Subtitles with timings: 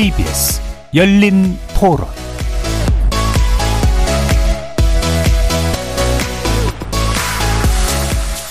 [0.00, 0.62] KBS
[0.94, 2.08] 열린 토론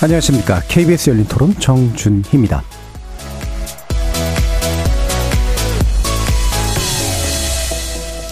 [0.00, 0.60] 안녕하십니까.
[0.68, 2.62] KBS 열린 토론 정준희입니다.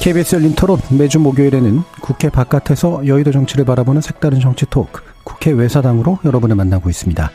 [0.01, 6.21] KBS 열린 토론 매주 목요일에는 국회 바깥에서 여의도 정치를 바라보는 색다른 정치 토크 국회 외사당으로
[6.25, 7.33] 여러분을 만나고 있습니다.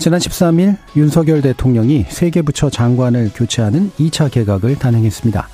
[0.00, 5.46] 지난 13일 윤석열 대통령이 세계 부처 장관을 교체하는 2차 개각을 단행했습니다.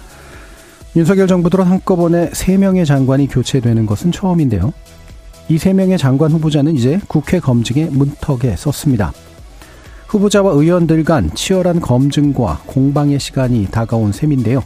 [0.95, 4.73] 윤석열 정부 들어 한꺼번에 3명의 장관이 교체되는 것은 처음인데요.
[5.49, 9.13] 이 3명의 장관 후보자는 이제 국회 검증의 문턱에 섰습니다.
[10.07, 14.63] 후보자와 의원들 간 치열한 검증과 공방의 시간이 다가온 셈인데요.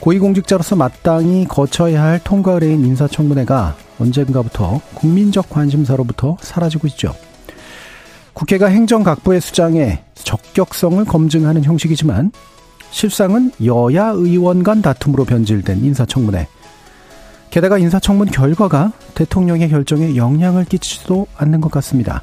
[0.00, 7.14] 고위공직자로서 마땅히 거쳐야 할 통과 의뢰인 인사청문회가 언젠가부터 국민적 관심사로부터 사라지고 있죠.
[8.38, 12.30] 국회가 행정각부의 수장에 적격성을 검증하는 형식이지만
[12.92, 16.46] 실상은 여야 의원 간 다툼으로 변질된 인사청문회.
[17.50, 22.22] 게다가 인사청문 결과가 대통령의 결정에 영향을 끼치지도 않는 것 같습니다.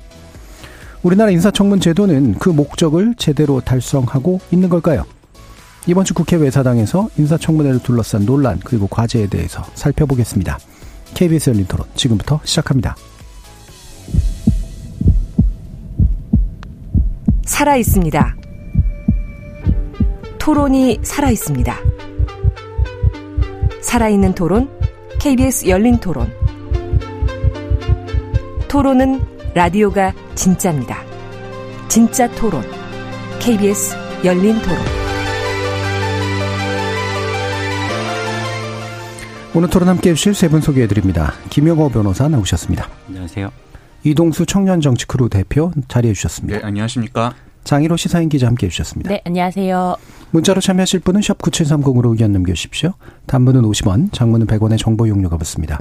[1.04, 5.04] 우리나라 인사청문 제도는 그 목적을 제대로 달성하고 있는 걸까요?
[5.86, 10.60] 이번 주 국회 외사당에서 인사청문회를 둘러싼 논란 그리고 과제에 대해서 살펴보겠습니다.
[11.14, 12.96] KBS 열린 토론 지금부터 시작합니다.
[17.46, 18.36] 살아 있습니다.
[20.40, 21.76] 토론이 살아 있습니다.
[23.82, 24.70] 살아있는 토론,
[25.20, 26.32] KBS 열린 토론.
[28.68, 29.22] 토론은
[29.54, 31.02] 라디오가 진짜입니다.
[31.88, 32.64] 진짜 토론,
[33.40, 34.78] KBS 열린 토론.
[39.54, 41.34] 오늘 토론 함께 해주실 세 분 소개해드립니다.
[41.50, 42.90] 김영호 변호사 나오셨습니다.
[43.08, 43.65] 안녕하세요.
[44.06, 46.60] 이동수 청년정치크루 대표 자리해 주셨습니다.
[46.60, 47.34] 네, 안녕하십니까.
[47.64, 49.10] 장희로 시사인 기자 함께 해주셨습니다.
[49.10, 49.96] 네, 안녕하세요.
[50.30, 52.94] 문자로 참여하실 분은 샵 9730으로 의견 남겨주십시오.
[53.26, 55.80] 단문은 50원, 장문은 100원의 정보 용료가 붙습니다.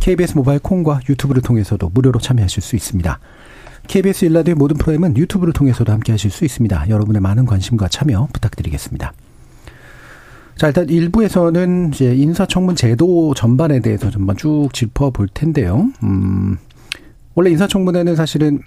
[0.00, 3.20] KBS 모바일 콩과 유튜브를 통해서도 무료로 참여하실 수 있습니다.
[3.86, 6.88] KBS 일라디오 모든 프로그램은 유튜브를 통해서도 함께 하실 수 있습니다.
[6.88, 9.12] 여러분의 많은 관심과 참여 부탁드리겠습니다.
[10.56, 15.88] 자, 일단 1부에서는 이제 인사청문 제도 전반에 대해서 전반 쭉 짚어볼 텐데요.
[16.02, 16.58] 음,
[17.38, 18.58] 원래 인사청문회는 사실은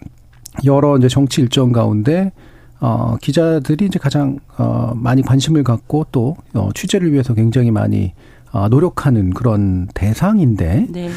[0.64, 2.32] 여러 이제 정치 일정 가운데
[2.80, 8.14] 어, 기자들이 이제 가장, 어, 많이 관심을 갖고 또, 어, 취재를 위해서 굉장히 많이,
[8.52, 11.10] 어, 노력하는 그런 대상인데, 네.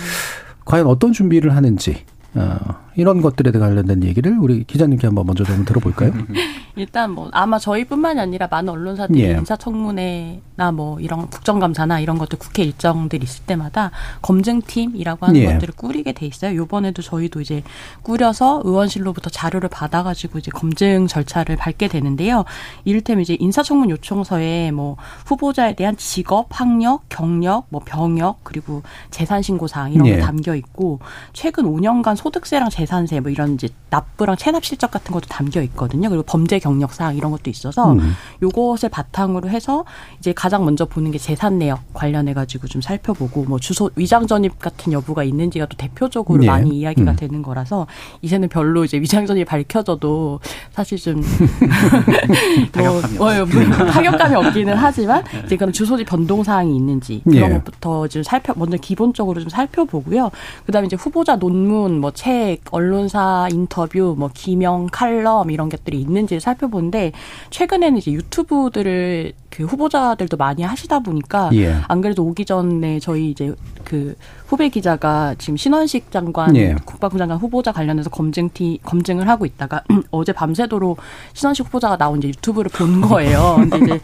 [0.67, 2.05] 과연 어떤 준비를 하는지,
[2.35, 2.59] 어,
[2.97, 6.13] 이런 것들에 관련된 얘기를 우리 기자님께 한번 먼저 좀 들어볼까요?
[6.77, 9.31] 일단 뭐 아마 저희뿐만이 아니라 많은 언론사들이 예.
[9.33, 15.53] 인사청문회나 뭐 이런 국정감사나 이런 것들 국회 일정들 있을 때마다 검증팀이라고 하는 예.
[15.53, 16.57] 것들을 꾸리게 돼 있어요.
[16.57, 17.63] 요번에도 저희도 이제
[18.03, 22.45] 꾸려서 의원실로부터 자료를 받아가지고 이제 검증 절차를 밟게 되는데요.
[22.85, 29.69] 이를테면 이제 인사청문 요청서에 뭐 후보자에 대한 직업, 학력, 경력, 뭐 병역 그리고 재산 신고
[29.69, 30.17] 사항 이런 예.
[30.17, 30.99] 게 담겨 있고
[31.33, 36.09] 최근 5년간 소득세랑 재 산세 뭐 이런 이제 납부랑 체납 실적 같은 것도 담겨 있거든요.
[36.09, 38.15] 그리고 범죄 경력 사항 이런 것도 있어서 음.
[38.43, 39.85] 요것을 바탕으로 해서
[40.19, 44.59] 이제 가장 먼저 보는 게 재산 내역 관련해 가지고 좀 살펴보고 뭐 주소 위장 전입
[44.59, 46.49] 같은 여부가 있는지가 또 대표적으로 예.
[46.49, 47.17] 많이 이야기가 음.
[47.17, 47.87] 되는 거라서
[48.23, 50.41] 이제는 별로 이제 위장 전입 밝혀져도
[50.73, 51.23] 사실 좀
[52.73, 57.55] 타격감이 뭐, 어, 뭐 타격감이 없기는 하지만 이제 그런 주소지 변동 사항이 있는지 그런 예.
[57.55, 60.31] 것부터 좀 살펴 먼저 기본적으로 좀 살펴보고요.
[60.67, 67.13] 그다음에 이제 후보자 논문, 뭐 책, 언론사 인터뷰, 뭐 기명, 칼럼 이런 것들이 있는지를 살펴보는데
[67.51, 71.77] 최근에는 이제 유튜브들을 그 후보자들도 많이 하시다 보니까 예.
[71.87, 73.55] 안 그래도 오기 전에 저희 이제
[73.85, 74.17] 그
[74.49, 76.75] 후배 기자가 지금 신원식 장관 예.
[76.85, 80.99] 국방부 장관 후보자 관련해서 검증티 검증을 하고 있다가 어제 밤새도록
[81.35, 83.57] 신원식 후보자가 나온 이제 유튜브를 본 거예요.
[83.71, 84.01] 근데 이제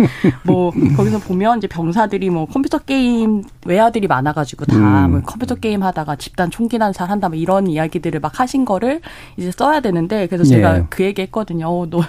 [0.46, 5.10] 뭐 거기서 보면 이제 병사들이 뭐 컴퓨터 게임 외아들이 많아가지고 다 음.
[5.10, 9.00] 뭐 컴퓨터 게임 하다가 집단 총기 난살 한다 뭐 이런 이야기들을 막 하신 거를
[9.36, 10.86] 이제 써야 되는데 그래서 제가 예.
[10.90, 11.66] 그 얘기 했거든요.
[11.66, 12.02] 어, 너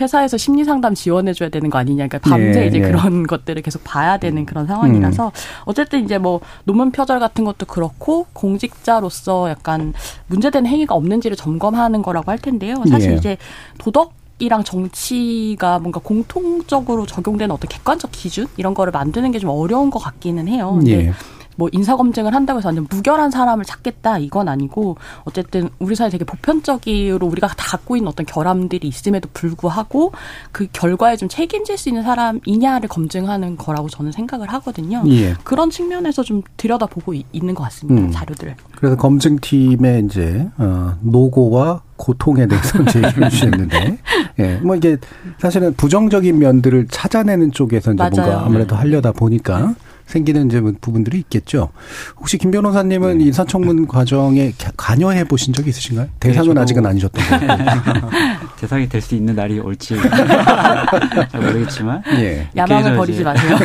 [0.00, 2.06] 회사에서 심리 상담 지원해 줘야 되는 거 아니냐.
[2.08, 2.82] 그러니까 밤새 예, 이제 예.
[2.82, 5.32] 그런 것들을 계속 봐야 되는 그런 상황이라서
[5.64, 9.94] 어쨌든 이제 뭐 논문 표절 같은 것도 그렇고 공직자로서 약간
[10.26, 12.82] 문제되는 행위가 없는지를 점검하는 거라고 할 텐데요.
[12.88, 13.14] 사실 예.
[13.16, 13.36] 이제
[13.78, 19.88] 도덕 이랑 정치가 뭔가 공통적으로 적용되는 어떤 객관적 기준 이런 거를 만드는 게 좀 어려운
[19.90, 20.74] 것 같기는 해요.
[20.76, 21.12] 근데 예.
[21.56, 26.24] 뭐 인사 검증을 한다고 해서 완전 무결한 사람을 찾겠다 이건 아니고 어쨌든 우리 사회 되게
[26.24, 30.12] 보편적으로 우리가 다 갖고 있는 어떤 결함들이 있음에도 불구하고
[30.52, 35.02] 그 결과에 좀 책임질 수 있는 사람이냐를 검증하는 거라고 저는 생각을 하거든요.
[35.08, 35.34] 예.
[35.44, 38.02] 그런 측면에서 좀 들여다보고 이- 있는 것 같습니다.
[38.02, 38.10] 음.
[38.10, 38.54] 자료들.
[38.76, 43.98] 그래서 검증팀의 이제 어 노고와 고통에 대해서 얘기해 주셨는데,
[44.38, 44.98] 예, 뭐 이게
[45.38, 48.38] 사실은 부정적인 면들을 찾아내는 쪽에서 이제 뭔가 맞아요.
[48.44, 49.74] 아무래도 하려다 보니까
[50.06, 51.70] 생기는 이제 뭐 부분들이 있겠죠.
[52.16, 56.08] 혹시 김 변호사님은 인사청문 과정에 가- 관여해 보신 적이 있으신가요?
[56.20, 58.08] 대상은 저도- 아직은 아니셨던 거고.
[58.60, 59.96] 대상이 될 수 있는 날이 올지
[61.30, 62.48] 잘 모르겠지만 예.
[62.56, 63.56] 야망을 버리지 이제- 마세요.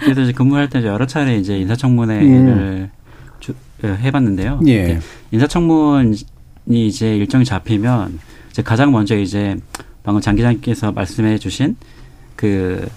[0.00, 2.90] 그래서 이제 근무할 때 여러 차례 이제 인사청문회를
[3.40, 3.52] 주-
[3.84, 4.60] 어, 해봤는데요.
[4.62, 4.68] 음.
[4.68, 5.00] 예.
[5.32, 6.16] 인사청문이
[6.66, 8.18] 이제 일정이 잡히면
[8.50, 9.56] 이제 가장 먼저 이제
[10.04, 11.76] 방금 장 기자님께서 말씀해 주신
[12.36, 12.88] 그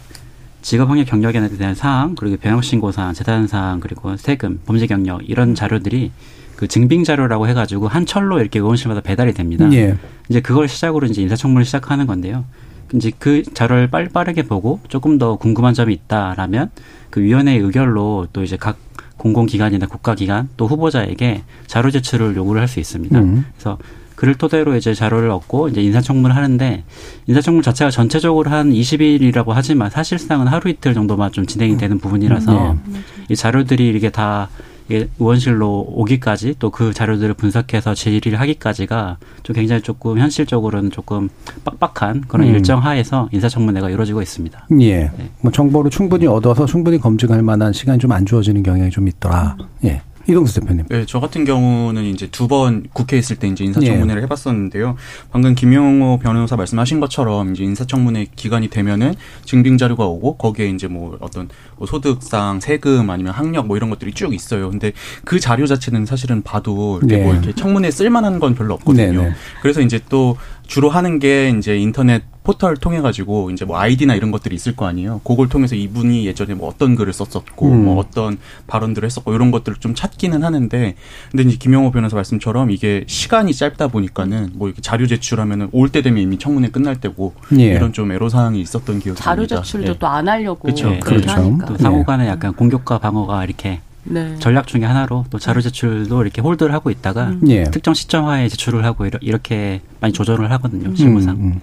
[0.65, 6.11] 직업학력 경력에 대한 사항 그리고 병역신고 사항, 재산 사항 그리고 세금, 범죄 경력 이런 자료들이
[6.55, 9.71] 그 증빙 자료라고 해가지고 한 철로 이렇게 의원실마다 배달이 됩니다.
[9.73, 9.95] 예.
[10.27, 12.45] 이제 그걸 시작으로 이제 인사청문을 시작하는 건데요.
[12.95, 16.71] 이제 그 자료를 빨리 빠르게 보고 조금 더 궁금한 점이 있다라면
[17.11, 18.77] 그 위원회의 의결로 또 이제 각
[19.17, 23.19] 공공기관이나 국가기관 또 후보자에게 자료 제출을 요구를 할 수 있습니다.
[23.19, 23.45] 음.
[23.53, 23.77] 그래서
[24.15, 26.83] 그를 토대로 이제 자료를 얻고 이제 인사청문을 하는데
[27.27, 32.75] 인사청문 자체가 전체적으로 한 20일이라고 하지만 사실상은 하루 이틀 정도만 좀 진행이 되는 부분이라서
[33.29, 34.49] 이 자료들이 이게 다
[34.87, 41.29] 이게 의원실로 오기까지 또 그 자료들을 분석해서 질의를 하기까지가 좀 굉장히 조금 현실적으로는 조금
[41.63, 42.53] 빡빡한 그런 음.
[42.53, 44.67] 일정 하에서 인사청문회가 이루어지고 있습니다.
[44.81, 45.09] 예.
[45.41, 49.57] 뭐 정보를 충분히 얻어서 충분히 검증할 만한 시간이 좀 안 주어지는 경향이 좀 있더라.
[49.85, 50.01] 예.
[50.27, 50.85] 이동수 대표님.
[50.87, 53.67] 네, 저 같은 경우는 이제 두 번 국회에 있을 때 이제 예.
[53.67, 54.97] 인사청문회를 해봤었는데요.
[55.31, 61.17] 방금 김용호 변호사 말씀하신 것처럼 이제 인사청문회 기간이 되면은 증빙 자료가 오고 거기에 이제 뭐
[61.21, 64.69] 어떤 뭐 소득상, 세금 아니면 학력 뭐 이런 것들이 쭉 있어요.
[64.69, 64.91] 근데
[65.23, 67.23] 그 자료 자체는 사실은 봐도 이렇게 네.
[67.23, 69.21] 뭐 이렇게 청문회에 쓸만한 건 별로 없거든요.
[69.21, 69.35] 네네.
[69.61, 74.29] 그래서 이제 또 주로 하는 게 이제 인터넷 포털 통해 가지고 이제 뭐 아이디나 이런
[74.31, 75.21] 것들이 있을 거 아니에요.
[75.23, 77.85] 그걸 통해서 이분이 예전에 뭐 어떤 글을 썼었고 음.
[77.85, 80.95] 뭐 어떤 발언들을 했었고 이런 것들을 좀 찾기는 하는데
[81.31, 86.01] 근데 이제 김영호 변호사 말씀처럼 이게 시간이 짧다 보니까는 뭐 이렇게 자료 제출하면은 올 때
[86.01, 87.63] 되면 이미 청문회 끝날 때고 예.
[87.65, 89.61] 이런 좀 애로 사항이 있었던 기억이 자료 납니다.
[89.61, 89.97] 제출도 예.
[89.97, 90.89] 또안 하려고 그쵸.
[90.99, 91.29] 그렇게 그렇죠.
[91.31, 91.65] 하니까.
[91.67, 94.35] 또 상호간에 약간 공격과 방어가 이렇게 네.
[94.39, 97.41] 전략 중에 하나로 또 자료 제출도 이렇게 홀드를 하고 있다가 음.
[97.47, 97.63] 예.
[97.63, 101.35] 특정 시점화에 제출을 하고 이렇게 많이 조절을 하거든요 실무상.
[101.35, 101.61] 음, 음.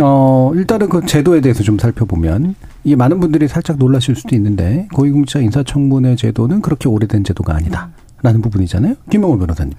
[0.00, 5.40] 어, 일단은 그 제도에 대해서 좀 살펴보면 이게 많은 분들이 살짝 놀라실 수도 있는데 고위공직자
[5.40, 7.90] 인사청문회 제도는 그렇게 오래된 제도가 아니다.
[8.22, 8.94] 라는 부분이잖아요.
[9.10, 9.74] 김영호 변호사님.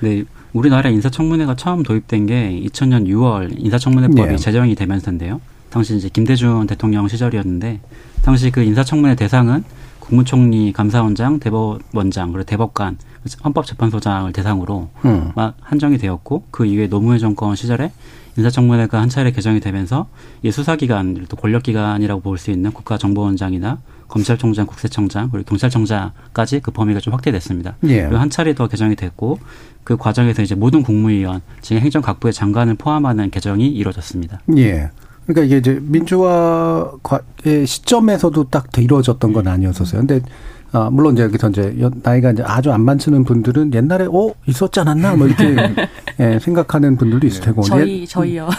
[0.00, 4.36] 네, 우리나라 인사청문회가 처음 도입된 게 2000년 6월 인사청문회법이 네.
[4.36, 5.40] 제정이 되면서인데요.
[5.70, 7.80] 당시 이제 김대중 대통령 시절이었는데
[8.22, 9.64] 당시 그 인사청문회 대상은
[10.08, 12.96] 국무총리, 감사원장, 대법원장, 그리고 대법관,
[13.44, 15.32] 헌법재판소장을 대상으로 음.
[15.36, 17.92] 막 한정이 되었고 그 이후에 노무현 정권 시절에
[18.36, 20.08] 인사청문회가 한 차례 개정이 되면서
[20.42, 27.12] 이 수사기관 또 권력기관이라고 볼 수 있는 국가정보원장이나 검찰총장, 국세청장 그리고 경찰청장까지 그 범위가 좀
[27.12, 27.76] 확대됐습니다.
[27.84, 28.02] 예.
[28.02, 29.38] 그리고 한 차례 더 개정이 됐고
[29.84, 34.40] 그 과정에서 이제 모든 국무위원, 즉 행정각부의 장관을 포함하는 개정이 이루어졌습니다.
[34.56, 34.90] 예.
[35.28, 40.00] 그러니까 이게 이제 민주화의 시점에서도 딱 이루어졌던 건 아니었었어요.
[40.00, 40.22] 근데
[40.72, 44.80] 아, 물론 이제 여기서 이제 연- 나이가 이제 아주 안 많으시는 분들은 옛날에 어 있었지
[44.80, 45.56] 않았나 뭐 이렇게
[46.20, 48.48] 예, 생각하는 분들도 있을 테고 저희 저희요.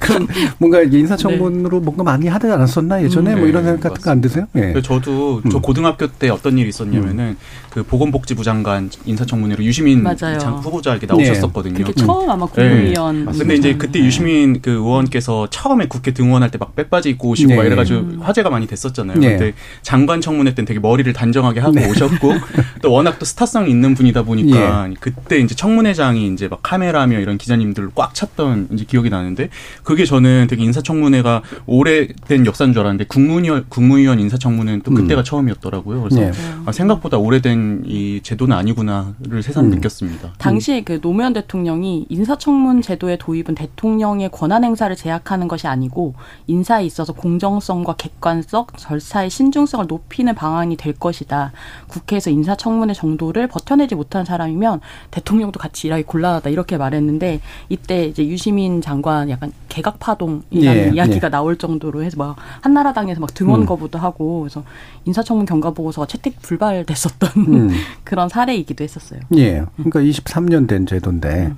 [0.00, 0.26] 그런
[0.58, 4.08] 뭔가 이게 인사청문으로 뭔가 많이 하지 않았었나 예전에 음, 뭐 이런 네, 생각 같은 거
[4.10, 4.46] 안 드세요?
[4.56, 4.72] 예.
[4.82, 5.62] 저도 저 음.
[5.62, 7.36] 고등학교 때 어떤 일이 있었냐면은
[7.70, 10.02] 그 보건복지부 장관 인사청문회로 유시민.
[10.16, 11.12] 장 후보자 이렇게 네.
[11.12, 11.74] 나오셨었거든요.
[11.74, 13.28] 그게 처음 아마 국무위원.
[13.28, 17.50] 아, 근데 이제 그때 유시민 그 의원께서 처음에 국회 등원할 때 막 백바지 입고 오시고
[17.50, 17.56] 네.
[17.56, 18.18] 막 이래가지고 음.
[18.20, 19.18] 화제가 많이 됐었잖아요.
[19.18, 19.28] 네.
[19.36, 21.88] 근데 장관 청문회 때는 되게 머리를 단정하게 하고 네.
[21.88, 22.32] 오셨고
[22.82, 24.94] 또 워낙 또 스타성이 있는 분이다 보니까 예.
[25.00, 29.48] 그때 이제 청문회장이 이제 막 카메라며 이런 기자님들을 꽉 찼던 이제 기억이 나는데
[29.82, 36.02] 그게 저는 되게 인사청문회가 오래된 역사인 줄 알았는데 국무위원 국무위원 인사청문회는 또 그때가 처음이었더라고요.
[36.02, 36.32] 그래서 네.
[36.66, 39.70] 아, 생각보다 오래된 이 제도는 아니구나를 새삼 음.
[39.70, 40.34] 느꼈습니다.
[40.38, 46.14] 당시에 그 노무현 대통령이 인사청문 제도의 도입은 대통령의 권한 행사를 제약하는 것이 아니고
[46.46, 51.52] 인사에 있어서 공정성과 객관성, 절차의 신중 성을 높이는 방안이 될 것이다.
[51.88, 58.80] 국회에서 인사청문회 정도를 버텨내지 못한 사람이면 대통령도 같이 일하기 곤란하다 이렇게 말했는데 이때 이제 유시민
[58.80, 61.30] 장관 약간 개각 파동이라는 예, 이야기가 예.
[61.30, 63.66] 나올 정도로 해서 막 한나라당에서 막 등원 음.
[63.66, 64.64] 거부도 하고 그래서
[65.04, 67.70] 인사청문 경과 보고서가 채택 불발됐었던 음.
[68.04, 69.20] 그런 사례이기도 했었어요.
[69.36, 69.64] 예.
[69.76, 71.52] 그러니까 23년 된 제도인데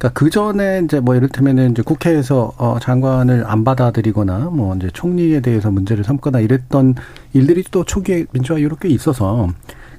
[0.00, 5.40] 그러니까 그 전에 이제 뭐 이를테면은 이제 국회에서 어 장관을 안 받아들이거나 뭐 이제 총리에
[5.40, 6.94] 대해서 문제를 삼거나 이랬던
[7.34, 9.48] 일들이 또 초기에 민주화 이후로 꽤 있어서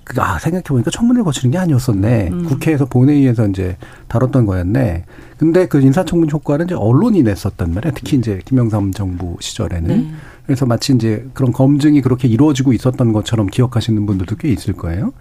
[0.04, 2.30] 그, 아, 생각해 보니까 청문회를 거치는 게 아니었었네.
[2.32, 2.46] 음.
[2.46, 3.78] 국회에서 본회의에서 이제
[4.08, 5.06] 다뤘던 거였네.
[5.42, 7.94] 근데 그 인사청문 효과는 이제 언론이 냈었단 말이야.
[7.96, 9.88] 특히 이제 김영삼 정부 시절에는.
[9.88, 10.12] 네.
[10.46, 15.14] 그래서 마치 이제 그런 검증이 그렇게 이루어지고 있었던 것처럼 기억하시는 분들도 꽤 있을 거예요.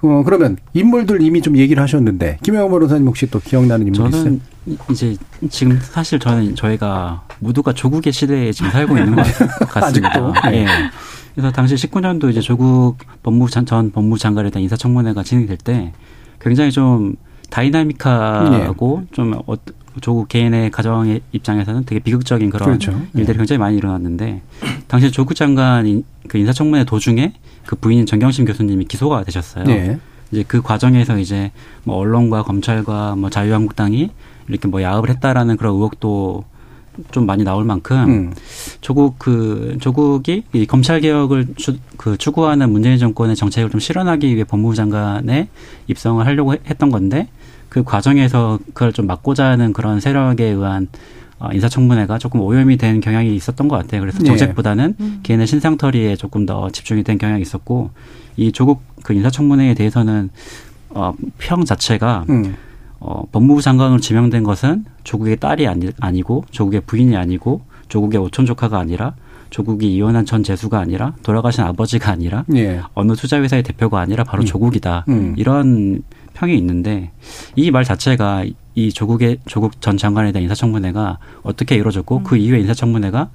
[0.00, 4.78] 어, 그러면 인물들 이미 좀 얘기를 하셨는데 김영호 변호사님 혹시 또 기억나는 인물 저는 있어요?
[4.90, 5.16] 이제
[5.50, 9.22] 지금 사실 저는 저희가 모두가 조국의 시대에 지금 살고 있는 것
[9.68, 10.32] 같습니다.
[10.46, 10.64] 예.
[10.64, 10.66] 네.
[11.34, 15.92] 그래서 당시 19년도 이제 조국 법무 전 법무장관에 대한 인사청문회가 진행될 때
[16.40, 17.16] 굉장히 좀
[17.52, 19.06] 다이나믹하고 네.
[19.12, 19.54] 좀 어,
[20.00, 22.92] 조국 개인의 가정의 입장에서는 되게 비극적인 그런 그렇죠.
[23.14, 23.38] 일들이 네.
[23.42, 24.40] 굉장히 많이 일어났는데
[24.88, 27.34] 당시 조국 장관 그 인사청문회 도중에
[27.66, 29.64] 그 부인인 정경심 교수님이 기소가 되셨어요.
[29.64, 29.98] 네.
[30.30, 31.52] 이제 그 과정에서 이제
[31.84, 34.08] 뭐 언론과 검찰과 뭐 자유한국당이
[34.48, 36.44] 이렇게 뭐 야합을 했다라는 그런 의혹도
[37.10, 38.34] 좀 많이 나올 만큼 음.
[38.80, 44.44] 조국 그 조국이 이 검찰 개혁을 추, 그 추구하는 문재인 정권의 정책을 좀 실현하기 위해
[44.44, 45.48] 법무부 장관에
[45.88, 47.28] 입성을 하려고 했던 건데
[47.68, 50.88] 그 과정에서 그걸 좀 막고자 하는 그런 세력에 의한
[51.38, 54.00] 어, 인사청문회가 조금 오염이 된 경향이 있었던 것 같아요.
[54.00, 54.26] 그래서 네.
[54.26, 55.18] 정책보다는 네.
[55.24, 57.90] 개인의 신상털이에 조금 더 집중이 된 경향이 있었고
[58.36, 60.30] 이 조국 그 인사청문회에 대해서는
[60.90, 62.54] 어, 평 자체가 음.
[63.04, 68.46] 어, 법무부 장관으로 지명된 것은 조국의 딸이 아니, 아니 고 조국의 부인이 아니고 조국의 오촌
[68.46, 69.14] 조카가 아니라
[69.50, 72.80] 조국이 이혼한 전 재수가 아니라 돌아가신 아버지가 아니라 예.
[72.94, 74.46] 어느 투자회사의 대표가 아니라 바로 음.
[74.46, 75.04] 조국이다.
[75.08, 75.34] 음.
[75.36, 76.02] 이런
[76.34, 77.10] 평이 있는데
[77.56, 78.44] 이 말 자체가
[78.74, 82.24] 이 조국의 조국 전 장관에 대한 인사청문회가 어떻게 이루어졌고 음.
[82.24, 83.28] 그 이후에 인사청문회가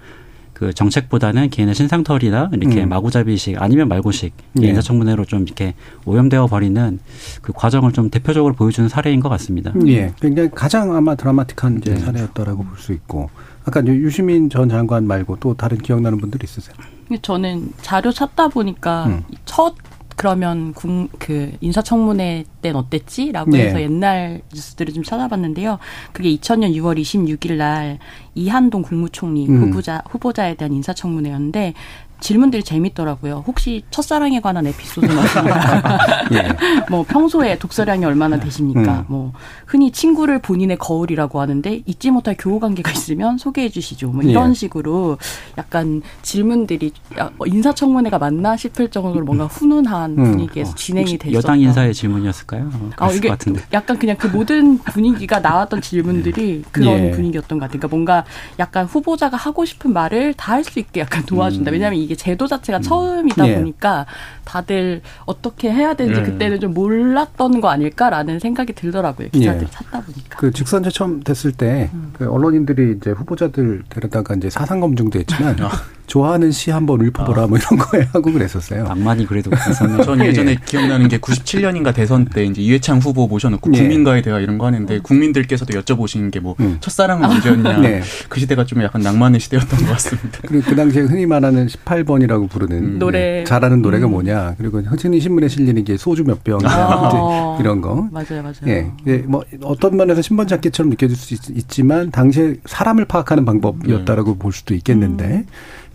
[0.58, 2.90] 그 정책보다는 개인의 신상털이나 이렇게 음.
[2.90, 4.34] 마구잡이식 아니면 말고식
[4.64, 4.68] 예.
[4.70, 7.00] 인사청문회로 좀 이렇게 오염되어 버리는
[7.44, 9.72] 그 과정을 좀 대표적으로 보여주는 사례인 것 같습니다.
[9.86, 12.00] 예, 굉장히 가장 아마 드라마틱한 이제 네.
[12.00, 13.30] 사례였다라고 볼 수 있고
[13.66, 16.76] 아까 유시민 전 장관 말고 또 다른 기억나는 분들 있으세요?
[17.22, 19.24] 저는 자료 찾다 보니까 음.
[19.46, 19.76] 첫
[20.18, 23.68] 그러면 군, 그 인사청문회 때는 어땠지?라고 네.
[23.68, 25.78] 해서 옛날 뉴스들을 좀 찾아봤는데요.
[26.12, 28.00] 그게 2000년 6월 26일 날
[28.34, 29.62] 이한동 국무총리 음.
[29.62, 31.76] 후보자 후보자에 대한 인사청문회였는데
[32.20, 33.44] 질문들이 재밌더라고요.
[33.48, 35.98] 혹시 첫사랑에 관한 에피소드는 없습니까?
[36.34, 36.50] 예.
[36.90, 39.00] 뭐 평소에 독서량이 얼마나 되십니까?
[39.00, 39.06] 음.
[39.08, 39.34] 뭐
[39.66, 44.10] 흔히 친구를 본인의 거울이라고 하는데 잊지 못할 교우 관계가 있으면 소개해 주시죠.
[44.10, 44.54] 뭐 이런 예.
[44.54, 45.18] 식으로
[45.58, 50.24] 약간 질문들이 어, 인사청문회가 맞나 싶을 정도로 뭔가 훈훈한 음.
[50.32, 51.38] 분위기에서 진행이 됐었다.
[51.38, 52.70] 여당 인사의 질문이었을까요?
[52.98, 53.62] 아, 이게 같은데.
[53.74, 57.12] 약간 그냥 그 모든 분위기가 나왔던 질문들이 그런 예.
[57.12, 57.80] 분위기였던 것 같아요.
[57.80, 58.26] 그러니까 뭔가
[58.60, 61.70] 약간 후보자가 하고 싶은 말을 다 할 수 있게 약간 도와준다.
[61.70, 61.74] 음.
[61.74, 62.82] 왜냐하면 이게 제도 자체가 음.
[62.82, 63.56] 처음이다 예.
[63.56, 64.06] 보니까
[64.46, 66.26] 다들 어떻게 해야 되는지 음.
[66.26, 69.30] 그때는 좀 몰랐던 거 아닐까라는 생각이 들더라고요.
[69.30, 69.72] 기자들이 예.
[69.72, 70.38] 찾다 보니까.
[70.38, 72.14] 그 직선제 처음 됐을 때 음.
[72.18, 75.70] 그 언론인들이 이제 후보자들 데려다가 이제 사상 검증도 했지만 아.
[76.08, 77.48] 좋아하는 시 한번 읊어보라 아.
[77.48, 78.84] 뭐 이런 거에 하고 그랬었어요.
[78.86, 80.04] 낭만이 그래도 있었네요.
[80.04, 80.58] 전 예전에 예.
[80.66, 83.80] 기억나는 게 97년인가 대선 때 이제 이회창 후보 모셔놓고 예.
[83.80, 86.78] 국민과의 대화 이런 거 하는데 국민들께서도 여쭤보시는 게뭐 음.
[86.80, 87.78] 첫사랑은 언제였냐.
[87.80, 88.02] 네.
[88.30, 90.40] 그 시대가 좀 약간 낭만의 시대였던 것 같습니다.
[90.48, 93.00] 그리고 그 당시에 흔히 말하는 18 번이라고 부르는 음.
[93.00, 94.12] 노래 잘하는 노래가 음.
[94.12, 94.56] 뭐냐.
[94.58, 97.58] 그리고 흔히 신문에 실리는 게 소주 몇 병, 아.
[97.62, 98.08] 이런 거.
[98.12, 98.94] 맞아요, 맞아요.
[99.08, 99.18] 예.
[99.26, 104.40] 뭐 어떤 면에서 신번 잡기처럼 느껴질 수 있, 지만 당시에 사람을 파악하는 방법이었다라고 네.
[104.40, 105.26] 볼 수도 있겠는데.
[105.26, 105.46] 음.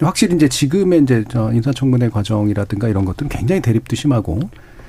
[0.00, 4.40] 확실히 이제 지금의 이제 저 인사청문회 과정이라든가 이런 것들은 굉장히 대립도 심하고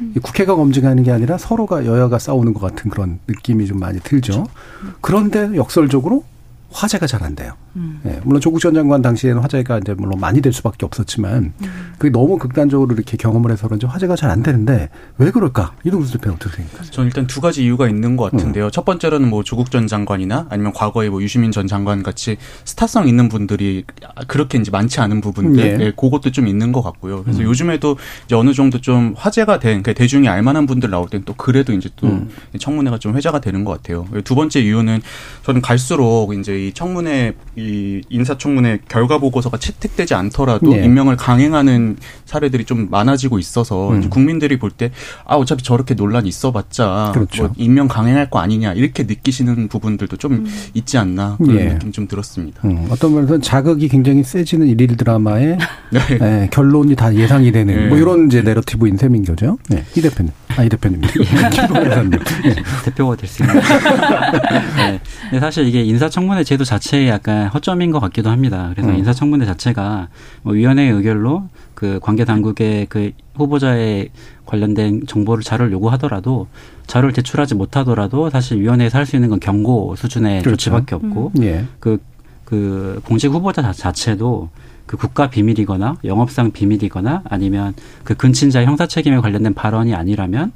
[0.01, 0.13] 음.
[0.21, 4.43] 국회가 검증하는 게 아니라 서로가 여야가 싸우는 것 같은 그런 느낌이 좀 많이 들죠.
[4.43, 4.97] 그렇죠.
[5.01, 6.23] 그런데 역설적으로
[6.73, 7.53] 화제가 잘 안 돼요.
[7.77, 8.01] 음.
[8.05, 11.93] 예, 물론 조국 전 장관 당시에는 화제가 이제 물론 많이 될 수밖에 없었지만 음.
[11.97, 15.75] 그게 너무 극단적으로 이렇게 경험을 해서 그런지 화제가 잘 안 되는데 왜 그럴까?
[15.85, 16.91] 이동수 대표는 어떻게 생각하세요?
[16.91, 18.65] 저는 일단 두 가지 이유가 있는 것 같은데요.
[18.65, 18.71] 음.
[18.71, 23.29] 첫 번째로는 뭐 조국 전 장관이나 아니면 과거에 뭐 유시민 전 장관 같이 스타성 있는
[23.29, 23.85] 분들이
[24.27, 25.85] 그렇게 이제 많지 않은 부분들, 예.
[25.85, 27.23] 예, 그것도 좀 있는 것 같고요.
[27.23, 27.45] 그래서 음.
[27.45, 31.71] 요즘에도 이제 어느 정도 좀 화제가 된 그러니까 대중이 알만한 분들 나올 때는 또 그래도
[31.73, 32.29] 이제 또 음.
[32.57, 34.05] 청문회가 좀 회자가 되는 것 같아요.
[34.23, 35.01] 두 번째 이유는
[35.45, 40.83] 저는 갈수록 이제 이 청문회 이 인사청문회 결과 보고서가 채택되지 않더라도 네.
[40.85, 44.09] 임명을 강행하는 사례들이 좀 많아지고 있어서 음.
[44.09, 44.91] 국민들이 볼 때
[45.25, 47.43] 아 어차피 저렇게 논란이 있어봤자 그렇죠.
[47.43, 50.45] 뭐 임명 강행할 거 아니냐 이렇게 느끼시는 부분들도 좀 음.
[50.73, 51.69] 있지 않나 그런 네.
[51.73, 52.61] 느낌 좀 들었습니다.
[52.65, 52.87] 음.
[52.89, 55.57] 어떤 면에서 자극이 굉장히 세지는 일일 드라마의
[55.91, 56.17] 네.
[56.17, 58.01] 네, 결론이 다 예상이 되는 뭐 네.
[58.01, 59.57] 이런 이제 내러티브인 셈인 거죠.
[59.69, 59.83] 네.
[59.95, 60.31] 이 대표님.
[60.55, 61.01] 아 이 대표님.
[61.01, 62.11] 김봉사님.
[62.45, 62.55] 예.
[62.85, 63.55] 대표가 될 수 있는.
[65.31, 65.39] 네.
[65.39, 68.69] 사실 이게 인사청문회 제도 자체에 약간 허점인 것 같기도 합니다.
[68.75, 68.97] 그래서 음.
[68.97, 70.09] 인사청문회 자체가
[70.43, 74.09] 뭐 위원회의 의결로 그 관계 당국의 그 후보자의
[74.45, 76.47] 관련된 정보를 자료를 요구하더라도
[76.85, 80.57] 자료를 제출하지 못하더라도 사실 위원회에서 할 수 있는 건 경고 수준의 그렇죠.
[80.57, 81.43] 조치밖에 없고 음.
[81.43, 81.65] 예.
[81.79, 81.97] 그,
[82.45, 84.49] 그 공직 후보자 자체도
[84.85, 90.51] 그 국가 비밀이거나 영업상 비밀이거나 아니면 그 근친자 형사 책임에 관련된 발언이 아니라면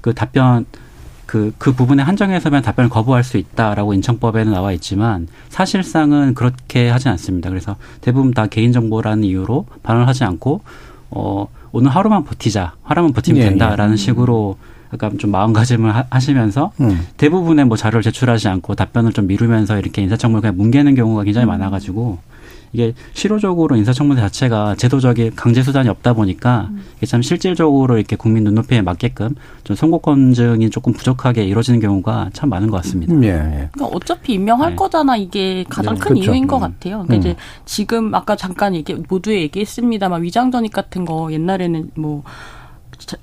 [0.00, 0.64] 그 답변
[1.26, 7.50] 그, 그 부분에 한정해서만 답변을 거부할 수 있다라고 인청법에는 나와 있지만 사실상은 그렇게 하진 않습니다.
[7.50, 10.60] 그래서 대부분 다 개인정보라는 이유로 발언을 하지 않고,
[11.10, 12.74] 어, 오늘 하루만 버티자.
[12.82, 13.96] 하루만 버티면 예, 된다라는 예.
[13.96, 14.56] 식으로
[14.92, 17.06] 약간 좀 마음가짐을 하시면서 음.
[17.16, 21.48] 대부분의 뭐 자료를 제출하지 않고 답변을 좀 미루면서 이렇게 인사청문을 그냥 뭉개는 경우가 굉장히 음.
[21.48, 22.18] 많아가지고
[22.74, 26.82] 이게 실효적으로 인사청문회 자체가 제도적인 강제 수단이 없다 보니까 음.
[26.96, 32.50] 이게 참 실질적으로 이렇게 국민 눈높이에 맞게끔 좀 선거 검증이 조금 부족하게 이루어지는 경우가 참
[32.50, 33.14] 많은 것 같습니다.
[33.22, 33.68] 예, 예.
[33.72, 34.76] 그러니까 어차피 임명할 네.
[34.76, 36.00] 거잖아 이게 가장 네.
[36.00, 36.22] 큰 그렇죠.
[36.24, 36.60] 이유인 것 음.
[36.62, 37.04] 같아요.
[37.04, 37.18] 그러니까 음.
[37.20, 42.24] 이제 지금 아까 잠깐 얘기 모두에 얘기했습니다만 위장전입 같은 거 옛날에는 뭐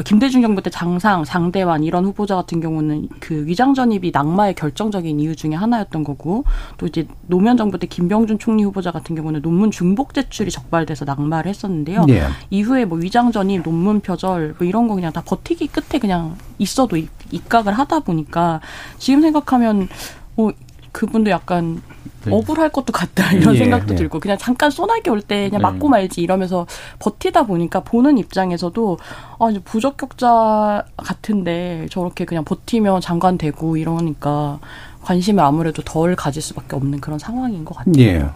[0.04, 5.36] 김대중 정부 때 장상, 장대환 이런 후보자 같은 경우는 그 위장 전입이 낙마의 결정적인 이유
[5.36, 6.44] 중에 하나였던 거고
[6.78, 11.50] 또 이제 노무현 정부 때 김병준 총리 후보자 같은 경우는 논문 중복 제출이 적발돼서 낙마를
[11.50, 12.06] 했었는데요.
[12.06, 12.22] 네.
[12.50, 16.98] 이후에 뭐 위장 전입, 논문 표절 뭐 이런 거 그냥 다 버티기 끝에 그냥 있어도
[16.98, 18.62] 입 각을 하다 보니까
[18.98, 19.88] 지금 생각하면
[20.36, 20.52] 뭐
[20.92, 21.82] 그분도 약간
[22.26, 22.32] 네.
[22.32, 23.96] 억울할 것도 같다 이런 예, 생각도 네.
[23.96, 25.72] 들고 그냥 잠깐 소나기 올 때 그냥 네.
[25.72, 26.68] 맞고 말지 이러면서
[27.00, 28.98] 버티다 보니까 보는 입장에서도
[29.40, 34.60] 아 이제 부적격자 같은데 저렇게 그냥 버티면 장관 되고 이러니까
[35.04, 37.94] 관심을 아무래도 덜 가질 수밖에 없는 그런 상황인 것 같아요.
[38.04, 38.30] 예.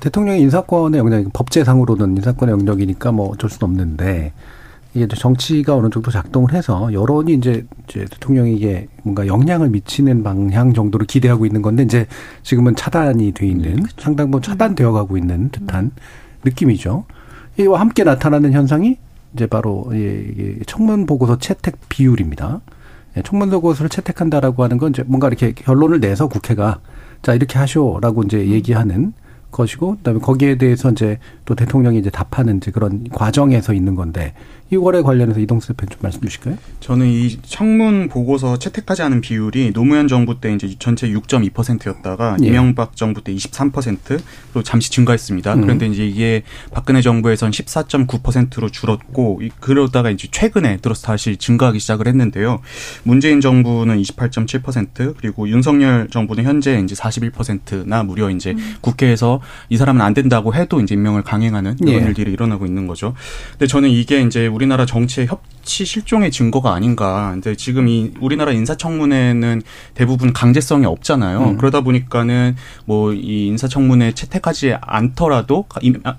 [0.00, 4.32] 대통령의 인사권의 영역, 법제상으로는 인사권의 영역이니까 뭐 어쩔 수는 없는데
[4.94, 10.74] 이게 정치가 어느 정도 작동을 해서 여론이 이제, 이제 대통령이 이게 뭔가 영향을 미치는 방향
[10.74, 12.06] 정도를 기대하고 있는 건데 이제
[12.42, 15.90] 지금은 차단이 돼 있는 음, 상당 부분 차단되어 가고 있는 듯한 음.
[16.44, 17.04] 느낌이죠.
[17.58, 18.98] 이와 함께 나타나는 현상이
[19.34, 22.60] 이제 바로 이 청문 보고서 채택 비율입니다.
[23.16, 26.80] 예, 청문 보고서를 채택한다라고 하는 건 이제 뭔가 이렇게 결론을 내서 국회가
[27.22, 29.12] 자 이렇게 하쇼라고 이제 얘기하는
[29.50, 34.34] 것이고 그다음에 거기에 대해서 이제 또 대통령이 이제 답하는 이제 그런 과정에서 있는 건데
[34.72, 36.56] 이거에 관련해서 이동수 대표 좀 말씀 주실까요?
[36.80, 42.46] 저는 이 청문 보고서 채택하지 않은 비율이 노무현 정부 때 이제 전체 6.2%였다가 예.
[42.46, 45.54] 이명박 정부 때 23%로 잠시 증가했습니다.
[45.54, 45.60] 음.
[45.60, 52.60] 그런데 이제 이게 박근혜 정부에선 14.9%로 줄었고 그러다가 이제 최근에 들어서 다시 증가하기 시작을 했는데요.
[53.02, 58.76] 문재인 정부는 28.7% 그리고 윤석열 정부는 현재 이제 41%나 무려 이제 음.
[58.80, 62.06] 국회에서 이 사람은 안 된다고 해도 이제 임명을 강행하는 이런 예.
[62.06, 63.14] 일들이 일어나고 있는 거죠.
[63.50, 67.30] 근데 저는 이게 이제 우리 우리나라 정치의 협치 실종의 증거가 아닌가.
[67.32, 69.62] 근데 지금 이 우리나라 인사청문회는
[69.94, 71.40] 대부분 강제성이 없잖아요.
[71.40, 71.56] 음.
[71.58, 75.66] 그러다 보니까는 뭐 이 인사청문회 채택하지 않더라도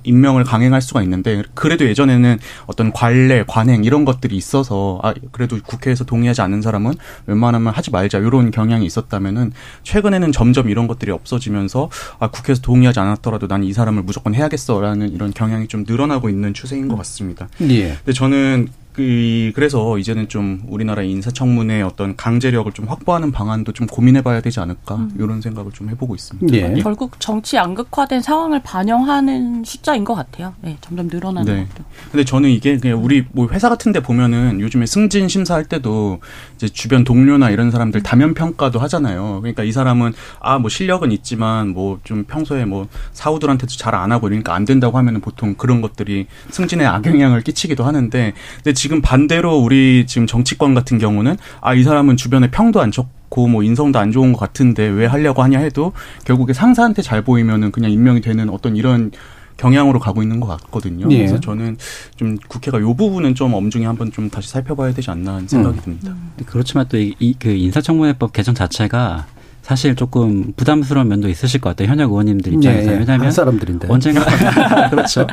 [0.03, 6.03] 임명을 강행할 수가 있는데 그래도 예전에는 어떤 관례, 관행 이런 것들이 있어서 아 그래도 국회에서
[6.05, 6.93] 동의하지 않는 사람은
[7.25, 9.53] 웬만하면 하지 말자 이런 경향이 있었다면은
[9.83, 15.31] 최근에는 점점 이런 것들이 없어지면서 아 국회에서 동의하지 않았더라도 난 이 사람을 무조건 해야겠어라는 이런
[15.33, 17.47] 경향이 좀 늘어나고 있는 추세인 것 같습니다.
[17.61, 17.95] 예.
[18.03, 24.41] 근데 저는 그 그래서 이제는 좀 우리나라 인사청문회 어떤 강제력을 좀 확보하는 방안도 좀 고민해봐야
[24.41, 25.11] 되지 않을까 음.
[25.17, 26.55] 이런 생각을 좀 해보고 있습니다.
[26.55, 26.73] 예.
[26.81, 30.53] 결국 정치 양극화된 상황을 반영하는 숫자인 것 같아요.
[30.61, 31.67] 네, 점점 늘어나는 네.
[31.73, 31.83] 것도.
[32.11, 36.19] 근데 저는 이게 그냥 우리 뭐 회사 같은데 보면은 요즘에 승진 심사할 때도
[36.55, 38.03] 이제 주변 동료나 이런 사람들 음.
[38.03, 39.39] 다면 평가도 하잖아요.
[39.41, 44.27] 그러니까 이 사람은 아 뭐 실력은 있지만 뭐 좀 평소에 뭐 사우들한테도 잘 안 하고
[44.27, 50.05] 이러니까 안 된다고 하면은 보통 그런 것들이 승진에 악영향을 끼치기도 하는데 근데 지금 반대로 우리
[50.05, 54.33] 지금 정치권 같은 경우는 아 이 사람은 주변에 평도 안 좋고 뭐 인성도 안 좋은
[54.33, 55.93] 것 같은데 왜 하려고 하냐 해도
[56.25, 59.11] 결국에 상사한테 잘 보이면은 그냥 임명이 되는 어떤 이런
[59.55, 61.07] 경향으로 가고 있는 것 같거든요.
[61.11, 61.17] 예.
[61.19, 61.77] 그래서 저는
[62.17, 65.81] 좀 국회가 요 부분은 좀 엄중히 한번 좀 다시 살펴봐야 되지 않나 하는 생각이 음.
[65.81, 66.09] 듭니다.
[66.11, 66.31] 음.
[66.45, 69.27] 그렇지만 또 이 그 인사청문회법 개정 자체가
[69.63, 71.87] 사실 조금 부담스러운 면도 있으실 것 같아요.
[71.87, 72.91] 현역 의원님들 입장에서.
[72.91, 73.87] 네, 왜냐하면 사람들인데.
[73.89, 74.25] 언젠가
[74.91, 75.25] 그렇죠.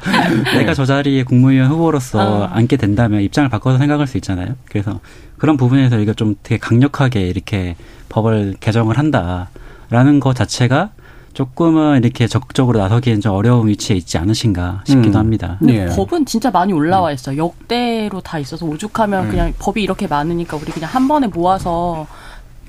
[0.55, 2.51] 내가 저 자리에 국무위원 후보로서 아.
[2.57, 4.55] 앉게 된다면 입장을 바꿔서 생각할 수 있잖아요.
[4.67, 5.01] 그래서
[5.37, 7.75] 그런 부분에서 이거 좀 되게 강력하게 이렇게
[8.09, 10.91] 법을 개정을 한다라는 것 자체가
[11.33, 15.21] 조금은 이렇게 적극적으로 나서기엔 좀 어려운 위치에 있지 않으신가 싶기도 음.
[15.21, 15.57] 합니다.
[15.61, 15.87] 네.
[15.87, 17.37] 법은 진짜 많이 올라와 있어요.
[17.37, 19.31] 역대로 다 있어서 오죽하면 음.
[19.31, 22.07] 그냥 법이 이렇게 많으니까 우리 그냥 한 번에 모아서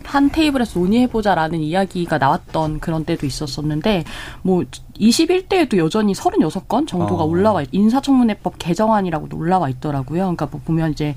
[0.04, 4.04] 한 테이블에서 논의해보자라는 이야기가 나왔던 그런 때도 있었었는데,
[4.42, 4.64] 뭐,
[5.00, 7.26] 21대에도 여전히 36건 정도가 어.
[7.26, 10.22] 올라와, 있, 인사청문회법 개정안이라고도 올라와 있더라고요.
[10.22, 11.16] 그러니까 뭐 보면 이제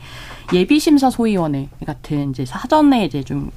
[0.52, 3.50] 예비심사 소위원회 같은 이제 사전에 이제 좀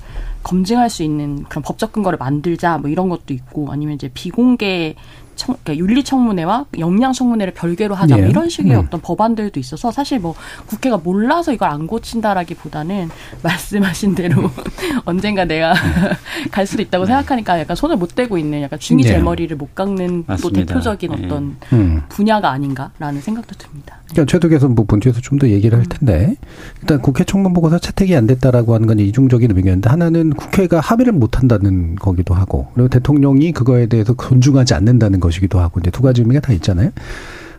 [0.44, 4.96] 검증할 수 있는 그런 법적 근거를 만들자 뭐 이런 것도 있고 아니면 이제 비공개
[5.38, 8.30] 청, 그러니까 윤리청문회와 역량청문회를 별개로 하자 뭐 예.
[8.30, 8.80] 이런 식의 음.
[8.80, 13.10] 어떤 법안들도 있어서 사실 뭐 국회가 몰라서 이걸 안 고친다라기보다는
[13.42, 14.52] 말씀하신 대로
[15.06, 15.74] 언젠가 내가
[16.52, 19.10] 갈 수도 있다고 생각하니까 약간 손을 못 대고 있는 약간 중이 네.
[19.10, 20.66] 제머리를 못 깎는 또 맞습니다.
[20.66, 21.26] 대표적인 예.
[21.26, 22.02] 어떤 음.
[22.10, 23.98] 분야가 아닌가라는 생각도 듭니다.
[24.10, 26.36] 그러니까 최도 개선 부분 뒤에서 좀 더 얘기를 할 텐데
[26.82, 31.38] 일단 국회 청문 보고서 채택이 안 됐다라고 하는 건 이중적인 의견인데 하나는 국회가 합의를 못
[31.38, 36.40] 한다는 거기도 하고 그리고 대통령이 그거에 대해서 존중하지 않는다는 것이기도 하고 이제 두 가지 의미가
[36.40, 36.92] 다 있잖아요.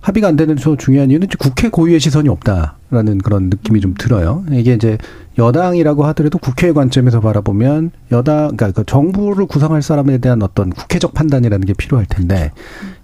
[0.01, 4.45] 합의가 안 되는 저 중요한 이유는 국회 고유의 시선이 없다라는 그런 느낌이 좀 들어요.
[4.53, 4.97] 이게 이제
[5.37, 11.67] 여당이라고 하더라도 국회의 관점에서 바라보면 여당, 그러니까 그 정부를 구성할 사람에 대한 어떤 국회적 판단이라는
[11.67, 12.53] 게 필요할 텐데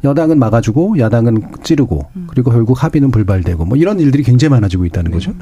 [0.03, 5.33] 여당은 막아주고 야당은 찌르고 그리고 결국 합의는 불발되고 뭐 이런 일들이 굉장히 많아지고 있다는 거죠.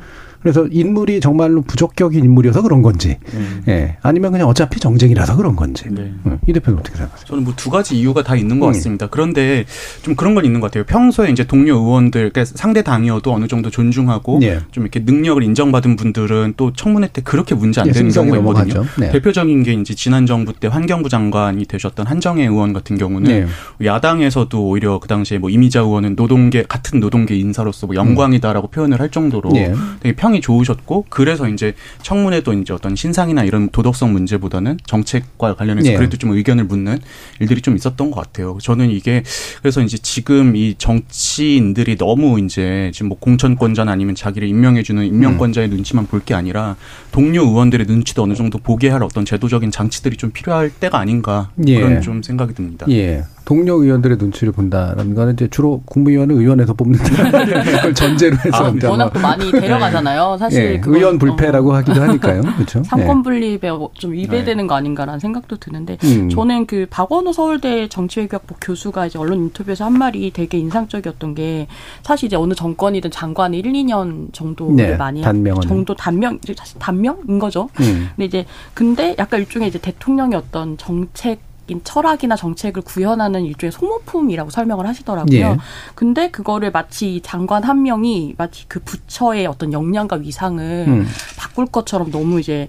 [0.42, 3.62] 그래서 인물이 정말로 부적격인 인물이어서 그런 건지, 음.
[3.68, 5.84] 예, 아니면 그냥 어차피 정쟁이라서 그런 건지.
[5.90, 6.12] 네.
[6.26, 7.26] 음, 이 대표는 어떻게 생각하세요?
[7.26, 8.72] 저는 뭐 두 가지 이유가 다 있는 것 음.
[8.72, 9.06] 같습니다.
[9.06, 9.64] 그런데
[10.02, 10.84] 좀 그런 건 있는 것 같아요.
[10.84, 14.60] 평소에 이제 동료 의원들, 그러니까 상대 당이어도 어느 정도 존중하고 예.
[14.72, 18.64] 좀 이렇게 능력을 인정받은 분들은 또 청문회 때 그렇게 문제 안 예, 되는 승성이 경우가
[18.64, 18.84] 있거든요.
[18.98, 19.12] 네.
[19.12, 23.46] 대표적인 게 이제 지난 정부 때 환경부 장관이 되셨던 한정혜 의원 같은 경우는 네.
[23.86, 29.10] 야당에서도 오히려 그 당시에 뭐 이미자 의원은 노동계 같은 노동계 인사로서 뭐 영광이다라고 표현을 할
[29.10, 29.72] 정도로 예.
[30.00, 35.96] 되게 평이 좋으셨고 그래서 이제 청문회도 이제 어떤 신상이나 이런 도덕성 문제보다는 정책과 관련해서 예.
[35.96, 36.98] 그래도 좀 의견을 묻는
[37.40, 38.58] 일들이 좀 있었던 것 같아요.
[38.62, 39.22] 저는 이게
[39.60, 46.06] 그래서 이제 지금 이 정치인들이 너무 이제 지금 뭐 공천권자나 아니면 자기를 임명해주는 임명권자의 눈치만
[46.06, 46.76] 볼 게 아니라
[47.10, 51.80] 동료 의원들의 눈치도 어느 정도 보게 할 어떤 제도적인 장치들이 좀 필요할 때가 아닌가 예.
[51.80, 52.86] 그런 좀 생각이 듭니다.
[52.90, 53.24] 예.
[53.44, 57.30] 동료 의원들의 눈치를 본다라는 거는 이제 주로 국무위원은 의원에서 뽑는다.
[57.62, 60.36] 그걸 전제로 해서 아, 워낙 또 많이 데려가잖아요.
[60.38, 62.42] 사실 예, 의원 불패라고 어, 하기도 하니까요.
[62.42, 62.82] 그렇죠?
[62.84, 66.28] 상권 분립에 좀 위배되는 거 아닌가라는 생각도 드는데 음.
[66.28, 71.66] 저는 그 박원호 서울대 정치외교학부 교수가 이제 언론 인터뷰에서 한 말이 되게 인상적이었던 게
[72.02, 75.62] 사실 이제 어느 정권이든 장관이 1, 2년 정도를 네, 많이 단명은.
[75.62, 77.68] 정도 단명 사실 단명인 거죠.
[77.80, 78.08] 음.
[78.16, 81.51] 근데 이제 근데 약간 일종의 이제 대통령의 어떤 정책 인
[81.84, 85.38] 철학이나 정책을 구현하는 일종의 소모품이라고 설명을 하시더라고요.
[85.40, 85.56] 예.
[85.94, 91.06] 근데 그거를 마치 이 장관 한 명이 마치 그 부처의 어떤 역량과 위상을 음.
[91.38, 92.68] 바꿀 것처럼 너무 이제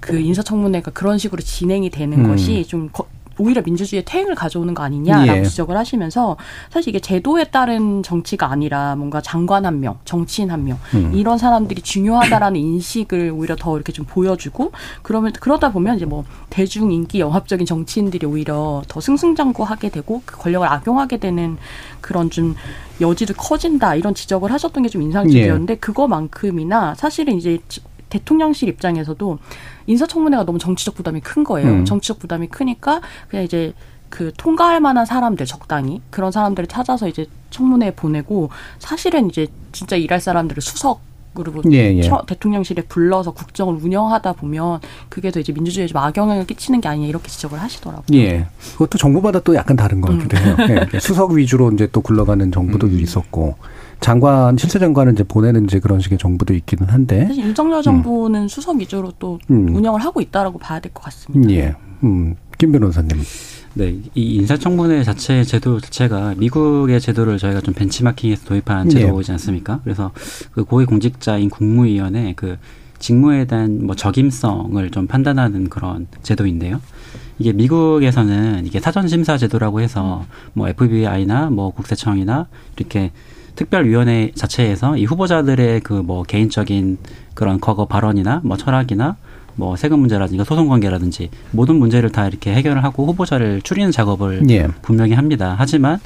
[0.00, 2.28] 그 인사청문회가 그런 식으로 진행이 되는 음.
[2.28, 3.06] 것이 좀 거-
[3.42, 5.42] 오히려 민주주의의 퇴행을 가져오는 거 아니냐라고 예.
[5.42, 6.36] 지적을 하시면서
[6.70, 11.10] 사실 이게 제도에 따른 정치가 아니라 뭔가 장관 한 명, 정치인 한명 음.
[11.14, 16.92] 이런 사람들이 중요하다라는 인식을 오히려 더 이렇게 좀 보여주고 그러면 그러다 보면 이제 뭐 대중
[16.92, 21.56] 인기 영합적인 정치인들이 오히려 더 승승장구하게 되고 그 권력을 악용하게 되는
[22.00, 22.54] 그런 좀
[23.00, 29.38] 여지도 커진다 이런 지적을 하셨던 게 좀 인상적이었는데 그거만큼이나 사실은 이제 지- 대통령실 입장에서도
[29.86, 31.68] 인사청문회가 너무 정치적 부담이 큰 거예요.
[31.70, 31.84] 음.
[31.84, 33.72] 정치적 부담이 크니까 그냥 이제
[34.08, 40.20] 그 통과할 만한 사람들 적당히 그런 사람들을 찾아서 이제 청문회에 보내고 사실은 이제 진짜 일할
[40.20, 42.02] 사람들을 수석으로 예, 예.
[42.02, 47.06] 처- 대통령실에 불러서 국정을 운영하다 보면 그게 더 이제 민주주의에 좀 악영향을 끼치는 게 아니냐
[47.08, 48.04] 이렇게 지적을 하시더라고요.
[48.18, 48.46] 예.
[48.72, 50.56] 그것도 정부마다 또 약간 다른 것 같기도 해요.
[50.58, 50.86] 음.
[50.92, 50.98] 예.
[51.00, 53.56] 수석 위주로 이제 또 굴러가는 정부도 있었고,
[54.02, 58.76] 장관, 실세 장관은 이제 보내는 이제 그런 식의 정부도 있기는 한데, 사실 윤석열 정부는 수석
[58.76, 59.74] 위주로 또 음.
[59.74, 61.50] 운영을 하고 있다라고 봐야 될 것 같습니다.
[61.54, 61.74] 예.
[62.02, 63.16] 음, 김 변호사님.
[63.74, 69.00] 네, 이 인사청문회 자체 제도 자체가 미국의 제도를 저희가 좀 벤치마킹해서 도입한 네.
[69.00, 69.80] 제도이지 않습니까?
[69.84, 70.10] 그래서
[70.52, 72.58] 그 고위공직자인 국무위원회 그
[72.98, 76.80] 직무에 대한 뭐 적임성을 좀 판단하는 그런 제도인데요.
[77.38, 83.10] 이게 미국에서는 이게 사전 심사 제도라고 해서 뭐 FBI나 뭐 국세청이나 이렇게
[83.66, 86.98] 특별위원회 자체에서 이 후보자들의 그 뭐 개인적인
[87.34, 89.16] 그런 과거 발언이나 뭐 철학이나
[89.54, 94.66] 뭐 세금 문제라든가 소송 관계라든지 모든 문제를 다 이렇게 해결을 하고 후보자를 추리는 작업을 예.
[94.82, 95.54] 분명히 합니다.
[95.58, 96.00] 하지만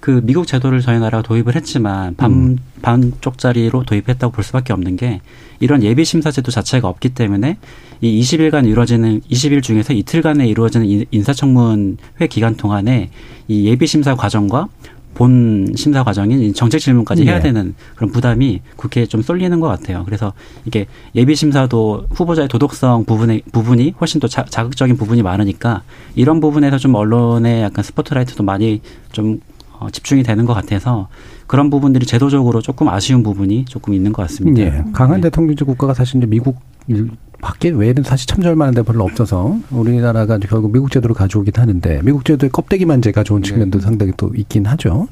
[0.00, 2.58] 그 미국 제도를 저희 나라가 도입을 했지만 반, 음.
[2.82, 5.20] 반쪽짜리로 도입했다고 볼 수밖에 없는 게
[5.60, 7.56] 이런 예비 심사 제도 자체가 없기 때문에
[8.00, 13.10] 이 20일간 이루어지는 20일 중에서 이틀간에 이루어지는 인- 인사청문회 기간 동안에
[13.48, 14.68] 이 예비 심사 과정과
[15.14, 17.42] 본 심사 과정인 이 정책 질문까지 해야 네.
[17.42, 20.04] 되는 그런 부담이 국회에 좀 쏠리는 것 같아요.
[20.04, 20.32] 그래서
[20.64, 25.82] 이게 예비 심사도 후보자의 도덕성 부분에 부분이 훨씬 더 자, 자극적인 부분이 많으니까
[26.14, 28.80] 이런 부분에서 좀 언론의 약간 스포트라이트도 많이
[29.12, 29.40] 좀
[29.80, 31.08] 어, 집중이 되는 것 같아서
[31.46, 34.60] 그런 부분들이 제도적으로 조금 아쉬운 부분이 조금 있는 것 같습니다.
[34.60, 34.84] 예.
[34.92, 35.28] 강한 네.
[35.30, 37.10] 대통령제 국가가 사실 이제 미국 일-
[37.42, 42.02] 밖에 외에는 사실 참조할 만한 데 별로 없어서 우리나라가 이제 결국 미국 제도를 가져오긴 하는데
[42.04, 45.08] 미국 제도의 껍데기만 이제 가져온 측면도 상당히 또 있긴 하죠.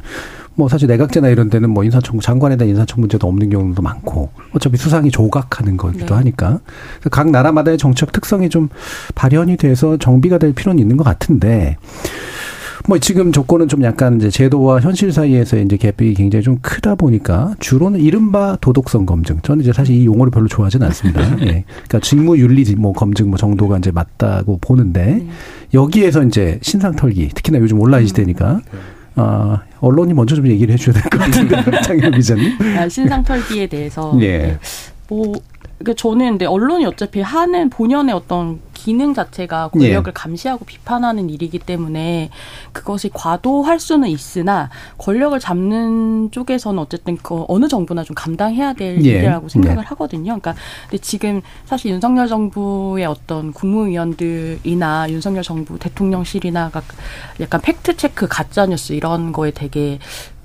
[0.54, 4.76] 뭐 사실 내각제나 이런 데는 뭐 인사청문 장관에 대한 인사청문 문제도 없는 경우도 많고 어차피
[4.76, 6.14] 수상이 조각하는 거기도 네.
[6.16, 6.59] 하니까
[7.11, 8.68] 각 나라마다의 정책 특성이 좀
[9.14, 11.78] 발현이 돼서 정비가 될 필요는 있는 것 같은데
[12.88, 17.55] 뭐 지금 조건은 좀 약간 이제 제도와 현실 사이에서 이제 갭이 굉장히 좀 크다 보니까
[17.61, 19.40] 주로는 이른바 도덕성 검증.
[19.42, 21.20] 저는 이제 사실 이 용어를 별로 좋아하지는 않습니다.
[21.42, 21.64] 예.
[21.66, 25.22] 그러니까 직무 윤리 뭐 검증 뭐 정도가 이제 맞다고 보는데
[25.74, 28.61] 여기에서 이제 신상 털기 특히나 요즘 온라인 시대니까
[29.16, 32.53] 아, 언론이 먼저 좀 얘기를 해줘야 될 것 같은데 장현 기자님.
[32.79, 34.57] 아, 신상 털기에 대해서 예.
[35.11, 35.35] 뭐
[35.79, 40.12] 그러니까 저는 근데 언론이 어차피 하는 본연의 어떤 기능 자체가 권력을 예.
[40.14, 42.30] 감시하고 비판하는 일이기 때문에
[42.72, 49.10] 그것이 과도할 수는 있으나 권력을 잡는 쪽에서는 어쨌든 그 어느 정부나 좀 감당해야 될 예.
[49.10, 49.86] 일이라고 생각을 예.
[49.88, 50.38] 하거든요.
[50.38, 56.84] 그러니까 근데 지금 사실 윤석열 정부의 어떤 국무위원들이나 윤석열 정부 대통령실이나 각
[57.40, 59.98] 약간 팩트 체크 가짜 뉴스 이런 거에 되게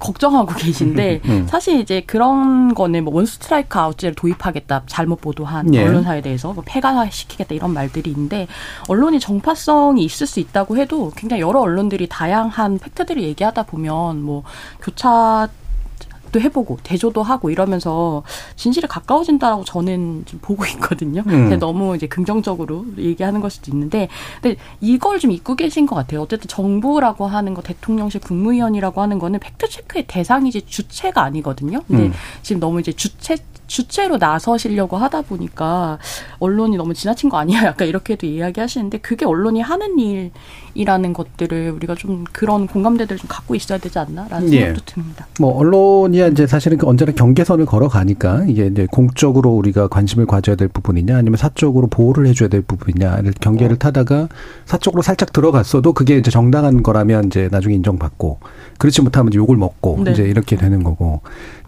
[0.04, 1.48] 걱정하고 계신데 음.
[1.48, 5.84] 사실 이제 그런 거는 뭐 원스트라이크 아웃제를 도입하겠다 잘못 보도한 예.
[5.84, 8.48] 언론사에 대해서 뭐 폐간시키겠다 이런 말들이 있는데
[8.90, 14.44] 언론이 정파성이 있을 수 있다고 해도 굉장히 여러 언론들이 다양한 팩트들을 얘기하다 보면 뭐
[14.82, 15.48] 교차
[16.34, 18.24] 도 해보고 대조도 하고 이러면서
[18.56, 21.22] 진실에 가까워진다라고 저는 좀 보고 있거든요.
[21.22, 21.30] 음.
[21.30, 24.10] 근데 너무 이제 긍정적으로 얘기하는 걸 수도 있는데,
[24.42, 26.22] 근데 이걸 좀 잊고 계신 것 같아요.
[26.22, 31.82] 어쨌든 정부라고 하는 거, 대통령실 국무위원이라고 하는 거는 팩트 체크의 대상이지 주체가 아니거든요.
[31.88, 32.14] 근데 음.
[32.42, 33.38] 지금 너무 이제 주체
[33.68, 35.98] 주체로 나서시려고 하다 보니까
[36.40, 37.64] 언론이 너무 지나친 거 아니야?
[37.64, 39.98] 약간 이렇게도 이야기하시는데 그게 언론이 하는
[40.76, 44.60] 일이라는 것들을 우리가 좀 그런 공감대들을 좀 갖고 있어야 되지 않나라는 예.
[44.60, 45.28] 생각도 듭니다.
[45.40, 50.68] 뭐 언론이 이제 사실은 그 언제나 경계선을 걸어가니까 이게 이제 공적으로 우리가 관심을 가져야 될
[50.68, 54.28] 부분이냐 아니면 사적으로 보호를 해줘야 될 부분이냐를 경계를 타다가
[54.66, 58.40] 사적으로 살짝 들어갔어도 그게 이제 정당한 거라면 이제 나중에 인정받고
[58.78, 60.12] 그렇지 못하면 이제 욕을 먹고 네.
[60.12, 61.22] 이제 이렇게 되는 거고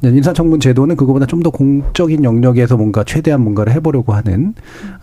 [0.04, 4.54] 인사청문 제도는 그거보다 좀 더 공 적인 영역에서 뭔가 최대한 뭔가를 해보려고 하는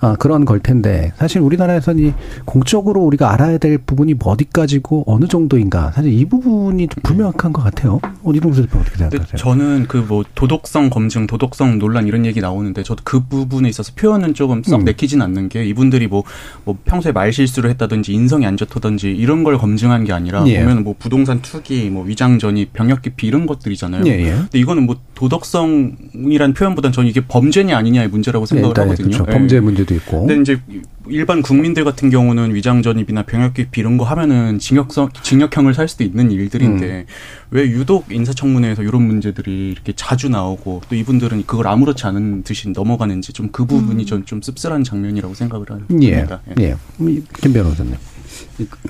[0.00, 2.12] 아, 그런 걸 텐데 사실 우리나라에서는 이
[2.44, 7.62] 공적으로 우리가 알아야 될 부분이 뭐 어디까지고 어느 정도인가 사실 이 부분이 좀 불명확한 것
[7.62, 8.00] 같아요.
[8.22, 9.36] 어, 이동수 대표 어떻게 생각하세요?
[9.36, 14.34] 저는 그 뭐 도덕성 검증, 도덕성 논란 이런 얘기 나오는데 저도 그 부분에 있어서 표현은
[14.34, 14.84] 조금 썩 음.
[14.84, 16.24] 내키진 않는 게 이분들이 뭐,
[16.64, 20.60] 뭐 평소에 말 실수를 했다든지 인성이 안 좋다든지 이런 걸 검증한 게 아니라 예.
[20.60, 24.04] 보면 뭐 부동산 투기, 뭐 위장 전입, 병역 기피 이런 것들이잖아요.
[24.06, 24.30] 예, 예.
[24.32, 29.10] 근데 이거는 뭐 도덕성이란 표현 보다는 저는 이게 범죄냐 아니냐의 문제라고 생각을 일단 하거든요.
[29.10, 29.24] 그렇죠.
[29.28, 29.32] 예.
[29.32, 30.26] 범죄 문제도 있고.
[30.26, 30.60] 근데 이제
[31.08, 36.04] 일반 국민들 같은 경우는 위장 전입이나 병역 기피 이런 거 하면은 징역성 징역형을 살 수도
[36.04, 37.04] 있는 일들인데 음.
[37.50, 43.32] 왜 유독 인사청문회에서 이런 문제들이 이렇게 자주 나오고 또 이분들은 그걸 아무렇지 않은 듯이 넘어가는지
[43.32, 45.66] 좀 그 부분이 전좀 씁쓸한 장면이라고 생각을
[46.00, 46.14] 예.
[46.14, 46.40] 합니다.
[46.58, 46.74] 예.
[47.00, 47.94] 음, 김 변호사님.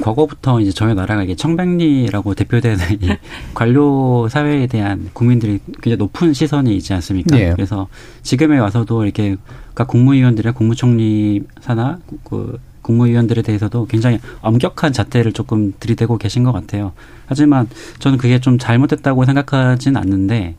[0.00, 3.16] 과거부터 이제 저희 나라가 이게 청백리라고 대표되는 이
[3.54, 7.38] 관료 사회에 대한 국민들이 굉장히 높은 시선이 있지 않습니까?
[7.38, 7.52] 예.
[7.52, 7.88] 그래서
[8.22, 9.36] 지금에 와서도 이렇게
[9.74, 16.92] 각 국무위원들의 국무총리 사나 그 국무위원들에 대해서도 굉장히 엄격한 잣대를 조금 들이대고 계신 것 같아요.
[17.26, 17.68] 하지만
[18.00, 20.56] 저는 그게 좀 잘못됐다고 생각하진 않는데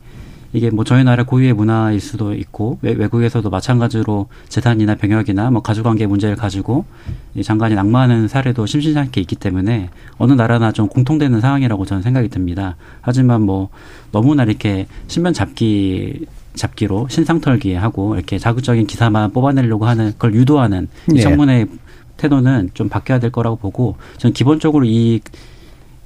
[0.54, 6.06] 이게 뭐 저희 나라 고유의 문화일 수도 있고 외, 외국에서도 마찬가지로 재산이나 병역이나 뭐 가족관계
[6.06, 6.84] 문제를 가지고
[7.34, 12.76] 이 장관이 낙마하는 사례도 심심찮게 있기 때문에 어느 나라나 좀 공통되는 상황이라고 저는 생각이 듭니다.
[13.00, 13.68] 하지만 뭐
[14.12, 20.86] 너무나 이렇게 신변 잡기 잡기로 신상 털기 하고 이렇게 자극적인 기사만 뽑아내려고 하는 걸 유도하는
[21.10, 21.22] 이 예.
[21.22, 21.66] 청문회
[22.16, 25.20] 태도는 좀 바뀌어야 될 거라고 보고 저는 기본적으로 이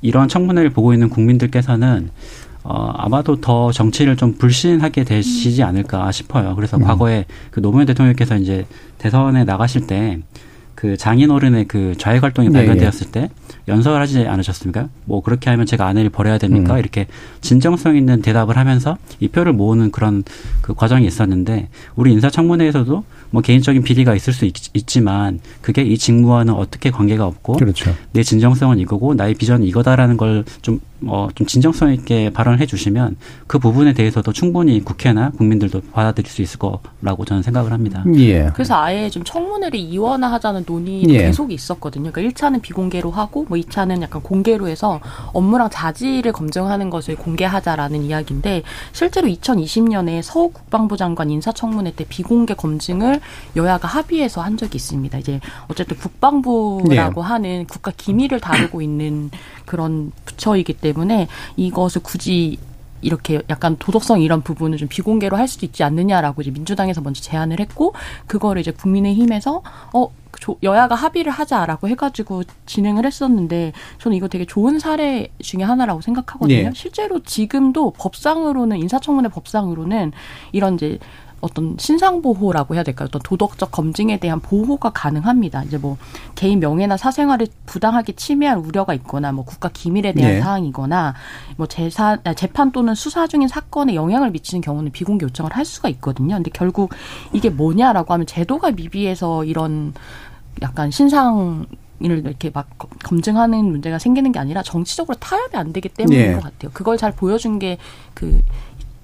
[0.01, 2.09] 이런 청문회를 보고 있는 국민들께서는
[2.71, 6.55] 어, 아마도 더 정치를 좀 불신하게 되시지 않을까 싶어요.
[6.55, 6.83] 그래서 음.
[6.83, 8.67] 과거에 그 노무현 대통령께서 이제
[8.99, 10.21] 대선에 나가실 때
[10.79, 13.31] 그 장인어른의 그 좌익 활동이 예, 발견되었을 때
[13.67, 14.89] 연설을 하지 않으셨습니까?
[15.07, 16.75] 뭐 그렇게 하면 제가 아내를 버려야 됩니까?
[16.75, 16.79] 음.
[16.79, 17.09] 이렇게
[17.41, 20.23] 진정성 있는 대답을 하면서 이 표를 모으는 그런
[20.63, 24.55] 그 과정이 있었는데 우리 인사청문회에서도 뭐 개인적인 비리가 있을 수 있,
[24.87, 27.93] 지만 그게 이 직무와는 어떻게 관계가 없고 그렇죠.
[28.13, 33.93] 내 진정성은 이거고 나의 비전은 이거다라는 걸좀 어, 좀 진정성 있게 발언을 해주시면 그 부분에
[33.93, 38.05] 대해서도 충분히 국회나 국민들도 받아들일 수 있을 거라고 저는 생각을 합니다.
[38.17, 38.51] 예.
[38.53, 41.19] 그래서 아예 좀 청문회를 이원화하자는 논의도 예.
[41.19, 42.11] 계속 있었거든요.
[42.11, 45.01] 그러니까 1차는 비공개로 하고 뭐 2차는 약간 공개로 해서
[45.33, 53.21] 업무랑 자질을 검증하는 것을 공개하자라는 이야기인데 실제로 2020년에 서욱 국방부 장관 인사청문회 때 비공개 검증을
[53.57, 55.19] 여야가 합의해서 한 적이 있습니다.
[55.19, 59.31] 이제 어쨌든 국방부라고 하는 국가 기밀을 다루고 있는
[59.69, 62.59] 그런 부처이기 때문에 이것을 굳이
[63.01, 67.61] 이렇게 약간 도덕성 이런 부분을 좀 비공개로 할 수도 있지 않느냐라고 이제 민주당에서 먼저 제안을
[67.61, 67.95] 했고
[68.27, 70.11] 그거를 이제 국민의힘에서 어
[70.63, 76.59] 여야가 합의를 하자라고 해가지고 진행을 했었는데 저는 이거 되게 좋은 사례 중에 하나라고 생각하거든요.
[76.59, 76.71] 예.
[76.75, 80.13] 실제로 지금도 법상으로는 인사청문회 법상으로는
[80.53, 80.99] 이런 이제
[81.41, 83.07] 어떤 신상 보호라고 해야 될까요?
[83.09, 85.63] 어떤 도덕적 검증에 대한 보호가 가능합니다.
[85.65, 85.97] 이제 뭐
[86.35, 90.41] 개인 명예나 사생활을 부당하게 침해할 우려가 있거나 뭐 국가 기밀에 대한 네.
[90.41, 91.15] 사항이거나
[91.57, 95.89] 뭐 재산 아, 재판 또는 수사 중인 사건에 영향을 미치는 경우는 비공개 요청을 할 수가
[95.91, 96.35] 있거든요.
[96.37, 96.93] 근데 결국
[97.33, 99.95] 이게 뭐냐라고 하면 제도가 미비해서 이런
[100.63, 101.67] 약간 신상
[102.01, 102.69] 을 이렇게 막
[103.03, 106.35] 검증하는 문제가 생기는 게 아니라 정치적으로 타협이 안 되기 때문인 네.
[106.35, 106.71] 것 같아요.
[106.73, 107.77] 그걸 잘 보여준 게
[108.19, 108.43] 그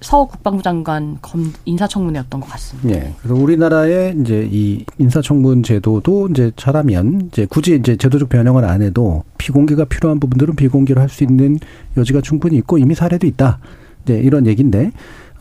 [0.04, 2.88] 서 국방부 장관 검 인사청문회였던 것 같습니다.
[2.88, 3.14] 네.
[3.22, 9.24] 그래서 우리나라의 이제 이 인사청문 제도도 이제 잘하면 이제 굳이 이제 제도적 변형을 안 해도
[9.38, 11.58] 비공개가 필요한 부분들은 비공개로 할 수 있는
[11.96, 13.58] 여지가 충분히 있고 이미 사례도 있다.
[14.04, 14.90] 이제 이런 얘기인데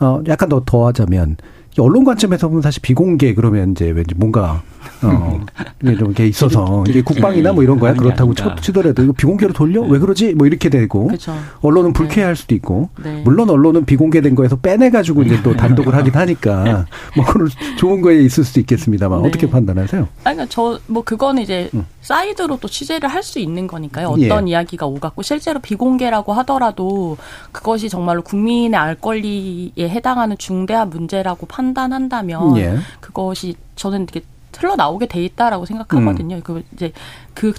[0.00, 1.36] 어 약간 더 더하자면
[1.78, 4.62] 언론 관점에서 보면 사실 비공개 그러면 이제 왠지 뭔가
[5.02, 5.40] 어
[5.82, 9.82] 이게 좀 이렇게 있어서 이게 국방이나 뭐 이런 거야 그렇다고 쳐, 치더라도 이거 비공개로 돌려
[9.82, 11.34] 왜 그러지 뭐 이렇게 되고 그쵸.
[11.62, 11.98] 언론은 네.
[11.98, 13.22] 불쾌할 수도 있고 네.
[13.24, 18.20] 물론 언론은 비공개된 거에서 빼내 가지고 이제 또 단독을 하긴 하니까 뭐 그런 좋은 거에
[18.22, 19.28] 있을 수도 있겠습니다만 네.
[19.28, 20.02] 어떻게 판단하세요?
[20.24, 21.86] 아니 그러니까 저뭐 그거는 이제 음.
[22.02, 24.08] 사이드로 또 취재를 할 수 있는 거니까요.
[24.08, 24.52] 어떤 예.
[24.52, 27.16] 이야기가 오갔고 실제로 비공개라고 하더라도
[27.52, 32.76] 그것이 정말로 국민의 알 권리에 해당하는 중대한 문제라고 판 단한다면 예.
[33.00, 34.26] 그것이 저는 되게
[34.58, 36.36] 흘러 나오게 돼 있다라고 생각하거든요.
[36.36, 36.40] 음.
[36.42, 36.92] 그 이제
[37.32, 37.52] 그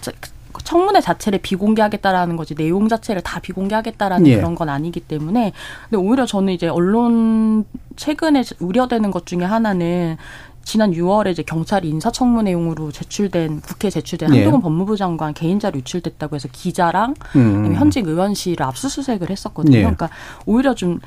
[0.64, 4.36] 청문회 자체를 비공개하겠다라는 거지 내용 자체를 다 비공개하겠다라는 예.
[4.38, 5.52] 그런 건 아니기 때문에
[5.90, 7.66] 근데 오히려 저는 이제 언론
[7.96, 10.18] 최근에 우려되는 것 중에 하나는
[10.64, 14.38] 지난 6월에 이제 경찰이 인사청문회용으로 제출된 국회 제출된 예.
[14.38, 17.76] 한동훈 법무부 장관 개인자료 유출됐다고 해서 기자랑 음.
[17.76, 19.78] 현직 의원실을 압수수색을 했었거든요.
[19.78, 19.82] 예.
[19.82, 20.10] 그러니까
[20.48, 21.00] 오히려 좀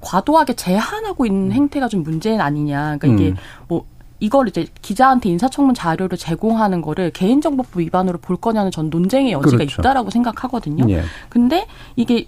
[0.00, 2.98] 과도하게 제한하고 있는 행태가 좀 문제는 아니냐.
[2.98, 3.36] 그러니까 이게 음.
[3.68, 3.84] 뭐
[4.20, 9.80] 이걸 이제 기자한테 인사청문 자료를 제공하는 거를 개인정보법 위반으로 볼 거냐는 전 논쟁의 여지가 그렇죠.
[9.80, 10.86] 있다라고 생각하거든요.
[10.90, 11.02] 예.
[11.28, 12.26] 근데 이게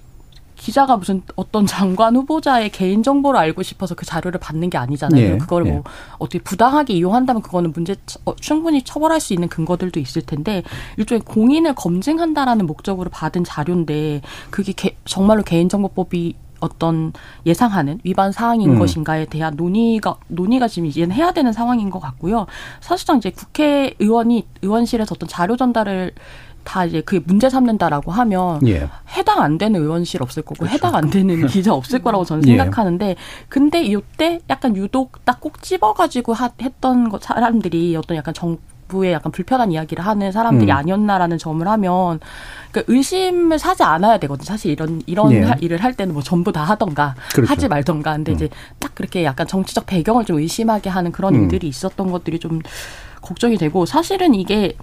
[0.54, 5.22] 기자가 무슨 어떤 장관 후보자의 개인 정보를 알고 싶어서 그 자료를 받는 게 아니잖아요.
[5.22, 5.38] 예.
[5.38, 5.82] 그걸 뭐 예.
[6.18, 10.62] 어떻게 부당하게 이용한다면 그거는 문제 어, 충분히 처벌할 수 있는 근거들도 있을 텐데
[10.98, 17.12] 일종의 공인을 검증한다라는 목적으로 받은 자료인데 그게 개, 정말로 개인 정보법이 어떤
[17.46, 18.78] 예상하는 위반 사항인 음.
[18.78, 22.46] 것인가에 대한 논의가 논의가 지금 이제는 해야 되는 상황인 것 같고요.
[22.80, 26.12] 사실상 이제 국회의원이 의원실에서 어떤 자료 전달을
[26.62, 28.86] 다 이제 그게 문제 삼는다라고 하면 예.
[29.16, 30.74] 해당 안 되는 의원실 없을 거고 그렇죠.
[30.74, 32.58] 해당 안 되는 기자 없을 거라고 저는 예.
[32.58, 33.16] 생각하는데 예.
[33.48, 38.58] 근데 이때 약간 유독 딱 꼭 집어가지고 하, 했던 거 사람들이 어떤 약간 정
[38.90, 40.76] 부에 약간 불편한 이야기를 하는 사람들이 음.
[40.76, 42.20] 아니었나라는 점을 하면
[42.70, 44.44] 그러니까 의심을 사지 않아야 되거든요.
[44.44, 45.54] 사실 이런 이런 예.
[45.60, 47.50] 일을 할 때는 뭐 전부 다 하던가 그렇죠.
[47.50, 48.12] 하지 말던가.
[48.12, 48.34] 근데 음.
[48.34, 48.48] 이제
[48.78, 51.42] 딱 그렇게 약간 정치적 배경을 좀 의심하게 하는 그런 음.
[51.42, 52.60] 일들이 있었던 것들이 좀
[53.22, 54.76] 걱정이 되고 사실은 이게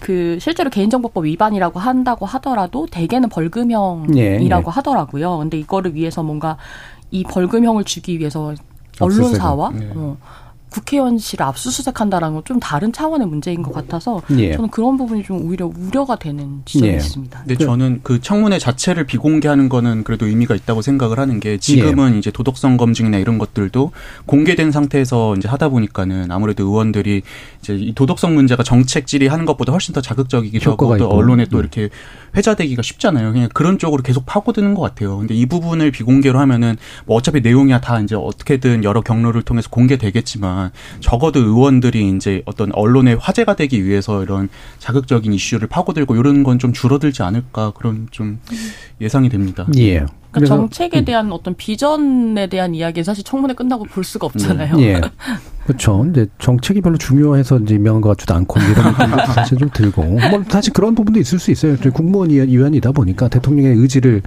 [0.00, 4.62] 그 실제로 개인정보법 위반이라고 한다고 하더라도 대개는 벌금형이라고 예, 예.
[4.64, 5.38] 하더라고요.
[5.38, 6.56] 근데 이거를 위해서 뭔가
[7.12, 8.54] 이 벌금형을 주기 위해서
[8.98, 9.92] 언론사와 예.
[9.94, 10.16] 어,
[10.72, 14.54] 국회의원실을 압수수색한다라는 건 좀 다른 차원의 문제인 것 같아서 예.
[14.54, 16.96] 저는 그런 부분이 좀 오히려 우려가 되는 지점이 예.
[16.96, 17.44] 있습니다.
[17.46, 22.18] 근데 저는 그 청문회 자체를 비공개하는 거는 그래도 의미가 있다고 생각을 하는 게 지금은 예.
[22.18, 23.92] 이제 도덕성 검증이나 이런 것들도
[24.26, 27.22] 공개된 상태에서 이제 하다 보니까는 아무래도 의원들이
[27.60, 31.60] 이제 이 도덕성 문제가 정책 질의하는 것보다 훨씬 더 자극적이기도 하고 또 언론에 또 음.
[31.60, 31.88] 이렇게
[32.34, 33.32] 회자되기가 쉽잖아요.
[33.32, 35.18] 그냥 그런 쪽으로 계속 파고드는 것 같아요.
[35.18, 40.70] 근데 이 부분을 비공개로 하면은 뭐 어차피 내용이야 다 이제 어떻게든 여러 경로를 통해서 공개되겠지만
[41.00, 46.72] 적어도 의원들이 이제 어떤 언론의 화제가 되기 위해서 이런 자극적인 이슈를 파고들고 이런 건 좀
[46.72, 48.38] 줄어들지 않을까 그런 좀
[49.00, 49.66] 예상이 됩니다.
[49.78, 50.06] 예.
[50.32, 51.04] 그러니까 정책에 음.
[51.04, 54.80] 대한 어떤 비전에 대한 이야기 사실 청문회 끝나고 볼 수가 없잖아요.
[54.80, 55.00] 예.
[55.66, 56.04] 그렇죠.
[56.10, 60.44] 이제 정책이 별로 중요해서 이제 임명한 것 같지도 않고 이런 느낌도 사실 좀 들고 뭐
[60.48, 61.76] 사실 그런 부분도 있을 수 있어요.
[61.92, 64.22] 국무원 위원이다 보니까 대통령의 의지를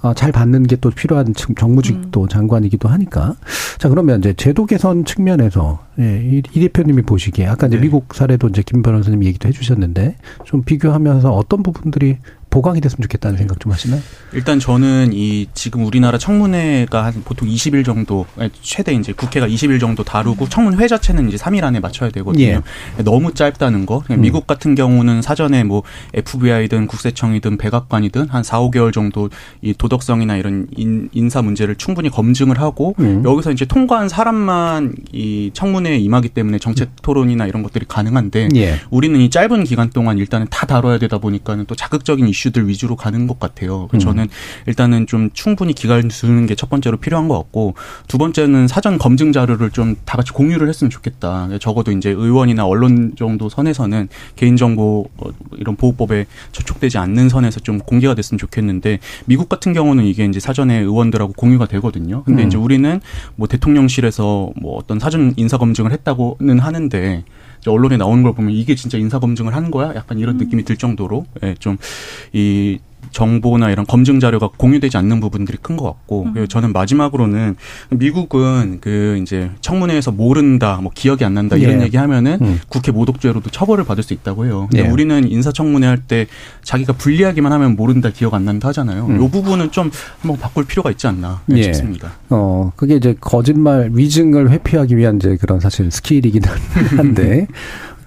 [0.00, 2.28] 어, 잘 받는 게 또 필요한 정무직도 음.
[2.28, 3.34] 장관이기도 하니까.
[3.78, 7.82] 자, 그러면 이제 제도 개선 측면에서, 예, 이, 이 대표님이 보시기에, 아까 이제 네.
[7.82, 12.18] 미국 사례도 이제 김 변호사님 얘기도 해 주셨는데, 좀 비교하면서 어떤 부분들이
[12.50, 13.38] 보강이 됐으면 좋겠다는 네.
[13.38, 14.00] 생각 좀 하시나요?
[14.32, 18.26] 일단 저는 이 지금 우리나라 청문회가 한 보통 20일 정도
[18.62, 20.48] 최대 이제 국회가 20일 정도 다루고 음.
[20.48, 22.44] 청문회 자체는 이제 3일 안에 맞춰야 되거든요.
[22.44, 22.62] 예.
[23.02, 24.02] 너무 짧다는 거.
[24.10, 24.20] 음.
[24.20, 25.82] 미국 같은 경우는 사전에 뭐
[26.14, 29.30] FBI든 국세청이든 백악관이든 한 4, 5개월 정도
[29.62, 33.22] 이 도덕성이나 이런 인, 인사 문제를 충분히 검증을 하고 음.
[33.24, 38.80] 여기서 이제 통과한 사람만 이 청문회에 임하기 때문에 정책 토론이나 이런 것들이 가능한데 예.
[38.90, 42.96] 우리는 이 짧은 기간 동안 일단은 다 다뤄야 되다 보니까는 또 자극적인 이슈 이슈들 위주로
[42.96, 43.88] 가는 것 같아요.
[43.94, 43.98] 음.
[43.98, 44.28] 저는
[44.66, 47.74] 일단은 좀 충분히 기간 두는 게 첫 번째로 필요한 것 같고
[48.08, 51.48] 두 번째는 사전 검증 자료를 좀 다 같이 공유를 했으면 좋겠다.
[51.60, 58.14] 적어도 이제 의원이나 언론 정도 선에서는 개인정보 어, 이런 보호법에 저촉되지 않는 선에서 좀 공개가
[58.14, 62.22] 됐으면 좋겠는데 미국 같은 경우는 이게 이제 사전에 의원들하고 공유가 되거든요.
[62.24, 62.48] 근데 음.
[62.48, 63.00] 이제 우리는
[63.36, 67.24] 뭐 대통령실에서 뭐 어떤 사전 인사 검증을 했다고는 하는데
[67.70, 69.94] 언론에 나오는 걸 보면 이게 진짜 인사 검증을 하는 거야?
[69.94, 70.38] 약간 이런 음.
[70.38, 72.78] 느낌이 들 정도로 예, 좀이
[73.10, 76.32] 정보나 이런 검증 자료가 공유되지 않는 부분들이 큰 것 같고 음.
[76.32, 77.54] 그리고 저는 마지막으로는
[77.90, 81.84] 미국은 그 이제 청문회에서 모른다, 뭐 기억이 안 난다 이런 예.
[81.84, 82.60] 얘기하면은 음.
[82.68, 84.66] 국회 모독죄로도 처벌을 받을 수 있다고 해요.
[84.70, 84.88] 근데 예.
[84.90, 86.26] 우리는 인사청문회 할 때
[86.62, 89.06] 자기가 불리하기만 하면 모른다, 기억 안 난다 하잖아요.
[89.06, 89.22] 음.
[89.22, 89.90] 이 부분은 좀
[90.20, 91.62] 한번 바꿀 필요가 있지 않나 예.
[91.64, 92.12] 싶습니다.
[92.30, 96.48] 어 그게 이제 거짓말 위증을 회피하기 위한 이제 그런 사실 스킬이기는
[96.96, 97.46] 한데.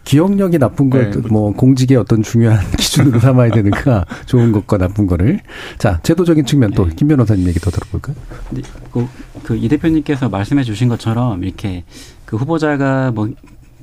[0.03, 5.39] 기억력이 나쁜 걸뭐 네, 뭐 공직의 어떤 중요한 기준으로 삼아야 되는가 좋은 것과 나쁜 거를
[5.77, 7.15] 자 제도적인 측면 또김 네.
[7.15, 8.15] 변호사님 얘기 더 들어볼까요?
[8.49, 9.07] 네, 그,
[9.43, 11.83] 그이 대표님께서 말씀해 주신 것처럼 이렇게
[12.25, 13.29] 그 후보자가 뭐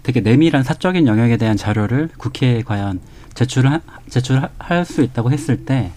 [0.03, 3.01] 되게 내밀한 사적인 영역에 대한 자료를 국회에 과연
[3.35, 5.93] 제출을 제출할 수 있다고 했을 때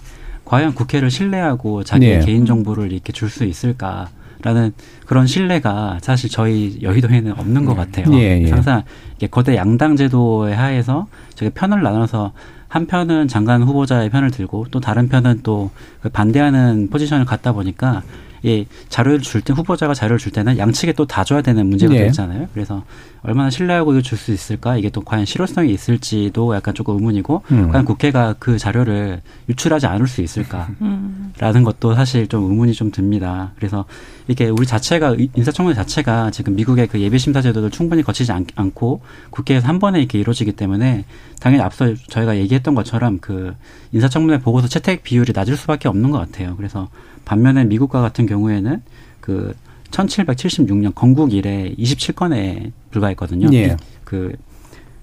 [0.46, 2.26] 과연 국회를 신뢰하고 자기의 네.
[2.26, 4.10] 개인 정보를 이렇게 줄 수 있을까?
[4.44, 4.74] 라는
[5.06, 7.78] 그런 신뢰가 사실 저희 여의도에는 없는 것 네.
[7.78, 8.18] 같아요.
[8.18, 8.50] 예, 예.
[8.50, 8.84] 항상
[9.18, 12.34] 이게 거대 양당 제도에 하에서 저게 편을 나눠서
[12.68, 18.02] 한 편은 장관 후보자의 편을 들고 또 다른 편은 또그 반대하는 포지션을 갖다 보니까
[18.46, 22.06] 예, 자료를 줄 때 후보자가 자료를 줄 때는 양측에 또 다 줘야 되는 문제가 네.
[22.08, 22.48] 있잖아요.
[22.54, 22.84] 그래서
[23.24, 24.78] 얼마나 신뢰하고 줄수 있을까?
[24.78, 27.70] 이게 또 과연 실효성이 있을지도 약간 조금 의문이고 음.
[27.72, 31.64] 과연 국회가 그 자료를 유출하지 않을 수 있을까라는 음.
[31.64, 33.52] 것도 사실 좀 의문이 좀 듭니다.
[33.58, 33.86] 그래서
[34.28, 39.02] 이게 우리 자체가 인사청문회 자체가 지금 미국의 그 예비 심사 제도를 충분히 거치지 않, 고
[39.32, 41.06] 국회에서 한 번에 이렇게 이루어지기 때문에
[41.39, 43.54] 당연히 앞서 저희가 얘기했던 것처럼 그
[43.92, 46.56] 인사청문회 보고서 채택 비율이 낮을 수밖에 없는 것 같아요.
[46.56, 46.88] 그래서
[47.32, 48.82] 반면에 미국과 같은 경우에는
[49.22, 49.56] 그
[49.92, 53.48] 1776년 건국 이래 27건에 불과했거든요.
[53.54, 53.78] 예.
[54.04, 54.34] 그,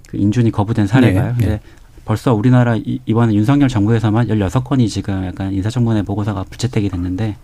[0.06, 1.36] 그 인준이 거부된 사례가요.
[1.40, 1.46] 예.
[1.46, 1.60] 예.
[2.04, 7.36] 벌써 우리나라 이번에 윤석열 정부에서만 16건이 지금 약간 인사청문회 보고서가 불채택이 됐는데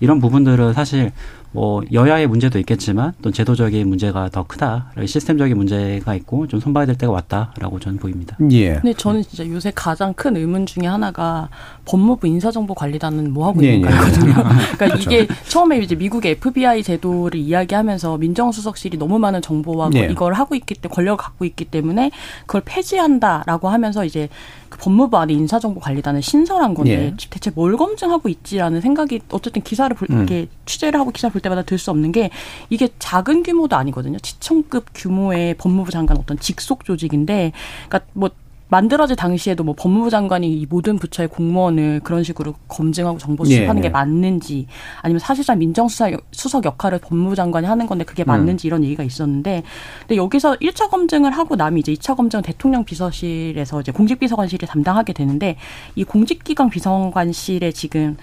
[0.00, 1.12] 이런 부분들은 사실
[1.56, 4.92] 뭐 여야의 문제도 있겠지만 또 제도적인 문제가 더 크다.
[5.06, 8.36] 시스템적인 문제가 있고 좀 손봐야 될 때가 왔다라고 저는 보입니다.
[8.50, 8.74] 예.
[8.74, 11.48] 근데 저는 진짜 요새 가장 큰 의문 중에 하나가
[11.86, 14.26] 법무부 인사정보관리단은 뭐 하고 있는 가거든요.
[14.26, 14.34] 예, 예.
[14.76, 15.10] 그러니까 그렇죠.
[15.10, 20.08] 이게 처음에 이제 미국의 FBI 제도를 이야기하면서 민정수석실이 너무 많은 정보와 예.
[20.10, 22.10] 이걸 하고 있기 때문에 권력을 갖고 있기 때문에
[22.44, 24.28] 그걸 폐지한다라고 하면서 이제
[24.68, 27.14] 그 법무부 안에 인사정보관리단은 신설한 건데 예.
[27.30, 30.18] 대체 뭘 검증하고 있지라는 생각이 어쨌든 기사를 볼, 음.
[30.18, 32.30] 이렇게 취재를 하고 기사를 볼 때마다 들 수 없는 게
[32.70, 34.18] 이게 작은 규모도 아니거든요.
[34.18, 37.52] 지청급 규모의 법무부 장관 어떤 직속 조직인데,
[37.88, 38.30] 그러니까 뭐
[38.68, 43.82] 만들어질 당시에도 뭐 법무부 장관이 이 모든 부처의 공무원을 그런 식으로 검증하고 정보 수집하는 예,
[43.82, 43.90] 게 예.
[43.90, 44.66] 맞는지
[45.02, 48.26] 아니면 사실상 민정수석 수석 역할을 법무부 장관이 하는 건데 그게 음.
[48.26, 48.68] 맞는지 음.
[48.68, 49.62] 이런 얘기가 있었는데
[50.00, 55.56] 근데 여기서 1차 검증을 하고 나면 이제 2차 검증은 대통령 비서실에서 이제 공직비서관실이 담당하게 되는데
[55.94, 58.16] 이 공직기관 비서관실에 지금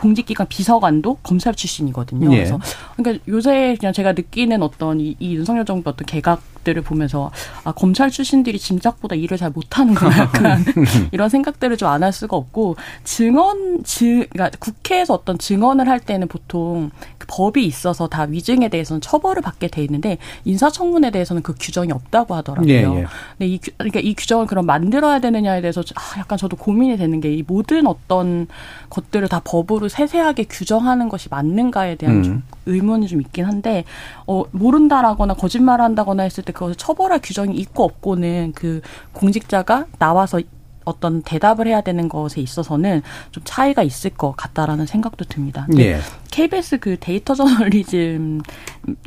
[0.00, 2.32] 공직기관 비서관도 검찰 출신이거든요.
[2.32, 2.36] 예.
[2.36, 2.58] 그래서
[2.96, 7.30] 그러니까 요새 그냥 제가 느끼는 어떤 이, 이 윤석열 정부 어떤 개각 들을 보면서
[7.64, 10.64] 아 검찰 출신들이 짐작보다 일을 잘 못하는구나 약간
[11.12, 16.28] 이런 생각들을 좀 안 할 수가 없고 증언 증 그러니까 국회에서 어떤 증언을 할 때는
[16.28, 21.92] 보통 그 법이 있어서 다 위증에 대해서는 처벌을 받게 돼 있는데 인사청문에 대해서는 그 규정이
[21.92, 22.70] 없다고 하더라고요.
[22.72, 23.06] 예, 예.
[23.38, 27.28] 근데 이 그러니까 이 규정을 그럼 만들어야 되느냐에 대해서 아 약간 저도 고민이 되는 게
[27.28, 28.46] 이 모든 어떤
[28.90, 32.42] 것들을 다 법으로 세세하게 규정하는 것이 맞는가에 대한 음.
[32.66, 33.84] 의문이 좀 있긴 한데
[34.26, 38.80] 어 모른다라거나 거짓말한다거나 했을 때 그것을 처벌할 규정이 있고 없고는 그
[39.12, 40.40] 공직자가 나와서
[40.88, 45.66] 어떤 대답을 해야 되는 것에 있어서는 좀 차이가 있을 것 같다라는 생각도 듭니다.
[45.78, 46.00] 예.
[46.30, 48.40] KBS 그 데이터 저널리즘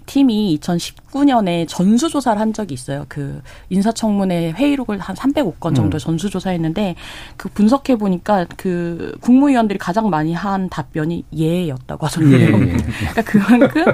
[0.05, 3.05] 팀이 2019년에 전수조사를 한 적이 있어요.
[3.07, 5.99] 그 인사청문회 회의록을 한 305건 정도 음.
[5.99, 6.95] 전수조사했는데
[7.37, 12.37] 그 분석해 보니까 그 국무위원들이 가장 많이 한 답변이 예였다고 하더라고요.
[12.37, 12.77] 예, 예.
[13.13, 13.85] 그러니까 그만큼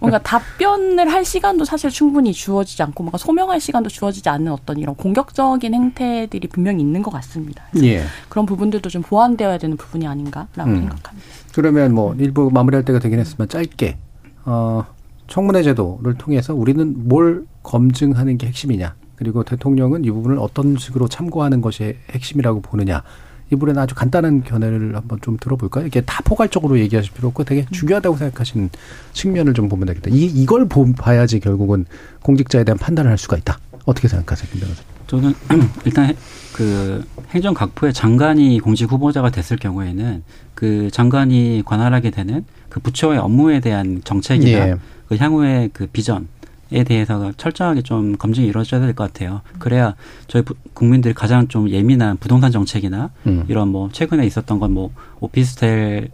[0.00, 4.94] 뭔가 답변을 할 시간도 사실 충분히 주어지지 않고 뭔가 소명할 시간도 주어지지 않는 어떤 이런
[4.94, 7.35] 공격적인 행태들이 분명히 있는 것 같습니다.
[7.82, 8.04] 예.
[8.28, 10.76] 그런 부분들도 좀 보완되어야 되는 부분이 아닌가라고 음.
[10.76, 11.12] 생각합니다.
[11.54, 13.98] 그러면 뭐 일부 마무리할 때가 되긴 했지만 짧게
[14.44, 14.84] 어
[15.26, 21.60] 청문회 제도를 통해서 우리는 뭘 검증하는 게 핵심이냐 그리고 대통령은 이 부분을 어떤 식으로 참고하는
[21.60, 23.02] 것이 핵심이라고 보느냐
[23.48, 25.86] 이 부분은 아주 간단한 견해를 한번 좀 들어볼까요?
[25.86, 28.70] 이게 다 포괄적으로 얘기하실 필요 없고 되게 중요하다고 생각하시는
[29.12, 30.10] 측면을 좀 보면 되겠다.
[30.10, 31.86] 이, 이걸 보, 봐야지 결국은
[32.22, 33.58] 공직자에 대한 판단을 할 수가 있다.
[33.86, 34.82] 어떻게 생각하세요, 김 변호사?
[35.06, 35.34] 저는
[35.86, 36.14] 일단
[36.52, 40.22] 그 행정 각부의 장관이 공직 후보자가 됐을 경우에는
[40.54, 44.76] 그 장관이 관할하게 되는 그 부처의 업무에 대한 정책이나 예.
[45.08, 46.26] 그 향후의 그 비전
[46.72, 49.40] 에 대해서 철저하게 좀 검증이 이루어져야 될 것 같아요.
[49.60, 49.94] 그래야
[50.26, 50.42] 저희
[50.74, 53.44] 국민들이 가장 좀 예민한 부동산 정책이나 음.
[53.48, 54.90] 이런 뭐 최근에 있었던 건 뭐
[55.20, 56.10] 오피스텔을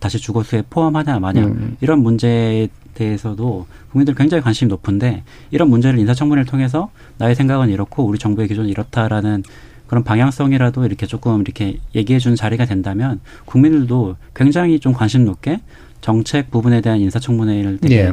[0.00, 1.76] 다시 주거수에 포함하냐 마냐 음.
[1.80, 8.18] 이런 문제에 대해서도 국민들 굉장히 관심이 높은데 이런 문제를 인사청문회를 통해서 나의 생각은 이렇고 우리
[8.18, 9.44] 정부의 기준은 이렇다라는
[9.86, 15.60] 그런 방향성이라도 이렇게 조금 이렇게 얘기해 주는 자리가 된다면 국민들도 굉장히 좀 관심 높게
[16.00, 18.12] 정책 부분에 대한 인사청문회를 되게 예.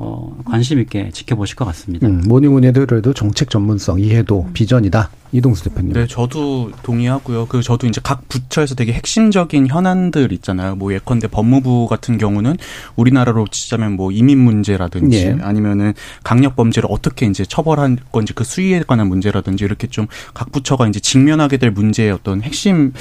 [0.00, 2.06] 어, 관심 있게 지켜보실 것 같습니다.
[2.06, 4.52] 음, 뭐니 뭐니 해도 정책 전문성, 이해도, 음.
[4.52, 5.10] 비전이다.
[5.30, 5.92] 이동수 대표님.
[5.92, 7.46] 네, 저도 동의하고요.
[7.48, 10.74] 그 저도 이제 각 부처에서 되게 핵심적인 현안들 있잖아요.
[10.74, 12.56] 뭐 예컨대 법무부 같은 경우는
[12.96, 15.36] 우리나라로 치자면 뭐 이민 문제라든지 예.
[15.42, 15.92] 아니면은
[16.24, 21.00] 강력 범죄를 어떻게 이제 처벌할 건지 그 수위에 관한 문제라든지 이렇게 좀 각 부처가 이제
[21.00, 22.92] 직면하게 될 문제의 어떤 핵심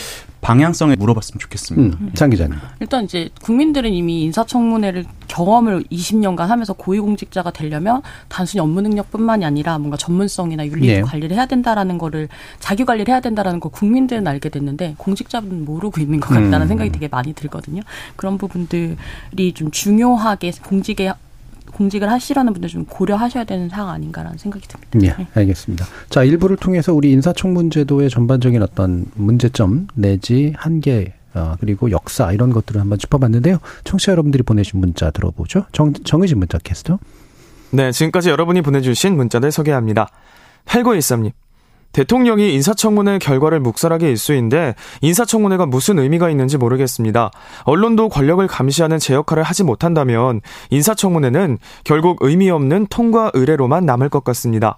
[0.42, 1.98] 방향성에 물어봤으면 좋겠습니다.
[2.00, 2.58] 음, 장 기자님.
[2.80, 9.98] 일단 이제 국민들은 이미 인사청문회를 경험을 20년간 하면서 고위공직자가 되려면 단순히 업무 능력뿐만이 아니라 뭔가
[9.98, 11.02] 전문성이나 윤리 네.
[11.02, 12.30] 관리를 해야 된다라는 거를
[12.60, 16.68] 자기 관리를 해야 된다라는 거 국민들은 알게 됐는데 공직자분은 모르고 있는 것 같다는 음.
[16.68, 17.82] 생각이 되게 많이 들거든요.
[18.16, 21.12] 그런 부분들이 좀 중요하게 공직에
[21.78, 24.90] 공직을 하시라는 분들 좀 고려하셔야 되는 사항 아닌가라는 생각이 듭니다.
[24.94, 25.28] 네, 네.
[25.42, 25.86] 알겠습니다.
[26.10, 32.52] 자, 일부를 통해서 우리 인사청문 제도의 전반적인 어떤 문제점 내지 한계 어, 그리고 역사 이런
[32.52, 33.60] 것들을 한번 짚어봤는데요.
[33.84, 35.66] 청취자 여러분들이 보내신 문자 들어보죠.
[35.72, 36.98] 정, 정의진 문자 캐스터.
[37.72, 40.10] 네, 지금까지 여러분이 보내주신 문자들 소개합니다.
[40.66, 41.32] 8913님.
[41.98, 47.32] 대통령이 인사청문회 결과를 묵살하게 일수인데 인사청문회가 무슨 의미가 있는지 모르겠습니다.
[47.64, 54.24] 언론도 권력을 감시하는 제 역할을 하지 못한다면 인사청문회는 결국 의미 없는 통과 의뢰로만 남을 것
[54.26, 54.76] 같습니다.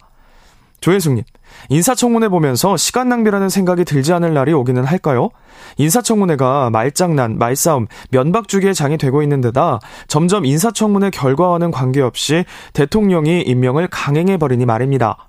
[0.79, 1.25] 조혜숙님,
[1.67, 5.29] 인사청문회 보면서 시간 낭비라는 생각이 들지 않을 날이 오기는 할까요?
[5.75, 14.65] 인사청문회가 말장난, 말싸움, 면박주기의 장이 되고 있는 데다 점점 인사청문회 결과와는 관계없이 대통령이 임명을 강행해버리니
[14.65, 15.28] 말입니다.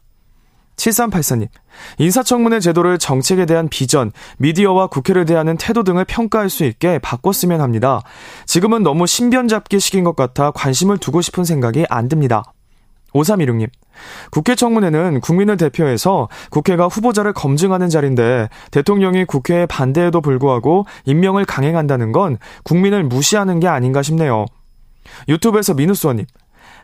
[0.80, 1.48] 7384님,
[1.98, 8.00] 인사청문회 제도를 정책에 대한 비전, 미디어와 국회를 대하는 태도 등을 평가할 수 있게 바꿨으면 합니다.
[8.46, 12.44] 지금은 너무 신변잡기 식인 것 같아 관심을 두고 싶은 생각이 안 듭니다.
[13.12, 13.68] 5316님,
[14.30, 22.38] 국회 청문회는 국민을 대표해서 국회가 후보자를 검증하는 자리인데 대통령이 국회의 반대에도 불구하고 임명을 강행한다는 건
[22.62, 24.46] 국민을 무시하는 게 아닌가 싶네요.
[25.28, 26.24] 유튜브에서 민우수원님,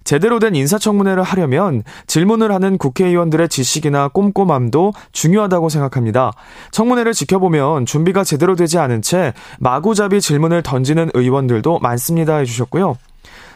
[0.07, 6.33] 제대로 된 인사청문회를 하려면 질문을 하는 국회의원들의 지식이나 꼼꼼함도 중요하다고 생각합니다.
[6.71, 12.97] 청문회를 지켜보면 준비가 제대로 되지 않은 채 마구잡이 질문을 던지는 의원들도 많습니다 해주셨고요.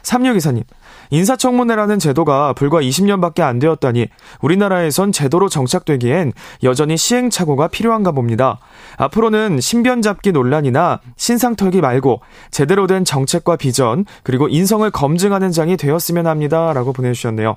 [0.02, 0.64] 3624님,
[1.10, 4.08] 인사청문회라는 제도가 불과 20년밖에 안 되었다니
[4.40, 6.32] 우리나라에선 제도로 정착되기엔
[6.62, 8.58] 여전히 시행착오가 필요한가 봅니다.
[8.96, 15.76] 앞으로는 신변 잡기 논란이나 신상 털기 말고 제대로 된 정책과 비전 그리고 인성을 검증하는 장이
[15.76, 16.72] 되었으면 합니다.
[16.72, 17.56] 라고 보내주셨네요.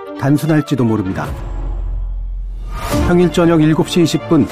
[0.21, 1.27] 단순할지도 모릅니다.
[3.07, 4.47] 평일 저녁 7시 20분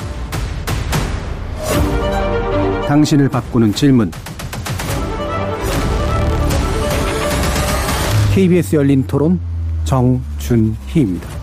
[2.88, 4.12] 당신을 바꾸는 질문
[8.34, 9.40] KBS 열린 토론
[9.86, 11.39] 정준희입니다.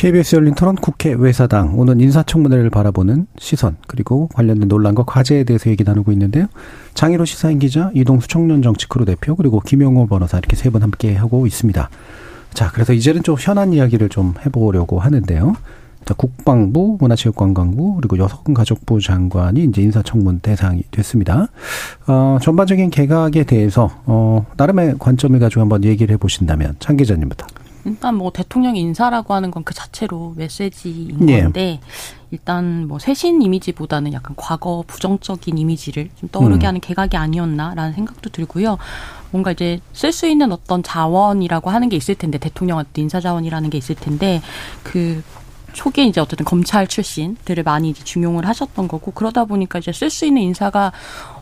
[0.00, 5.84] KBS 열린 토론 국회 외사당 오늘 인사청문회를 바라보는 시선 그리고 관련된 논란과 과제에 대해서 얘기
[5.84, 6.46] 나누고 있는데요.
[6.94, 11.46] 장희로 시사인 기자, 이동수 청년 정치크루 대표 그리고 김영호 변호사 이렇게 세 분 함께 하고
[11.46, 11.90] 있습니다.
[12.54, 15.54] 자, 그래서 이제는 좀 현안 이야기를 좀 해보려고 하는데요.
[16.06, 21.48] 자, 국방부, 문화체육관광부 그리고 여성가족부 장관이 이제 인사청문 대상이 됐습니다.
[22.06, 27.46] 어, 전반적인 개각에 대해서 어, 나름의 관점을 가지고 한번 얘기를 해보신다면 장 기자님부터.
[27.84, 31.42] 일단 뭐 대통령 인사라고 하는 건 그 자체로 메시지인 예.
[31.42, 31.80] 건데
[32.30, 36.68] 일단 뭐 새신 이미지보다는 약간 과거 부정적인 이미지를 좀 떠오르게 음.
[36.68, 38.78] 하는 개각이 아니었나라는 생각도 들고요.
[39.30, 43.78] 뭔가 이제 쓸 수 있는 어떤 자원이라고 하는 게 있을 텐데 대통령한테 인사 자원이라는 게
[43.78, 44.40] 있을 텐데
[44.82, 45.22] 그
[45.72, 50.26] 초기에 이제 어쨌든 검찰 출신들을 많이 이제 중용을 하셨던 거고 그러다 보니까 이제 쓸 수
[50.26, 50.92] 있는 인사가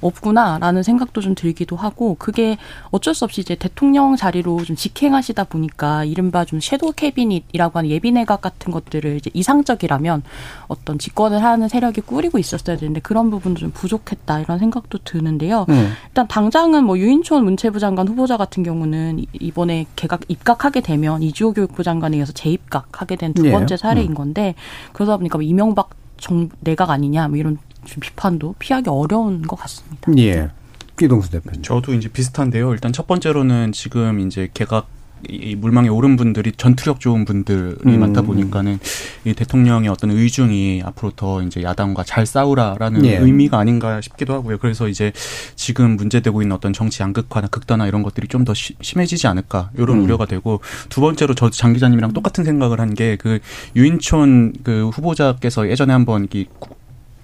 [0.01, 2.59] 없구나라는 생각도 좀 들기도 하고 그게
[2.91, 8.13] 어쩔 수 없이 이제 대통령 자리로 좀 직행하시다 보니까 이른바 좀 섀도우 캐비닛이라고 하는 예비
[8.13, 10.23] 내각 같은 것들을 이제 이상적이라면
[10.67, 15.65] 어떤 집권을 하는 세력이 꾸리고 있었어야 되는데 그런 부분도 좀 부족했다 이런 생각도 드는데요.
[15.71, 15.93] 음.
[16.09, 21.83] 일단 당장은 뭐 유인촌 문체부 장관 후보자 같은 경우는 이번에 개각 입각하게 되면 이주호 교육부
[21.83, 23.77] 장관에 의해서 재입각하게 된 두 번째 예.
[23.77, 24.15] 사례인 음.
[24.19, 24.55] 건데
[24.93, 30.13] 그러다 보니까 뭐 이명박 정 내각 아니냐 뭐 이런 좀 비판도 피하기 어려운 것 같습니다.
[30.19, 30.51] 예.
[30.99, 31.63] 기동수 대표님.
[31.63, 32.73] 저도 이제 비슷한데요.
[32.73, 34.89] 일단 첫 번째로는 지금 이제 개각
[35.29, 38.01] 이 물망에 오른 분들이 전투력 좋은 분들이 음.
[38.01, 38.79] 많다 보니까는
[39.25, 43.17] 이 대통령의 어떤 의중이 앞으로 더 이제 야당과 잘 싸우라라는 예.
[43.19, 44.59] 의미가 아닌가 싶기도 하고요.
[44.59, 45.13] 그래서 이제
[45.57, 50.05] 지금 문제되고 있는 어떤 정치 양극화나 극단화 이런 것들이 좀 더 심해지지 않을까 이런 음.
[50.05, 53.41] 우려가 되고 두 번째로 저 장 기자님이랑 똑같은 생각을 한 게 그
[53.77, 56.47] 유인촌 그 후보자께서 예전에 한번 이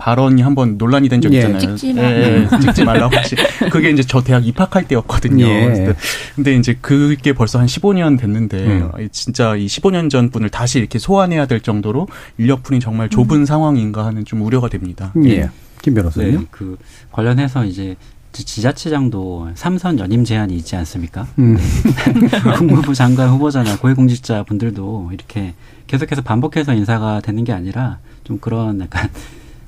[0.04, 1.40] 발언이 한번 논란이 된 적이 예.
[1.40, 1.76] 있잖아요.
[1.76, 2.02] 찍지 마.
[2.02, 3.36] 예, 예, 찍지 말라고 하시.
[3.72, 5.46] 그게 이제 저 대학 입학할 때였거든요.
[5.46, 5.94] 예.
[6.34, 8.90] 근데 이제 그게 벌써 한 15년 됐는데 음.
[9.12, 13.46] 진짜 이 15년 전 분을 다시 이렇게 소환해야 될 정도로 인력풀이 정말 좁은 음.
[13.46, 15.10] 상황인가 하는 좀 우려가 됩니다.
[15.24, 15.48] 예.
[15.80, 16.32] 김 변호사님.
[16.32, 16.76] 네, 그
[17.10, 17.96] 관련해서 이제
[18.32, 21.26] 지자체장도 삼선 연임 제한이 있지 않습니까?
[21.38, 21.56] 음.
[22.58, 25.54] 국무부 장관 후보자나 고위공직자 분들도 이렇게
[25.86, 29.08] 계속해서 반복해서 인사가 되는 게 아니라 좀 그런 약간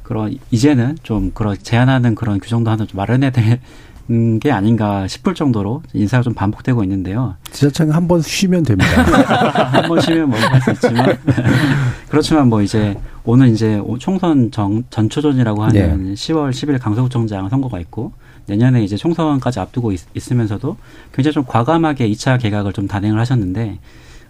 [0.06, 3.58] 그런 이제는 좀 그런 제한하는 그런 규정도 하나 좀 마련해야 되는
[4.38, 7.34] 게 아닌가 싶을 정도로 인사가 좀 반복되고 있는데요.
[7.50, 9.02] 지자체는 한번 쉬면 됩니다.
[9.72, 11.18] 한 번 쉬면 뭐할수 있지만
[12.08, 16.14] 그렇지만 뭐 이제 오늘 이제 총선 정, 전초전이라고 하는 네.
[16.14, 18.12] 10월 10일 강서구청장 선거가 있고
[18.46, 20.76] 내년에 이제 총선까지 앞두고 있, 있으면서도
[21.12, 23.80] 굉장히 좀 과감하게 2차 개각을 좀 단행을 하셨는데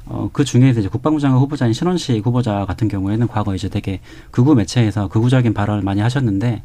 [0.07, 4.00] 어, 그 중에서 이제 국방부 장관 후보자인 신원식 후보자 같은 경우에는 과거 이제 되게
[4.30, 6.62] 극우 매체에서 극우적인 발언을 많이 하셨는데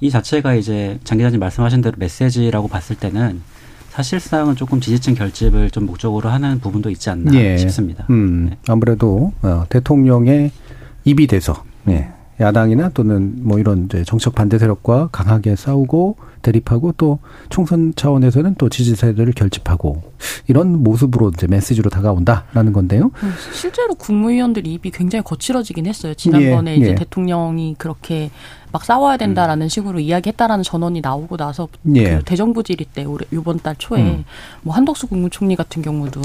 [0.00, 3.42] 이 자체가 이제 장 기자님 말씀하신 대로 메시지라고 봤을 때는
[3.90, 7.56] 사실상은 조금 지지층 결집을 좀 목적으로 하는 부분도 있지 않나 예.
[7.56, 8.06] 싶습니다.
[8.10, 8.58] 음, 네.
[8.68, 10.52] 아무래도 어, 대통령의
[11.04, 12.10] 입이 돼서 예.
[12.40, 17.18] 야당이나 또는 뭐 이런 이제 정책 반대 세력과 강하게 싸우고 대립하고 또
[17.50, 20.02] 총선 차원에서는 또 지지 세대를 결집하고
[20.48, 23.10] 이런 모습으로 이제 메시지로 다가온다라는 건데요.
[23.22, 26.14] 음, 실제로 국무위원들 입이 굉장히 거칠어지긴 했어요.
[26.14, 26.94] 지난번에 예, 이제 예.
[26.94, 28.30] 대통령이 그렇게
[28.72, 29.68] 막 싸워야 된다라는 음.
[29.68, 32.16] 식으로 이야기했다라는 전원이 나오고 나서 예.
[32.16, 34.24] 그 대정부 질의 때 올해 이번 달 초에 음.
[34.62, 36.22] 뭐 한덕수 국무총리 같은 경우도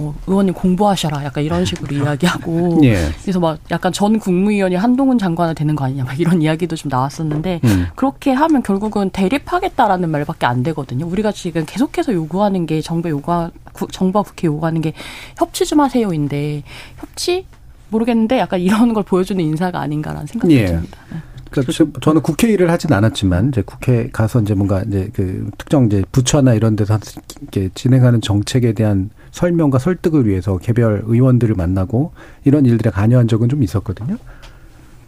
[0.00, 2.96] 뭐 의원님 공부하셔라 약간 이런 식으로 이야기하고 예.
[3.22, 7.60] 그래서 막 약간 전 국무위원이 한동훈 장관이 되는 거 아니냐 막 이런 이야기도 좀 나왔었는데
[7.64, 7.86] 음.
[7.94, 11.06] 그렇게 하면 결국은 대립하겠다라는 말밖에 안 되거든요.
[11.06, 13.50] 우리가 지금 계속해서 요구하는 게 정부 요구
[13.92, 14.94] 정부와 국회 요구하는 게
[15.36, 16.62] 협치 좀 하세요인데
[16.96, 17.44] 협치
[17.90, 20.66] 모르겠는데 약간 이런 걸 보여주는 인사가 아닌가라는 생각이 예.
[20.66, 20.98] 듭니다.
[21.12, 21.18] 네.
[21.50, 26.04] 그러니까 저는 국회 일을 하진 않았지만 이제 국회 가서 이제 뭔가 이제 그 특정 이제
[26.12, 26.98] 부처나 이런 데서
[27.40, 32.12] 이렇게 진행하는 정책에 대한 설명과 설득을 위해서 개별 의원들을 만나고
[32.44, 34.16] 이런 일들에 관여한 적은 좀 있었거든요.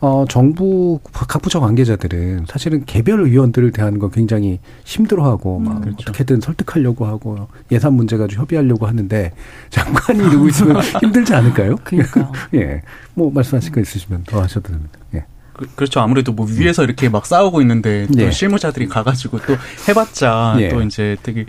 [0.02, 5.96] 어, 정부 각 부처 관계자들은 사실은 개별 의원들을 대하는 거 굉장히 힘들어하고 막 음, 그렇죠.
[6.00, 9.32] 어떻게든 설득하려고 하고 예산 문제 가지고 협의하려고 하는데
[9.70, 11.76] 장관이 누구 있으면 힘들지 않을까요?
[11.84, 12.82] 그러니까 예,
[13.14, 14.98] 뭐 말씀하실 거 있으시면 더 하셔도 됩니다.
[15.14, 15.24] 예.
[15.52, 18.32] 그, 렇죠 아무래도 뭐 위에서 이렇게 막 싸우고 있는데 또 예.
[18.32, 19.56] 실무자들이 가가지고 또
[19.88, 20.68] 해봤자 예.
[20.68, 21.46] 또 이제 되게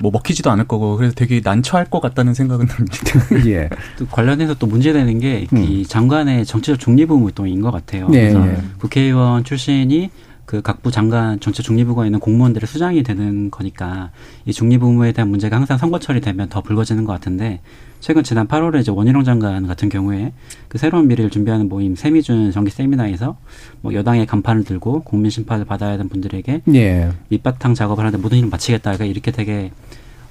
[0.00, 2.96] 뭐 먹히지도 않을 거고 그래서 되게 난처할 것 같다는 생각은 듭니다.
[3.46, 3.68] 예.
[3.98, 5.84] 또 관련해서 또 문제되는 게이 음.
[5.86, 8.08] 장관의 정치적 중립 의무인 것 같아요.
[8.08, 8.32] 네.
[8.32, 8.58] 그래서 예.
[8.78, 10.10] 국회의원 출신이
[10.50, 14.10] 그 각부 장관 정치 중립부가 있는 공무원들의 수장이 되는 거니까
[14.46, 17.60] 이 중립 의무에 대한 문제가 항상 선거철이 되면 더 불거지는 것 같은데
[18.00, 20.32] 최근 지난 8월에 이제 원희룡 장관 같은 경우에
[20.66, 23.36] 그 새로운 미래를 준비하는 모임 세미준 정기 세미나에서
[23.80, 27.10] 뭐 여당의 간판을 들고 국민 심판을 받아야 하는 분들에게 예.
[27.28, 28.90] 밑바탕 작업을 하는데 모든 일을 마치겠다.
[28.90, 29.70] 그러니까 이렇게 되게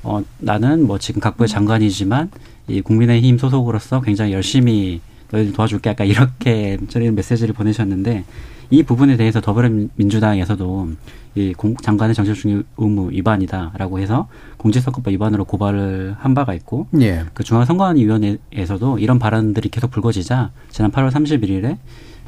[0.03, 2.29] 어 나는 뭐 지금 각부의 장관이지만
[2.67, 4.99] 이 국민의힘 소속으로서 굉장히 열심히
[5.31, 5.91] 너희들 도와줄게.
[5.91, 8.25] 약간 이렇게 저는 메시지를 보내셨는데
[8.71, 10.89] 이 부분에 대해서 더불어민주당에서도
[11.35, 17.25] 이 공, 장관의 정책 중립 의무 위반이다라고 해서 공직선거법 위반으로 고발을 한 바가 있고 예.
[17.33, 21.77] 그 중앙선거안위원회에서도 이런 발언들이 계속 불거지자 지난 8월 31일에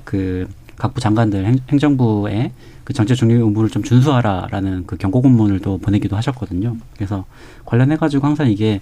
[0.04, 2.52] 그 각부 장관들 행, 행정부에
[2.84, 6.78] 그 정책 중립 의무를 좀 준수하라라는 그 경고 공문을 또 보내기도 하셨거든요.
[6.96, 7.26] 그래서
[7.66, 8.82] 관련해 가지고 항상 이게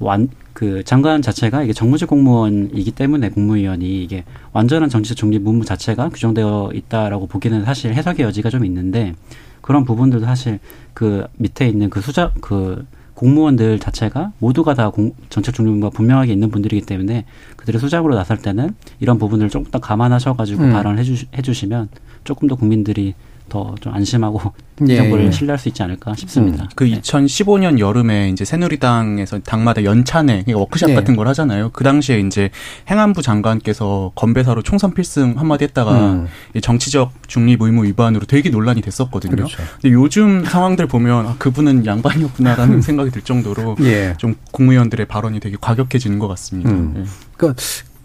[0.00, 6.08] 완, 그 장관 자체가 이게 정무직 공무원이기 때문에 국무위원이 이게 완전한 정치적 중립 의무 자체가
[6.08, 9.14] 규정되어 있다라고 보기는 사실 해석의 여지가 좀 있는데
[9.60, 10.58] 그런 부분들도 사실
[10.94, 16.50] 그 밑에 있는 그 수자 그 공무원들 자체가 모두가 다 공, 정책 중립과 분명하게 있는
[16.50, 17.24] 분들이기 때문에
[17.56, 20.72] 그들의 수장으로 나설 때는 이런 부분을 조금 더 감안하셔가지고 음.
[20.72, 21.88] 발언을 해주, 해주시면
[22.22, 23.14] 조금 더 국민들이
[23.48, 24.52] 더 좀 안심하고
[24.88, 24.96] 예.
[24.96, 26.64] 정부를 신뢰할 수 있지 않을까 싶습니다.
[26.64, 26.68] 음.
[26.76, 27.00] 그 네.
[27.00, 30.94] 2015년 여름에 이제 새누리당에서 당마다 연찬회 그러니까 워크샵 네.
[30.94, 31.70] 같은 걸 하잖아요.
[31.72, 32.50] 그 당시에 이제
[32.88, 36.26] 행안부 장관께서 건배사로 총선 필승 한마디 했다가 음.
[36.60, 39.34] 정치적 중립 의무 위반으로 되게 논란이 됐었거든요.
[39.34, 39.58] 그렇죠.
[39.80, 44.14] 근데 요즘 상황들 보면 아, 그분은 양반이었구나라는 생각이 들 정도로 예.
[44.18, 46.70] 좀 국무위원들의 발언이 되게 과격해지는 것 같습니다.
[46.70, 46.94] 음.
[46.98, 47.04] 예.
[47.36, 47.60] 그러니까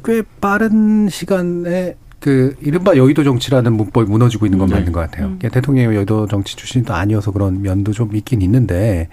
[0.05, 4.75] 꽤 빠른 시간에 그 이른바 여의도 정치라는 문법이 무너지고 있는 건 네.
[4.75, 5.25] 맞는 것 같아요.
[5.25, 5.39] 음.
[5.39, 9.09] 대통령이 여의도 정치 출신도 아니어서 그런 면도 좀 있긴 있는데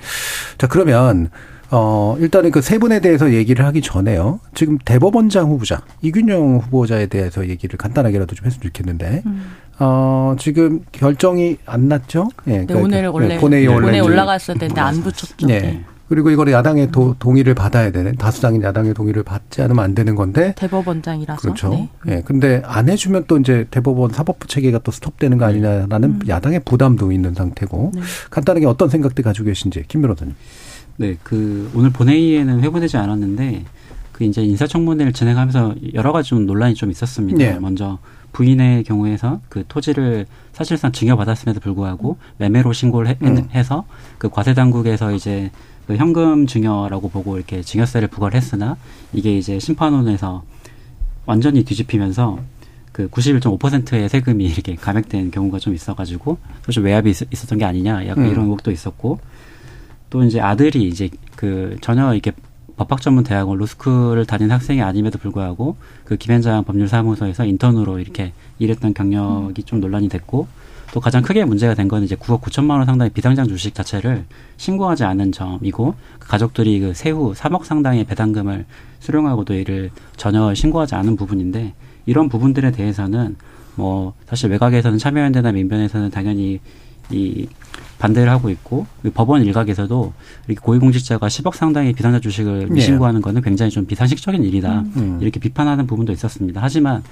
[0.59, 1.29] 자 그러면
[1.73, 4.39] 어 일단은 그 세 분에 대해서 얘기를 하기 전에요.
[4.55, 9.43] 지금 대법원장 후보자 이균용 후보자에 대해서 얘기를 간단하게라도 좀 했으면 좋겠는데 음.
[9.81, 12.29] 어 지금 결정이 안 났죠?
[12.47, 15.49] 예, 네, 그러니까 오늘 원래 네, 본회의 원래 올라갔을 텐데 안 붙였죠.
[15.49, 15.61] 네.
[15.61, 15.85] 네.
[16.11, 20.53] 그리고 이거를 야당의 도, 동의를 받아야 되는 다수당인 야당의 동의를 받지 않으면 안 되는 건데
[20.57, 21.69] 대법원장이라서 그렇죠.
[21.69, 21.89] 네.
[22.09, 22.23] 예.
[22.25, 26.21] 근데 안 해주면 또 이제 대법원 사법부 체계가 또 스톱되는 거 아니냐라는 음.
[26.27, 28.01] 야당의 부담도 있는 상태고 네.
[28.29, 30.35] 간단하게 어떤 생각들 가지고 계신지 김 변호사님.
[30.97, 33.65] 네, 그 오늘 본회의에는 회부되지 않았는데
[34.11, 37.39] 그 이제 인사청문회를 진행하면서 여러 가지 좀 논란이 좀 있었습니다.
[37.39, 37.57] 네.
[37.61, 37.99] 먼저
[38.33, 43.49] 부인의 경우에서 그 토지를 사실상 증여받았음에도 불구하고 매매로 신고를 해, 음.
[43.55, 43.85] 해서
[44.19, 45.53] 그 과세 당국에서 이제
[45.91, 48.76] 그 현금 증여라고 보고 이렇게 증여세를 부과를 했으나
[49.12, 50.45] 이게 이제 심판원에서
[51.26, 52.38] 완전히 뒤집히면서
[52.93, 58.26] 그 91.5%의 세금이 이렇게 감액된 경우가 좀 있어가지고 사실 외압이 있, 었던 게 아니냐 약간
[58.26, 58.30] 음.
[58.30, 59.18] 이런 의혹도 있었고
[60.11, 62.30] 또 이제 아들이 이제 그 전혀 이렇게
[62.76, 69.64] 법학 전문 대학원 로스쿨을 다닌 학생이 아님에도 불구하고 그 김현장 법률사무소에서 인턴으로 이렇게 일했던 경력이
[69.64, 70.47] 좀 논란이 됐고
[70.93, 74.24] 또 가장 크게 문제가 된 거는 이제 9억 9천만 원 상당의 비상장 주식 자체를
[74.57, 78.64] 신고하지 않은 점이고 그 가족들이 그 세후 3억 상당의 배당금을
[78.99, 81.74] 수령하고도 이를 전혀 신고하지 않은 부분인데
[82.07, 83.36] 이런 부분들에 대해서는
[83.76, 86.61] 뭐 사실 외곽에서는 참여연대나 민변에서는 당연히
[87.11, 87.49] 이
[87.99, 90.12] 반대를 하고 있고 법원 일각에서도
[90.49, 93.22] 이렇게 고위공직자가 10억 상당의 비상자 주식을 미신고하는 네.
[93.22, 95.18] 거는 굉장히 좀 비상식적인 일이다 음.
[95.20, 96.61] 이렇게 비판하는 부분도 있었습니다.
[96.62, 97.03] 하지만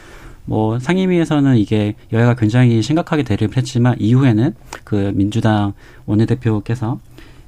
[0.48, 5.74] 뭐 상임위에서는 이게 여야가 굉장히 심각하게 대립을 했지만 이후에는 그 민주당
[6.06, 6.98] 원내대표께서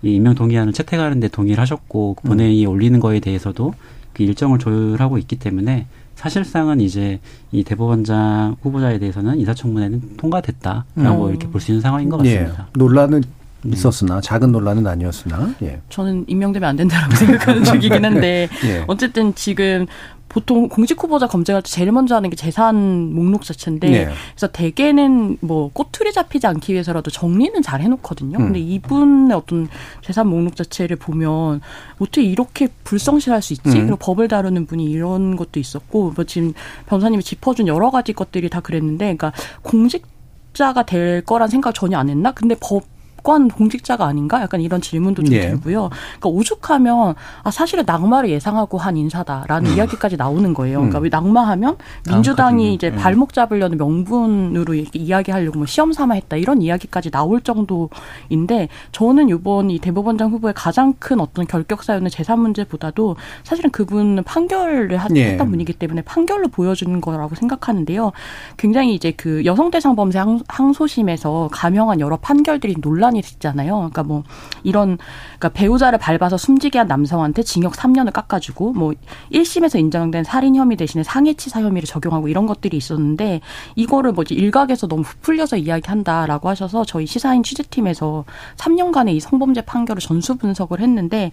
[0.03, 2.71] 이 임명 동의안을 채택하는데 동의를 하셨고 그 본회의에 음.
[2.71, 3.73] 올리는 거에 대해서도
[4.13, 7.21] 그 일정을 조율하고 있기 때문에 사실상은 이제
[7.53, 11.31] 이 대법원장 후보자에 대해서는 인사청문회는 통과됐다라고 음.
[11.31, 12.37] 이렇게 볼 수 있는 상황인 것 예.
[12.41, 12.67] 같습니다.
[12.69, 12.79] 예.
[12.79, 13.23] 논란은
[13.65, 15.81] 있었으나 작은 논란은 아니었으나 예.
[15.89, 18.85] 저는 임명되면 안 된다라고 생각하는 쪽이긴 한데 예.
[18.87, 19.87] 어쨌든 지금
[20.31, 24.09] 보통 공직 후보자 검증할 때 제일 먼저 하는 게 재산 목록 자체인데 네.
[24.31, 28.39] 그래서 대개는 뭐 꼬투리 잡히지 않기 위해서라도 정리는 잘 해놓거든요.
[28.39, 28.45] 음.
[28.45, 29.69] 근데 이분의 어떤
[30.03, 31.61] 재산 목록 자체를 보면
[31.99, 33.71] 어떻게 이렇게 불성실할 수 있지?
[33.71, 33.73] 음.
[33.73, 36.53] 그리고 법을 다루는 분이 이런 것도 있었고 뭐 지금
[36.87, 40.07] 변사님이 짚어준 여러 가지 것들이 다 그랬는데, 그러니까 공직
[40.55, 42.31] 자가 될 거란 생각 전혀 안 했나?
[42.33, 42.85] 근데 법
[43.21, 44.41] 법관 공직자가 아닌가?
[44.43, 45.51] 약간 이런 질문도 좀 예.
[45.51, 45.91] 들고요.
[45.91, 49.77] 그러니까 오죽하면 아 사실은 낙마를 예상하고 한 인사다라는 음.
[49.77, 50.79] 이야기까지 나오는 거예요.
[50.79, 51.05] 그러니까 음.
[51.05, 51.77] 왜 낙마하면
[52.09, 52.93] 민주당이 이제 예.
[52.93, 59.71] 발목 잡으려는 명분으로 이렇게 이야기하려고 뭐 시험 삼아 했다 이런 이야기까지 나올 정도인데 저는 이번
[59.71, 65.31] 이 대법원장 후보의 가장 큰 어떤 결격 사유는 재산 문제보다도 사실은 그분은 판결을 예.
[65.31, 68.13] 했던 분이기 때문에 판결로 보여주는 거라고 생각하는데요.
[68.57, 73.77] 굉장히 이제 그 여성 대상 범죄 항소심에서 감형한 여러 판결들이 논란 논란이 있잖아요.
[73.77, 74.23] 그러니까 뭐
[74.63, 74.97] 이런
[75.39, 78.93] 그러니까 배우자를 밟아서 숨지게 한 남성한테 징역 3년을 깎아주고 뭐
[79.33, 83.41] 1심에서 인정된 살인 혐의 대신에 상해치사 혐의를 적용하고 이런 것들이 있었는데
[83.75, 88.25] 이거를 뭐지 일각에서 너무 부풀려서 이야기한다라고 하셔서 저희 시사인 취재팀에서
[88.57, 91.31] 3년간의 이 성범죄 판결을 전수 분석을 했는데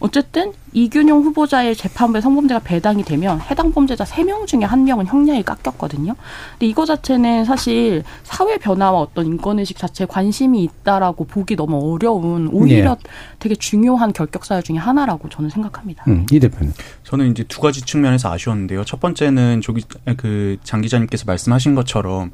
[0.00, 6.14] 어쨌든 이균용 후보자의 재판부에 성범죄가 배당이 되면 해당 범죄자 세 명 중에 한명은 형량이 깎였거든요.
[6.52, 12.94] 근데 이거 자체는 사실 사회 변화와 어떤 인권의식 자체에 관심이 있다라고 보기 너무 어려운 오히려
[12.94, 13.10] 네.
[13.38, 16.04] 되게 중요한 결격 사유 중에 하나라고 저는 생각합니다.
[16.08, 16.72] 음, 이 대표는
[17.04, 18.84] 저는 이제 두 가지 측면에서 아쉬웠는데요.
[18.84, 19.84] 첫 번째는 조기
[20.16, 22.30] 그 장 기자님께서 말씀하신 것처럼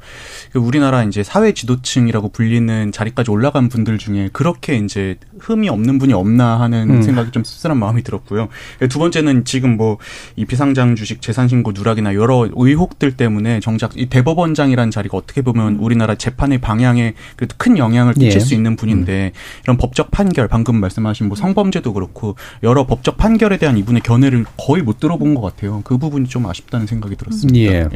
[0.51, 6.13] 그 우리나라 이제 사회 지도층이라고 불리는 자리까지 올라간 분들 중에 그렇게 이제 흠이 없는 분이
[6.13, 7.01] 없나 하는 음.
[7.01, 8.49] 생각이 좀 씁쓸한 마음이 들었고 요.
[8.89, 9.97] 두 번째는 지금 뭐
[10.35, 15.75] 이 비상장 주식 재산 신고 누락이나 여러 의혹들 때문에 정작 이 대법원장이라는 자리가 어떻게 보면
[15.75, 18.39] 우리나라 재판의 방향에 그래도 큰 영향을 끼칠 예.
[18.39, 19.31] 수 있는 분인데
[19.63, 24.83] 이런 법적 판결 방금 말씀하신 뭐 성범죄도 그렇고 여러 법적 판결에 대한 이분의 견해를 거의
[24.83, 25.81] 못 들어본 것 같아요.
[25.83, 27.73] 그 부분이 좀 아쉽다는 생각이 들었습니다.
[27.73, 27.89] 예.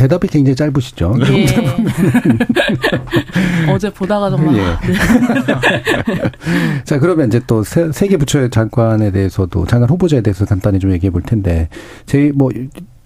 [0.00, 1.14] 대답이 굉장히 짧으시죠.
[1.32, 1.44] 예.
[3.70, 4.62] 어제 보다가 정말 예.
[6.84, 11.10] 자, 그러면 이제 또 세 개 부처의 장관에 대해서도 장관 후보자에 대해서 간단히 좀 얘기해
[11.10, 11.68] 볼 텐데
[12.06, 12.50] 저희 뭐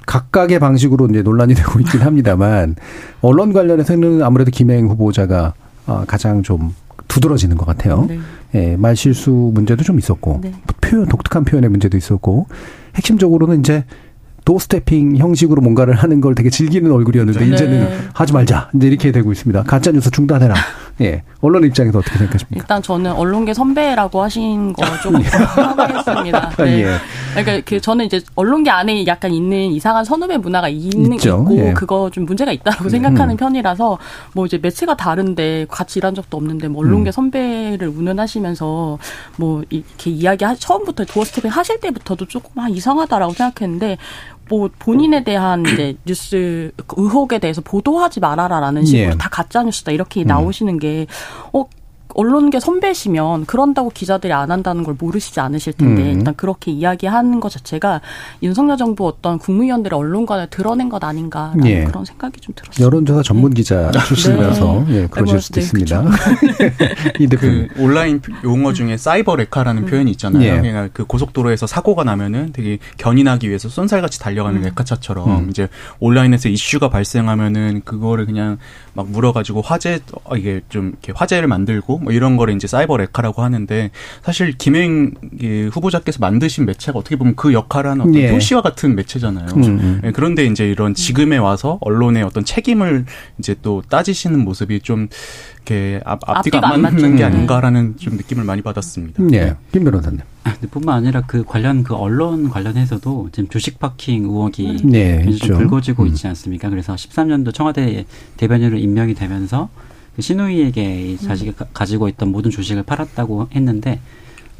[0.07, 2.77] 각각의 방식으로 이제 논란이 되고 있긴 합니다만
[3.23, 5.55] 언론 관련해서는 아무래도 김행 후보자가
[5.87, 6.75] 아, 가장 좀
[7.09, 8.07] 두드러지는 것 같아요.
[8.09, 8.19] 네.
[8.55, 10.53] 예, 말 실수 문제도 좀 있었고 네.
[10.81, 12.47] 표현 독특한 표현의 문제도 있었고
[12.95, 13.85] 핵심적으로는 이제
[14.45, 17.47] 도스태핑 형식으로 뭔가를 하는 걸 되게 즐기는 얼굴이었는데 네.
[17.47, 19.63] 이제는 하지 말자 이제 이렇게 되고 있습니다.
[19.63, 20.55] 가짜 뉴스 중단해라.
[21.01, 22.63] 예, 언론 입장에서 어떻게 생각하십니까?
[22.63, 26.53] 일단 저는 언론계 선배라고 하신 거 조금 하겠습니다.
[26.57, 26.83] 아, 네.
[26.83, 26.97] 예.
[27.35, 31.41] 그러니까 그 저는 이제 언론계 안에 약간 있는 이상한 선후배 문화가 있는 있죠.
[31.43, 31.73] 있고 예.
[31.73, 33.99] 그거 좀 문제가 있다고 생각하는 편이라서
[34.35, 37.13] 뭐 이제 매체가 다른데 같이 일한 적도 없는데 뭐 언론계 음.
[37.13, 38.99] 선배를 운운하시면서
[39.37, 43.99] 뭐 이렇게 이야기 하, 처음부터 도어 스텝을 하실 때부터도 조금 아 이상하다라고 생각했는데
[44.49, 49.19] 뭐 본인에 대한 이제 뉴스 그 의혹에 대해서 보도하지 말아라라는 식으로 예.
[49.19, 51.07] 다 가짜 뉴스다 이렇게 나오시는 게
[51.53, 51.67] 어
[52.15, 56.19] 언론계 선배시면 그런다고 기자들이 안 한다는 걸 모르시지 않으실 텐데 음.
[56.19, 58.01] 일단 그렇게 이야기하는 것 자체가
[58.43, 61.85] 윤석열 정부 어떤 국무위원들의 언론관을 드러낸 것 아닌가라는 예.
[61.85, 62.87] 그런 생각이 좀 들었어요.
[62.87, 66.05] 여론조사 전문 기자 출신이라서 예, 그러실 네, 수도 네, 있습니다.
[67.19, 67.69] 이 대표님.
[67.75, 70.43] 그 온라인 용어 중에 사이버 레카라는 표현이 있잖아요.
[70.45, 70.61] 예.
[70.61, 75.51] 그러니까 그 고속도로에서 사고가 나면은 되게 견인하기 위해서 쏜살같이 달려가는 레카차처럼 음.
[75.51, 78.59] 이제 온라인에서 이슈가 발생하면은 그거를 그냥
[78.93, 83.43] 막 물어가지고 화제 어, 이게 좀 이렇게 화제를 만들고 뭐 이런 거를 이제 사이버 레카라고
[83.43, 83.91] 하는데
[84.23, 88.31] 사실 김행 이 후보자께서 만드신 매체가 어떻게 보면 그 역할을 하는 어떤 예.
[88.31, 89.47] 표시와 같은 매체잖아요.
[89.57, 90.01] 음, 음.
[90.05, 93.07] 예, 그런데 이제 이런 지금에 와서 언론의 어떤 책임을
[93.39, 95.09] 이제 또 따지시는 모습이 좀
[95.57, 97.17] 이렇게 앞, 앞뒤가 앞뒤가 안안 맞는 맞죠.
[97.17, 99.25] 게 아닌가라는 좀 느낌을 많이 받았습니다.
[99.33, 100.21] 예, 김 변호사님.
[100.45, 105.31] 아, 뿐만 아니라 그 관련 그 언론 관련해서도 지금 주식 파킹 의혹이 네.
[105.37, 106.09] 좀 불거지고 음.
[106.09, 106.69] 있지 않습니까?
[106.69, 108.05] 그래서 13년도 청와대
[108.37, 109.71] 대변인으로 임명이 되면서
[110.17, 114.01] 그 신우이에게 이 자식이 가- 가지고 있던 모든 주식을 팔았다고 했는데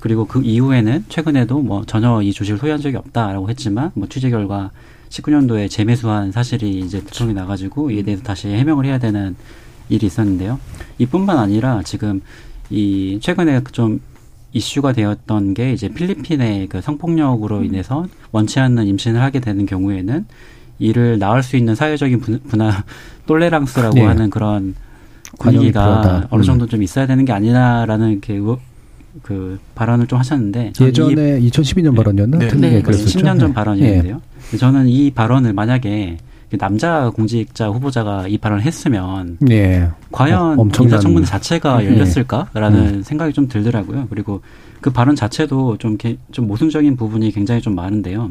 [0.01, 4.71] 그리고 그 이후에는 최근에도 뭐 전혀 이 주식을 소유한 적이 없다라고 했지만 뭐 취재 결과
[5.09, 9.37] 19년도에 재매수한 사실이 이제 들통이 나가지고 이에 대해서 다시 해명을 해야 되는
[9.89, 10.59] 일이 있었는데요.
[10.99, 12.21] 이뿐만 아니라 지금
[12.69, 14.01] 이 최근에 좀
[14.53, 20.27] 이슈가 되었던 게 이제 필리핀의 그 성폭력으로 인해서 원치 않는 임신을 하게 되는 경우에는
[20.81, 22.85] 이를 낳을 수 있는 사회적인 분- 분화
[23.27, 24.03] 똘레랑스라고 네.
[24.03, 24.75] 하는 그런.
[25.39, 26.45] 분위기가 어느 음.
[26.45, 28.57] 정도 좀 있어야 되는 게 아니냐라는 이렇게 의-
[29.23, 32.39] 그 발언을 좀 하셨는데 저는 이 예전에 2012년 발언이었나?
[32.39, 32.49] 네.
[32.49, 32.83] 틀리게 네.
[32.83, 33.19] 그랬었죠.
[33.21, 33.55] 10년 전 예.
[33.55, 34.21] 발언이었는데요.
[34.59, 36.17] 저는 이 발언을 만약에
[36.51, 39.89] 그 남자 공직자 후보자가 이 발언을 했으면 예.
[40.13, 41.89] 과연 어, 인사청문회 자체가 예.
[41.91, 44.09] 열렸을까라는 생각이 좀 들더라고요.
[44.11, 44.41] 그리고
[44.81, 48.31] 그 발언 자체도 좀, 게- 좀 모순적인 부분이 굉장히 좀 많은데요.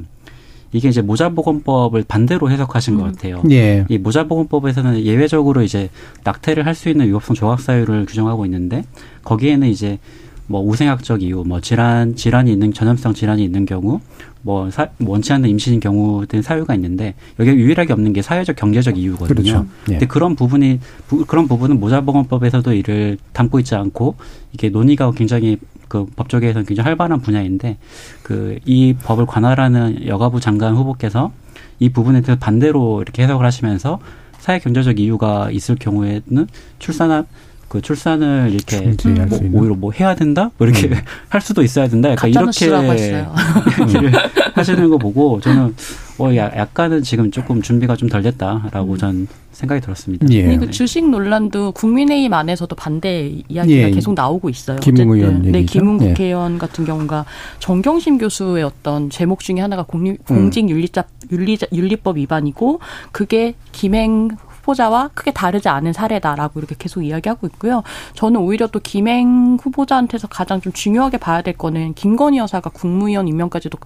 [0.74, 3.42] 이게 이제 모자보건법을 반대로 해석하신 것 같아요.
[3.52, 3.86] 예.
[3.90, 5.90] 이 모자보건법에서는 예외적으로 이제
[6.24, 8.84] 낙태를 할 수 있는 위법성 조각 사유를 규정하고 있는데
[9.24, 10.00] 거기에는 이제
[10.48, 14.00] 뭐 우생학적 이유, 뭐 질환 질환이 있는 전염성 질환이 있는 경우,
[14.44, 18.98] 뭐 사, 원치 않는 임신인 경우 등 사유가 있는데 여기 유일하게 없는 게 사회적 경제적
[18.98, 19.36] 이유거든요.
[19.36, 19.66] 그렇죠.
[19.88, 19.91] 예.
[19.94, 24.16] 근데 그런 부분이 부, 그런 부분은 모자보건법에서도 이를 담고 있지 않고
[24.52, 27.78] 이게 논의가 굉장히 그 법조계에서는 굉장히 활발한 분야인데
[28.24, 31.32] 그 이 법을 관할하는 여가부 장관 후보께서
[31.80, 34.00] 이 부분에 대해서 반대로 이렇게 해석을 하시면서
[34.39, 36.48] 사회 경제적 이유가 있을 경우에는
[36.80, 37.26] 출산한
[37.74, 38.94] 그 출산을 이렇게
[39.28, 39.40] 뭐.
[39.52, 40.94] 오히려 뭐 해야 된다 뭐 이렇게 음.
[41.30, 42.68] 할 수도 있어야 된다 약간 이렇게.
[42.68, 44.12] 얘기를
[44.54, 45.74] 하시는 거 보고 저는
[46.20, 50.28] 어 야- 약간은 지금 조금 준비가 좀 덜 됐다라고 전 생각이 들었습니다.
[50.30, 50.56] 예.
[50.58, 53.90] 그 주식 논란도 국민의힘 안에서도 반대 이야기가 예.
[53.90, 54.78] 계속 나오고 있어요.
[54.80, 55.80] 김웅 의원 네, 얘기죠.
[55.80, 56.08] 김웅 예.
[56.10, 57.26] 국회의원 같은 경우가
[57.58, 59.88] 정경심 교수의 어떤 제목 중에 하나가 음.
[59.88, 62.80] 공리, 공직 윤리법 윤리, 윤리법 위반이고
[63.12, 64.30] 그게 김행
[64.64, 67.84] 후보자와 크게 다르지 않은 사례다라고 이렇게 계속 이야기하고 있고요.
[68.14, 73.78] 저는 오히려 또 김행 후보자한테서 가장 좀 중요하게 봐야 될 거는 김건희 여사가 국무위원 임명까지도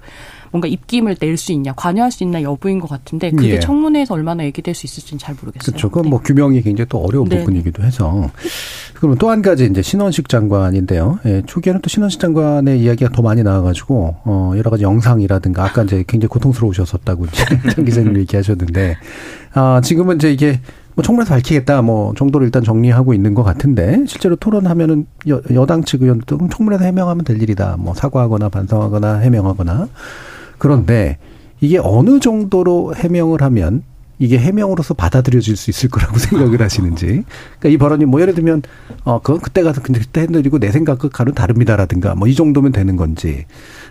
[0.51, 3.59] 뭔가 입김을 낼 수 있냐, 관여할 수 있냐 여부인 것 같은데 그게 예.
[3.59, 5.71] 청문회에서 얼마나 얘기될 수 있을지는 잘 모르겠어요.
[5.71, 5.89] 그렇죠.
[5.89, 6.09] 그건 네.
[6.09, 7.39] 뭐 규명이 굉장히 또 어려운 네.
[7.39, 8.31] 부분이기도 해서.
[8.95, 11.19] 그러면 또한 가지 이제 신원식 장관인데요.
[11.25, 16.03] 예, 초기에는 또 신원식 장관의 이야기가 더 많이 나와가지고 어 여러 가지 영상이라든가 아까 이제
[16.07, 18.97] 굉장히 고통스러우셨었다고 이제 장 기자님 얘기하셨는데
[19.57, 20.59] 아 지금은 이제 이게
[20.93, 26.03] 뭐 청문회에서 밝히겠다 뭐 정도로 일단 정리하고 있는 것 같은데 실제로 토론하면은 여, 여당 측
[26.03, 27.75] 의원도 청문회에서 해명하면 될 일이다.
[27.79, 29.87] 뭐 사과하거나 반성하거나 해명하거나
[30.59, 31.17] 그런데
[31.59, 33.81] 이게 어느 정도로 해명을 하면
[34.19, 37.23] 이게 해명으로서 받아들여질 수 있을 거라고 생각을 하시는지.
[37.59, 38.61] 그러니까 이 발언이 뭐 예를 들면
[39.05, 43.45] 어 그건 그때 가서 그때 했는데리고 내 생각과는 다릅니다라든가 뭐 이 정도면 되는 건지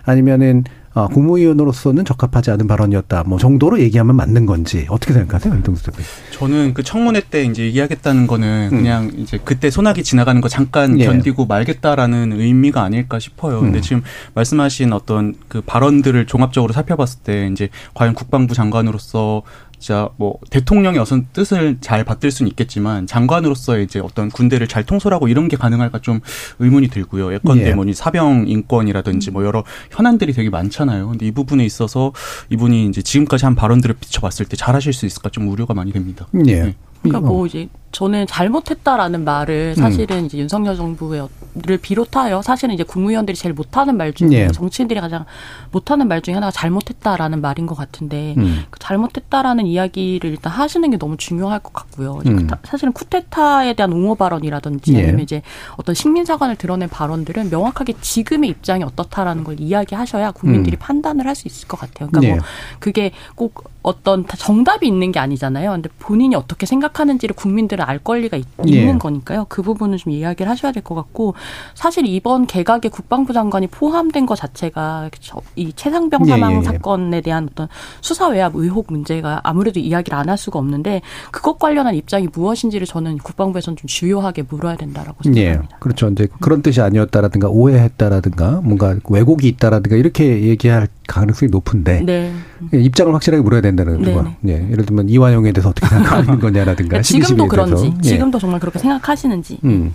[0.05, 0.63] 아니면은
[0.93, 3.23] 어, 국무위원으로서는 적합하지 않은 발언이었다.
[3.25, 5.99] 뭐 정도로 얘기하면 맞는 건지 어떻게 생각하세요, 이동수 대표?
[6.31, 8.77] 저는 그 청문회 때 이제 얘기하겠다는 거는 음.
[8.77, 11.05] 그냥 이제 그때 소나기 지나가는 거 잠깐 예.
[11.05, 13.59] 견디고 말겠다라는 의미가 아닐까 싶어요.
[13.59, 13.81] 근데 음.
[13.81, 19.43] 지금 말씀하신 어떤 그 발언들을 종합적으로 살펴봤을 때 이제 과연 국방부 장관으로서
[19.79, 25.27] 진짜 뭐 대통령의 어떤 뜻을 잘 받들 수는 있겠지만 장관으로서 이제 어떤 군대를 잘 통솔하고
[25.27, 26.19] 이런 게 가능할까 좀
[26.59, 27.33] 의문이 들고요.
[27.33, 27.73] 예컨대 예.
[27.73, 31.09] 뭐니 사병 인권이라든지 뭐 여러 현안들이 되게 많잖아요.
[31.09, 32.11] 근데 이 부분에 있어서
[32.49, 36.27] 이분이 이제 지금까지 한 발언들을 비춰봤을 때 잘하실 수 있을까 좀 우려가 많이 됩니다.
[36.45, 36.63] 예.
[36.63, 36.75] 네.
[37.03, 39.81] 그러니까 뭐 이제 저는 잘못했다라는 말을 음.
[39.81, 40.25] 사실은 음.
[40.25, 44.47] 이제 윤석열 정부를 비롯하여 사실은 이제 국무위원들이 제일 못하는 말 중에 예.
[44.49, 45.25] 정치인들이 가장
[45.71, 48.65] 못하는 말 중에 하나가 잘못했다라는 말인 것 같은데 음.
[48.69, 52.21] 그 잘못했다라는 이야기를 일단 하시는 게 너무 중요할 것 같고요.
[52.25, 52.47] 음.
[52.65, 55.03] 사실은 쿠데타에 대한 옹호 발언이라든지 예.
[55.03, 55.41] 아니면 이제
[55.77, 60.79] 어떤 식민사관을 드러낸 발언들은 명확하게 지금의 입장이 어떻다라는 걸 이야기하셔야 국민들이 음.
[60.79, 62.09] 판단을 할 수 있을 것 같아요.
[62.09, 62.33] 그러니까 뭐 예.
[62.33, 62.43] 뭐
[62.79, 65.71] 그게 꼭 어떤 정답이 있는 게 아니잖아요.
[65.71, 68.85] 근데 본인이 어떻게 생각하는지를 국민들 은알 권리가 있, 예.
[68.85, 69.45] 는 거니까요.
[69.49, 71.33] 그 부분은 좀 이야기를 하셔야 될 것 같고
[71.73, 75.09] 사실 이번 개각에 국방부 장관이 포함된 것 자체가
[75.55, 76.63] 이 최상병 사망 예, 예, 예.
[76.63, 77.67] 사건에 대한 어떤
[78.01, 81.01] 수사 외압 의혹 문제가 아무래도 이야기를 안 할 수가 없는데
[81.31, 85.63] 그것 관련한 입장이 무엇인지를 저는 국방부에서는 좀 주요하게 물어야 된다라고 생각합니다.
[85.73, 85.77] 예.
[85.79, 86.09] 그렇죠.
[86.09, 92.33] 이제 그런 뜻이 아니었다라든가 오해했다라든가 뭔가 왜곡이 있다라든가 이렇게 얘기할 가능성이 높은데 네.
[92.73, 94.23] 입장을 확실하게 물어야 된다는 네, 거.
[94.23, 94.37] 네.
[94.47, 94.71] 예.
[94.71, 98.01] 예를 들면 이완용에 대해서 어떻게 생각하는 거냐라든가 그러니까 지금도 그런지 예.
[98.01, 99.59] 지금도 정말 그렇게 생각하시는지.
[99.63, 99.93] 음.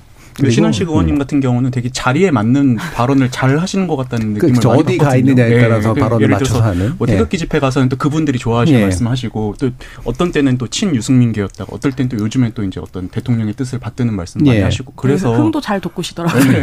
[0.51, 1.19] 신원식 의원님 음.
[1.19, 4.69] 같은 경우는 되게 자리에 맞는 발언을 잘 하시는 것 같다는 느낌을 그렇죠.
[4.71, 5.61] 많이 어디 가 있느냐에 네.
[5.61, 6.01] 따라서 네.
[6.01, 6.95] 발언을 예를 맞춰서 하는.
[6.99, 7.39] 뭐 태극기 예.
[7.39, 8.83] 집회 가서는 또 그분들이 좋아하시는 예.
[8.85, 9.71] 말씀하시고 또
[10.05, 13.79] 어떤 때는 또 친 유승민 계였다가 어떨 때는 또 요즘에 또 이제 어떤 대통령의 뜻을
[13.79, 14.63] 받드는 말씀 많이 예.
[14.63, 16.43] 하시고 그래서 흥도 잘 돋구시더라고요.
[16.45, 16.61] 네.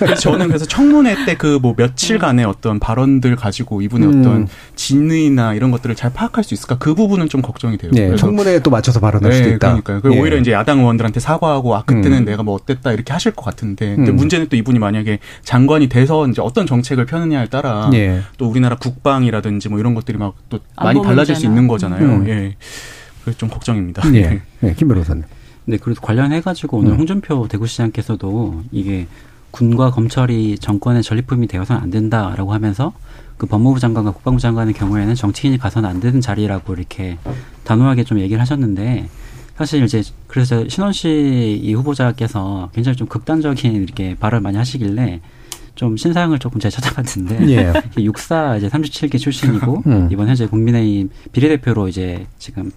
[0.00, 4.20] 그래서 저는 그래서 청문회 때 그 뭐 며칠간의 어떤 발언들 가지고 이분의 음.
[4.20, 4.48] 어떤
[4.88, 7.90] 진의나 이런 것들을 잘 파악할 수 있을까 그 부분은 좀 걱정이 돼요.
[7.94, 8.14] 네.
[8.16, 9.68] 청문회에 또 맞춰서 발언할 수도 있다.
[9.68, 10.00] 그러니까요.
[10.00, 12.24] 그 오히려 이제 야당 의원들한테 사과하고 아 그때는 음.
[12.24, 13.96] 내가 뭐 어땠다 이렇게 하실 것 같은데 네.
[13.96, 14.16] 근데 음.
[14.16, 18.20] 문제는 또 이분이 만약에 장관이 돼서 이제 어떤 정책을 펴느냐에 따라 예.
[18.38, 22.04] 또 우리나라 국방이라든지 뭐 이런 것들이 막 또 많이 달라질 수 있는 거잖아요.
[22.04, 22.28] 음.
[22.28, 22.54] 예.
[23.22, 24.02] 그래서 좀 걱정입니다.
[24.14, 24.40] 예.
[24.60, 24.74] 네.
[24.76, 25.24] 김 변호사님.
[25.66, 26.98] 네, 그래서 관련해가지고 오늘 음.
[26.98, 29.06] 홍준표 대구시장께서도 이게
[29.50, 32.92] 군과 검찰이 정권의 전리품이 되어서는 안 된다라고 하면서
[33.36, 37.18] 그 법무부 장관과 국방부 장관의 경우에는 정치인이 가서는 안 되는 자리라고 이렇게
[37.64, 39.08] 단호하게 좀 얘기를 하셨는데
[39.56, 45.20] 사실 이제 그래서 신원 씨 이 후보자께서 굉장히 좀 극단적인 이렇게 발언을 많이 하시길래
[45.74, 47.72] 좀 신상을 조금 제가 찾아봤는데 예.
[48.02, 50.08] 육사 이제 37기 출신이고 음.
[50.10, 52.70] 이번 현재 국민의힘 비례대표로 이제 지금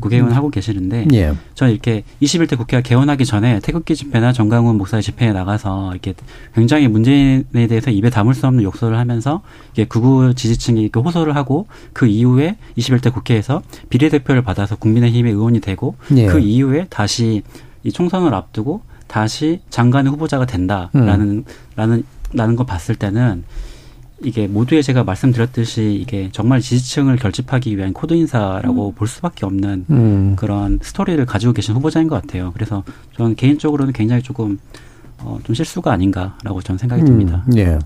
[0.00, 1.34] 국회의원 하고 계시는데 예.
[1.54, 6.14] 저는 이렇게 21대 국회가 개원하기 전에 태극기 집회나 전광훈 목사의 집회에 나가서 이렇게
[6.54, 11.66] 굉장히 문재인에 대해서 입에 담을 수 없는 욕설을 하면서 이게 극우 지지층이 이렇게 호소를 하고
[11.92, 16.26] 그 이후에 21대 국회에서 비례대표를 받아서 국민의힘의 의원이 되고 예.
[16.26, 17.42] 그 이후에 다시
[17.84, 21.44] 이 총선을 앞두고 다시 장관의 후보자가 된다라는 음.
[21.76, 23.44] 라는 라는 거 봤을 때는
[24.24, 28.94] 이게 모두에 제가 말씀드렸듯이 이게 정말 지지층을 결집하기 위한 코드 인사라고 음.
[28.94, 30.36] 볼 수밖에 없는 음.
[30.36, 32.52] 그런 스토리를 가지고 계신 후보자인 것 같아요.
[32.54, 32.84] 그래서
[33.16, 34.58] 저는 개인적으로는 굉장히 조금
[35.24, 37.44] 어, 좀 실수가 아닌가라고 저는 생각이 듭니다.
[37.48, 37.78] 음, 예.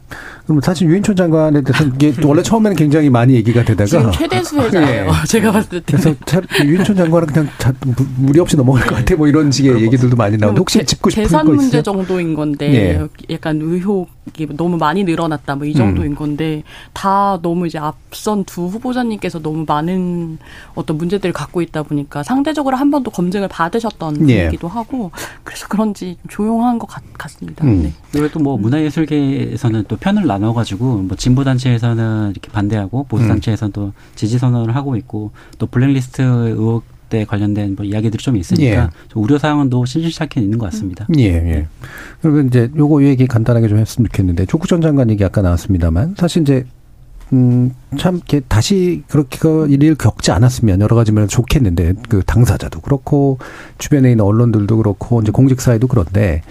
[0.47, 5.07] 그럼 사실 유인촌 장관에 대해서 이게 원래 처음에는 굉장히 많이 얘기가 되다가 지금 최대 수혜자예요.
[5.07, 5.11] 예.
[5.29, 5.97] 제가 봤을 때.
[5.97, 6.15] 그래서
[6.65, 7.73] 유인촌 장관은 그냥 자,
[8.17, 11.47] 무리 없이 넘어갈 것 같아 뭐 이런 식의 얘기들도 많이 나오는데 혹시 짚고 싶은 재산
[11.47, 13.35] 문제 정도인 건데 예.
[13.35, 16.17] 약간 의혹 이게 너무 많이 늘어났다 뭐 이 정도인 음.
[16.17, 16.63] 건데
[16.93, 20.39] 다 너무 이제 앞선 두 후보자님께서 너무 많은
[20.75, 24.45] 어떤 문제들을 갖고 있다 보니까 상대적으로 한 번도 검증을 받으셨던 예.
[24.45, 25.11] 분이기도 하고
[25.43, 27.83] 그래서 그런지 조용한 것 같, 습니다 음.
[27.83, 27.93] 네.
[28.13, 33.29] 그리고 또 뭐 문화예술계에서는 또 편을 나눠가지고 뭐 진보 단체에서는 이렇게 반대하고 보수 음.
[33.29, 38.65] 단체에서는 또 지지 선언을 하고 있고 또 블랙리스트 의혹 때 관련된 뭐 이야기들이 좀 있으니까
[38.65, 38.89] 예.
[39.09, 41.07] 좀 우려 사항은 또 실실찮게 있는 것 같습니다.
[41.17, 41.67] 예, 예.
[42.21, 46.43] 그리고 이제 요거 얘기 간단하게 좀 했으면 좋겠는데 조국 전 장관 얘기 아까 나왔습니다만 사실
[46.43, 46.65] 이제
[47.33, 52.81] 음, 참, 이렇게 다시 그렇게 그 일을 겪지 않았으면 여러 가지 면에서 좋겠는데, 그 당사자도
[52.81, 53.39] 그렇고,
[53.79, 56.43] 주변에 있는 언론들도 그렇고, 이제 공직사회도 그런데,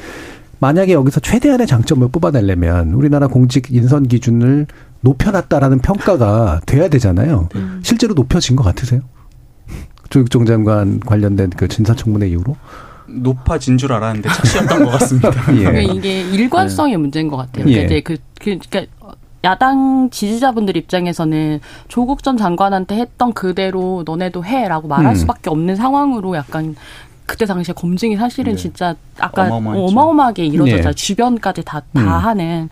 [0.59, 4.67] 만약에 여기서 최대한의 장점을 뽑아내려면 우리나라 공직 인선 기준을
[5.01, 7.49] 높여놨다라는 평가가 돼야 되잖아요.
[7.55, 7.81] 음.
[7.83, 9.01] 실제로 높여진 것 같으세요?
[10.09, 12.55] 조육종 장관 관련된 그 진사청문회 이후로
[13.07, 15.29] 높아진 줄 알았는데 착시였던 것 같습니다.
[15.53, 15.63] 예.
[15.63, 17.65] 그러니까 이게 일관성의 문제인 것 같아요.
[17.65, 17.85] 그러니까 예.
[17.85, 18.85] 이제 그, 그, 그러니까
[19.43, 25.15] 야당 지지자분들 입장에서는 조국 전 장관한테 했던 그대로 너네도 해라고 말할 음.
[25.15, 26.75] 수밖에 없는 상황으로 약간
[27.25, 28.61] 그때 당시에 검증이 사실은 네.
[28.61, 29.47] 진짜 아까.
[29.47, 30.91] 어마어마하게 이루어졌잖아요.
[30.91, 30.95] 네.
[30.95, 32.07] 주변까지 다, 다 음.
[32.07, 32.69] 하는.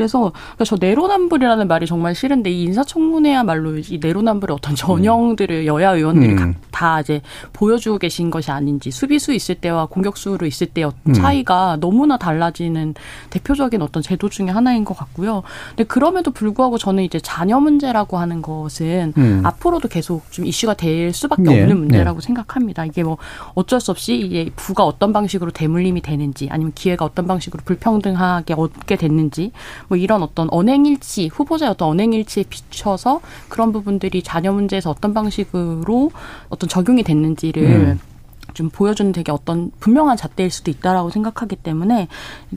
[0.00, 6.32] 그래서 그러니까 저 내로남불이라는 말이 정말 싫은데 이 인사청문회야말로 이 내로남불의 어떤 전형들을 여야 의원들이
[6.32, 6.36] 음.
[6.36, 7.20] 각- 다 이제
[7.52, 11.12] 보여주고 계신 것이 아닌지 수비수 있을 때와 공격수로 있을 때의 음.
[11.12, 12.94] 차이가 너무나 달라지는
[13.28, 15.42] 대표적인 어떤 제도 중에 하나인 것 같고요.
[15.70, 19.42] 근데 그럼에도 불구하고 저는 이제 자녀 문제라고 하는 것은 음.
[19.44, 22.86] 앞으로도 계속 좀 이슈가 될 수밖에 네, 없는 문제라고 생각합니다.
[22.86, 23.18] 이게 뭐
[23.54, 28.96] 어쩔 수 없이 이게 부가 어떤 방식으로 대물림이 되는지 아니면 기회가 어떤 방식으로 불평등하게 얻게
[28.96, 29.52] 됐는지
[29.90, 36.12] 뭐 이런 어떤 언행일치 후보자의 어떤 언행일치에 비춰서 그런 부분들이 자녀 문제에서 어떤 방식으로
[36.48, 38.00] 어떤 적용이 됐는지를 음.
[38.54, 42.06] 좀 보여주는 되게 어떤 분명한 잣대일 수도 있다라고 생각하기 때문에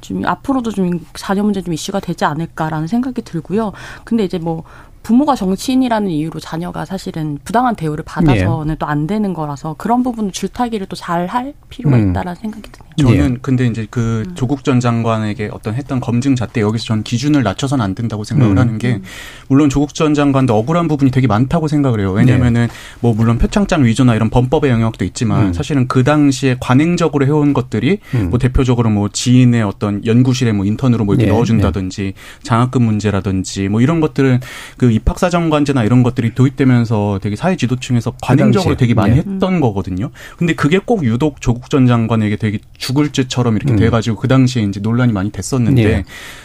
[0.01, 3.73] 좀 앞으로도 좀 자녀 문제 좀 이슈가 되지 않을까라는 생각이 들고요.
[4.03, 4.63] 근데 이제 뭐
[5.03, 10.95] 부모가 정치인이라는 이유로 자녀가 사실은 부당한 대우를 받아서는 또안 되는 거라서 그런 부분을 줄타기를 또
[10.95, 12.09] 잘 할 필요가 음.
[12.09, 13.17] 있다라는 생각이 드네요.
[13.17, 17.83] 저는 근데 이제 그 조국 전 장관에게 어떤 했던 검증 잣대 여기서 전 기준을 낮춰서는
[17.83, 18.57] 안 된다고 생각을 음.
[18.57, 19.01] 하는 게
[19.47, 22.11] 물론 조국 전 장관도 억울한 부분이 되게 많다고 생각을 해요.
[22.11, 22.67] 왜냐면은
[22.99, 25.53] 뭐 물론 표창장 위조나 이런 범법의 영역도 있지만 음.
[25.53, 28.29] 사실은 그 당시에 관행적으로 해온 것들이 음.
[28.29, 33.81] 뭐 대표적으로 뭐 지인의 어떤 연구실에 뭐 인턴으로 뭐 이렇게 예, 넣어준다든지 장학금 문제라든지 뭐
[33.81, 34.39] 이런 것들은
[34.77, 38.77] 그 입학사정관제나 이런 것들이 도입되면서 되게 사회 지도층에서 관행적으로 당시에.
[38.77, 39.17] 되게 많이 예.
[39.17, 40.11] 했던 거거든요.
[40.37, 43.77] 근데 그게 꼭 유독 조국 전 장관에게 되게 죽을 죄처럼 이렇게 음.
[43.77, 46.03] 돼가지고 그 당시에 이제 논란이 많이 됐었는데 예.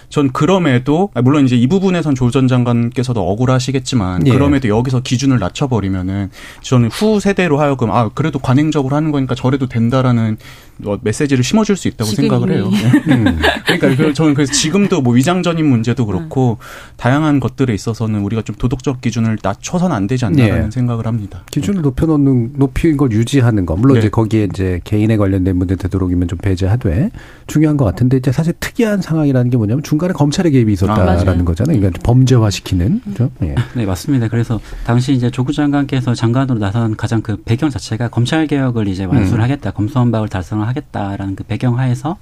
[0.08, 4.32] 전 그럼에도 아, 물론 이제 이 부분에선 조 전 장관께서도 억울하시겠지만 예.
[4.32, 6.30] 그럼에도 여기서 기준을 낮춰버리면은
[6.62, 10.36] 저는 후 세대로 하여금 아 그래도 관행적으로 하는 거니까 저래도 된다라는
[10.84, 12.52] 어, 메시지를 심어줄 수 있다고 지금 생각을.
[12.52, 12.70] 해요.
[13.08, 13.38] 음.
[13.66, 16.58] 그러니까 그- 저는 그래서 지금도 뭐 위장전입 문제도 그렇고
[16.96, 20.70] 다양한 것들에 있어서는 우리가 좀 도덕적 기준을 낮춰서는 안 되지 않나라는 예.
[20.70, 21.42] 생각을 합니다.
[21.50, 24.00] 기준을 높여놓는 높인 걸 유지하는 거 물론 네.
[24.00, 27.10] 이제 거기에 이제 개인에 관련된 문제 되도록이면 좀 배제하되
[27.48, 31.24] 중요한 것 같은데 이제 사실 특이한 상황이라는 게 뭐냐면 중 간에 검찰의 개입이 아, 있었다라는
[31.24, 31.44] 맞아요.
[31.44, 31.78] 거잖아요.
[31.78, 33.30] 그러니까 범죄화시키는 그죠?
[33.42, 33.54] 예.
[33.74, 34.28] 네, 맞습니다.
[34.28, 39.40] 그래서 당시 이제 조국 장관께서 장관으로 나선 가장 그 배경 자체가 검찰 개혁을 이제 완수를
[39.40, 39.44] 음.
[39.44, 42.16] 하겠다, 검수완박을 달성을 하겠다라는 그 배경 하에서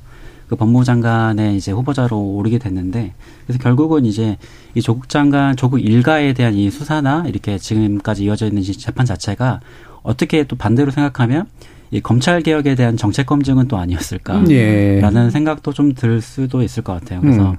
[0.49, 3.15] 그 법무부 장관의 이제 후보자로 오르게 됐는데
[3.47, 4.37] 그래서 결국은 이제
[4.75, 9.61] 이 조국 장관, 조국 일가에 대한 이 수사나 이렇게 지금까지 이어져 있는 이 재판 자체가
[10.03, 11.47] 어떻게 또 반대로 생각하면
[11.91, 14.45] 이 검찰 개혁에 대한 정책 검증은 또 아니었을까?
[14.51, 15.01] 예.
[15.01, 17.21] 라는 생각도 좀 들 수도 있을 것 같아요.
[17.21, 17.57] 그래서 음.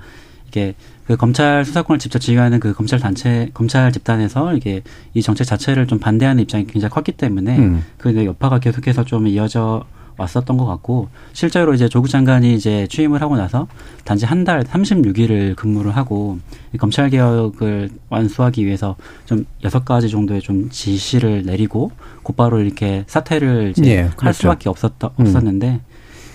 [0.47, 0.75] 이게
[1.05, 4.81] 그 검찰 수사권을 직접 지휘하는 그 검찰 단체 검찰 집단에서 이게
[5.13, 7.83] 이 정책 자체를 좀 반대하는 입장이 굉장히 컸기 때문에 음.
[7.97, 9.85] 그 여파가 계속해서 좀 이어져
[10.17, 13.67] 왔었던 것 같고 실제로 이제 조국 장관이 이제 취임을 하고 나서
[14.03, 16.39] 단지 한 달 36일을 근무를 하고
[16.73, 18.95] 이 검찰 개혁을 완수하기 위해서
[19.25, 21.91] 좀 여섯 가지 정도의 좀 지시를 내리고
[22.23, 24.37] 곧바로 이렇게 사퇴를 이제 예, 할 그렇죠.
[24.37, 25.25] 수밖에 없었던 음.
[25.25, 25.81] 없었는데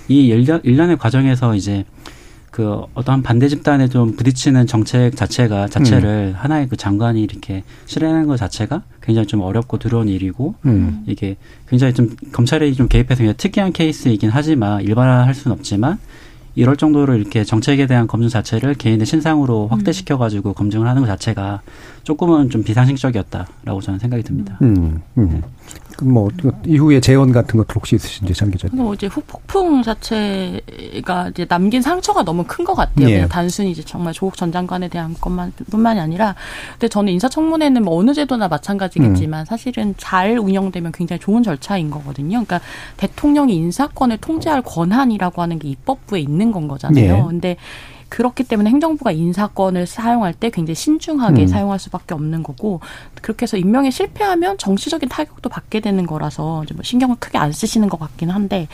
[0.08, 1.84] 이 일년 일년의 과정에서 이제
[2.52, 8.36] 그 어떠한 반대 집단에 좀 부딪히는 정책 자체가 자체를 하나의 그 장관이 이렇게 실행하는 것
[8.36, 11.02] 자체가 굉장히 좀 어렵고 두려운 일이고 음.
[11.06, 11.36] 이게
[11.66, 15.98] 굉장히 좀 검찰이 좀 개입해서 굉장히 특이한 케이스이긴 하지만 일반화할 수는 없지만
[16.54, 21.62] 이럴 정도로 이렇게 정책에 대한 검증 자체를 개인의 신상으로 확대시켜 가지고 검증을 하는 것 자체가
[22.02, 24.58] 조금은 좀 비상식적이었다라고 저는 생각이 듭니다.
[24.62, 25.00] 음.
[25.18, 25.42] 음.
[25.96, 26.30] 그뭐
[26.66, 28.76] 이후에 재원 같은 것도 혹시 있으신지 장 기자님.
[28.76, 33.08] 뭐 이제 후폭풍 자체가 이제 남긴 상처가 너무 큰 것 같아요.
[33.08, 33.26] 예.
[33.28, 36.34] 단순히 이제 정말 조국 전 장관에 대한 것만 뿐만이 아니라,
[36.72, 39.44] 근데 저는 인사청문회는 뭐 어느 제도나 마찬가지겠지만 음.
[39.44, 42.44] 사실은 잘 운영되면 굉장히 좋은 절차인 거거든요.
[42.44, 42.60] 그러니까
[42.96, 47.16] 대통령이 인사권을 통제할 권한이라고 하는 게 입법부에 있는 건 거잖아요.
[47.16, 47.22] 예.
[47.28, 47.56] 근데
[48.12, 51.46] 그렇기 때문에 행정부가 인사권을 사용할 때 굉장히 신중하게 음.
[51.46, 52.80] 사용할 수밖에 없는 거고
[53.22, 57.88] 그렇게 해서 임명에 실패하면 정치적인 타격도 받게 되는 거라서 이제 뭐 신경을 크게 안 쓰시는
[57.88, 58.68] 것 같기는 한데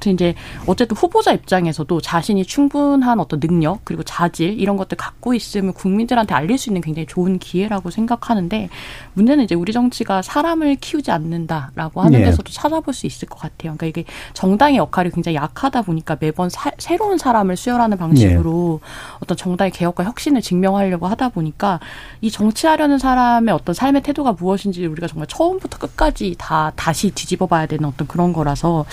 [0.00, 0.34] 아무튼 이제
[0.66, 6.56] 어쨌든 후보자 입장에서도 자신이 충분한 어떤 능력 그리고 자질 이런 것들 갖고 있으면 국민들한테 알릴
[6.56, 8.70] 수 있는 굉장히 좋은 기회라고 생각하는데
[9.12, 12.24] 문제는 이제 우리 정치가 사람을 키우지 않는다라고 하는 예.
[12.24, 13.76] 데서도 찾아볼 수 있을 것 같아요.
[13.76, 18.80] 그러니까 이게 정당의 역할이 굉장히 약하다 보니까 매번 사- 새로운 사람을 수혈하는 방식으로
[19.20, 21.78] 어떤 정당의 개혁과 혁신을 증명하려고 하다 보니까
[22.22, 27.66] 이 정치하려는 사람의 어떤 삶의 태도가 무엇인지 우리가 정말 처음부터 끝까지 다 다시 뒤집어 봐야
[27.66, 28.86] 되는 어떤 그런 거라서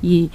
[0.00, 0.30] 이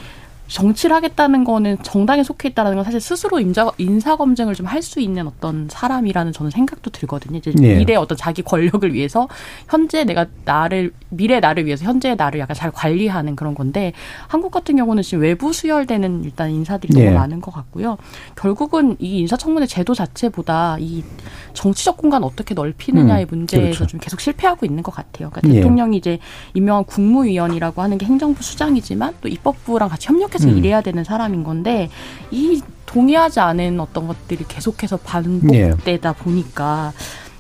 [0.50, 5.00] 정치를 하겠다는 거는 정당에 속해 있다는 건 사실 스스로 인자, 인사 검증을 좀 할 수
[5.02, 7.38] 있는 어떤 사람이라는 저는 생각도 들거든요.
[7.38, 7.76] 이제 예.
[7.76, 9.28] 미래 어떤 자기 권력을 위해서
[9.68, 13.93] 현재 내가 나를 미래 나를 위해서 현재의 나를 약간 잘 관리하는 그런 건데
[14.28, 17.06] 한국 같은 경우는 지금 외부 수혈되는 일단 인사들이 예.
[17.06, 17.97] 너무 많은 것 같고요.
[18.36, 21.04] 결국은 이 인사청문회 제도 자체보다 이
[21.54, 23.88] 정치적 공간 어떻게 넓히느냐의 음, 문제에서 그렇죠.
[23.88, 25.30] 좀 계속 실패하고 있는 것 같아요.
[25.30, 25.56] 그러니까 예.
[25.56, 26.20] 대통령이 이제
[26.54, 30.58] 임명한 국무위원이라고 하는 게 행정부 수장이지만 또 입법부랑 같이 협력해서 음.
[30.58, 31.90] 일해야 되는 사람인 건데
[32.32, 36.94] 이 동의하지 않은 어떤 것들이 계속해서 반복되다 보니까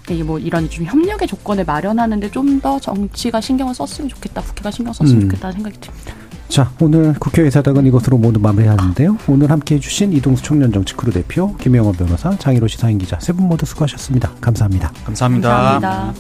[0.09, 4.91] 이게 뭐 이런 좀 협력의 조건을 마련하는데 좀 더 정치가 신경을 썼으면 좋겠다, 국회가 신경
[4.93, 5.29] 썼으면 음.
[5.29, 6.13] 좋겠다는 생각이 듭니다.
[6.49, 9.17] 자, 오늘 국회 의사당은 이것으로 모두 마무리하는데요.
[9.27, 13.47] 오늘 함께 해주신 이동수 청년 정치 크루 대표, 김영원 변호사, 장일호 시사인 기자 세 분
[13.47, 14.31] 모두 수고하셨습니다.
[14.41, 14.91] 감사합니다.
[15.05, 15.49] 감사합니다.
[15.69, 16.13] 감사합니다.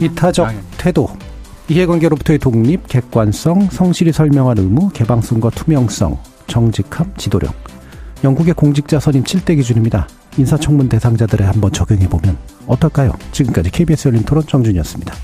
[0.00, 0.58] 이타적 아, 예.
[0.76, 1.08] 태도,
[1.68, 7.54] 이해관계로부터의 독립, 객관성, 성실히 설명할 의무, 개방성과 투명성, 정직함, 지도력.
[8.24, 10.08] 영국의 공직자 선임 7대 기준입니다.
[10.36, 12.36] 인사청문 대상자들에 한번 적용해보면
[12.66, 13.12] 어떨까요?
[13.32, 15.14] 지금까지 KBS 열린 토론 정준희였습니다.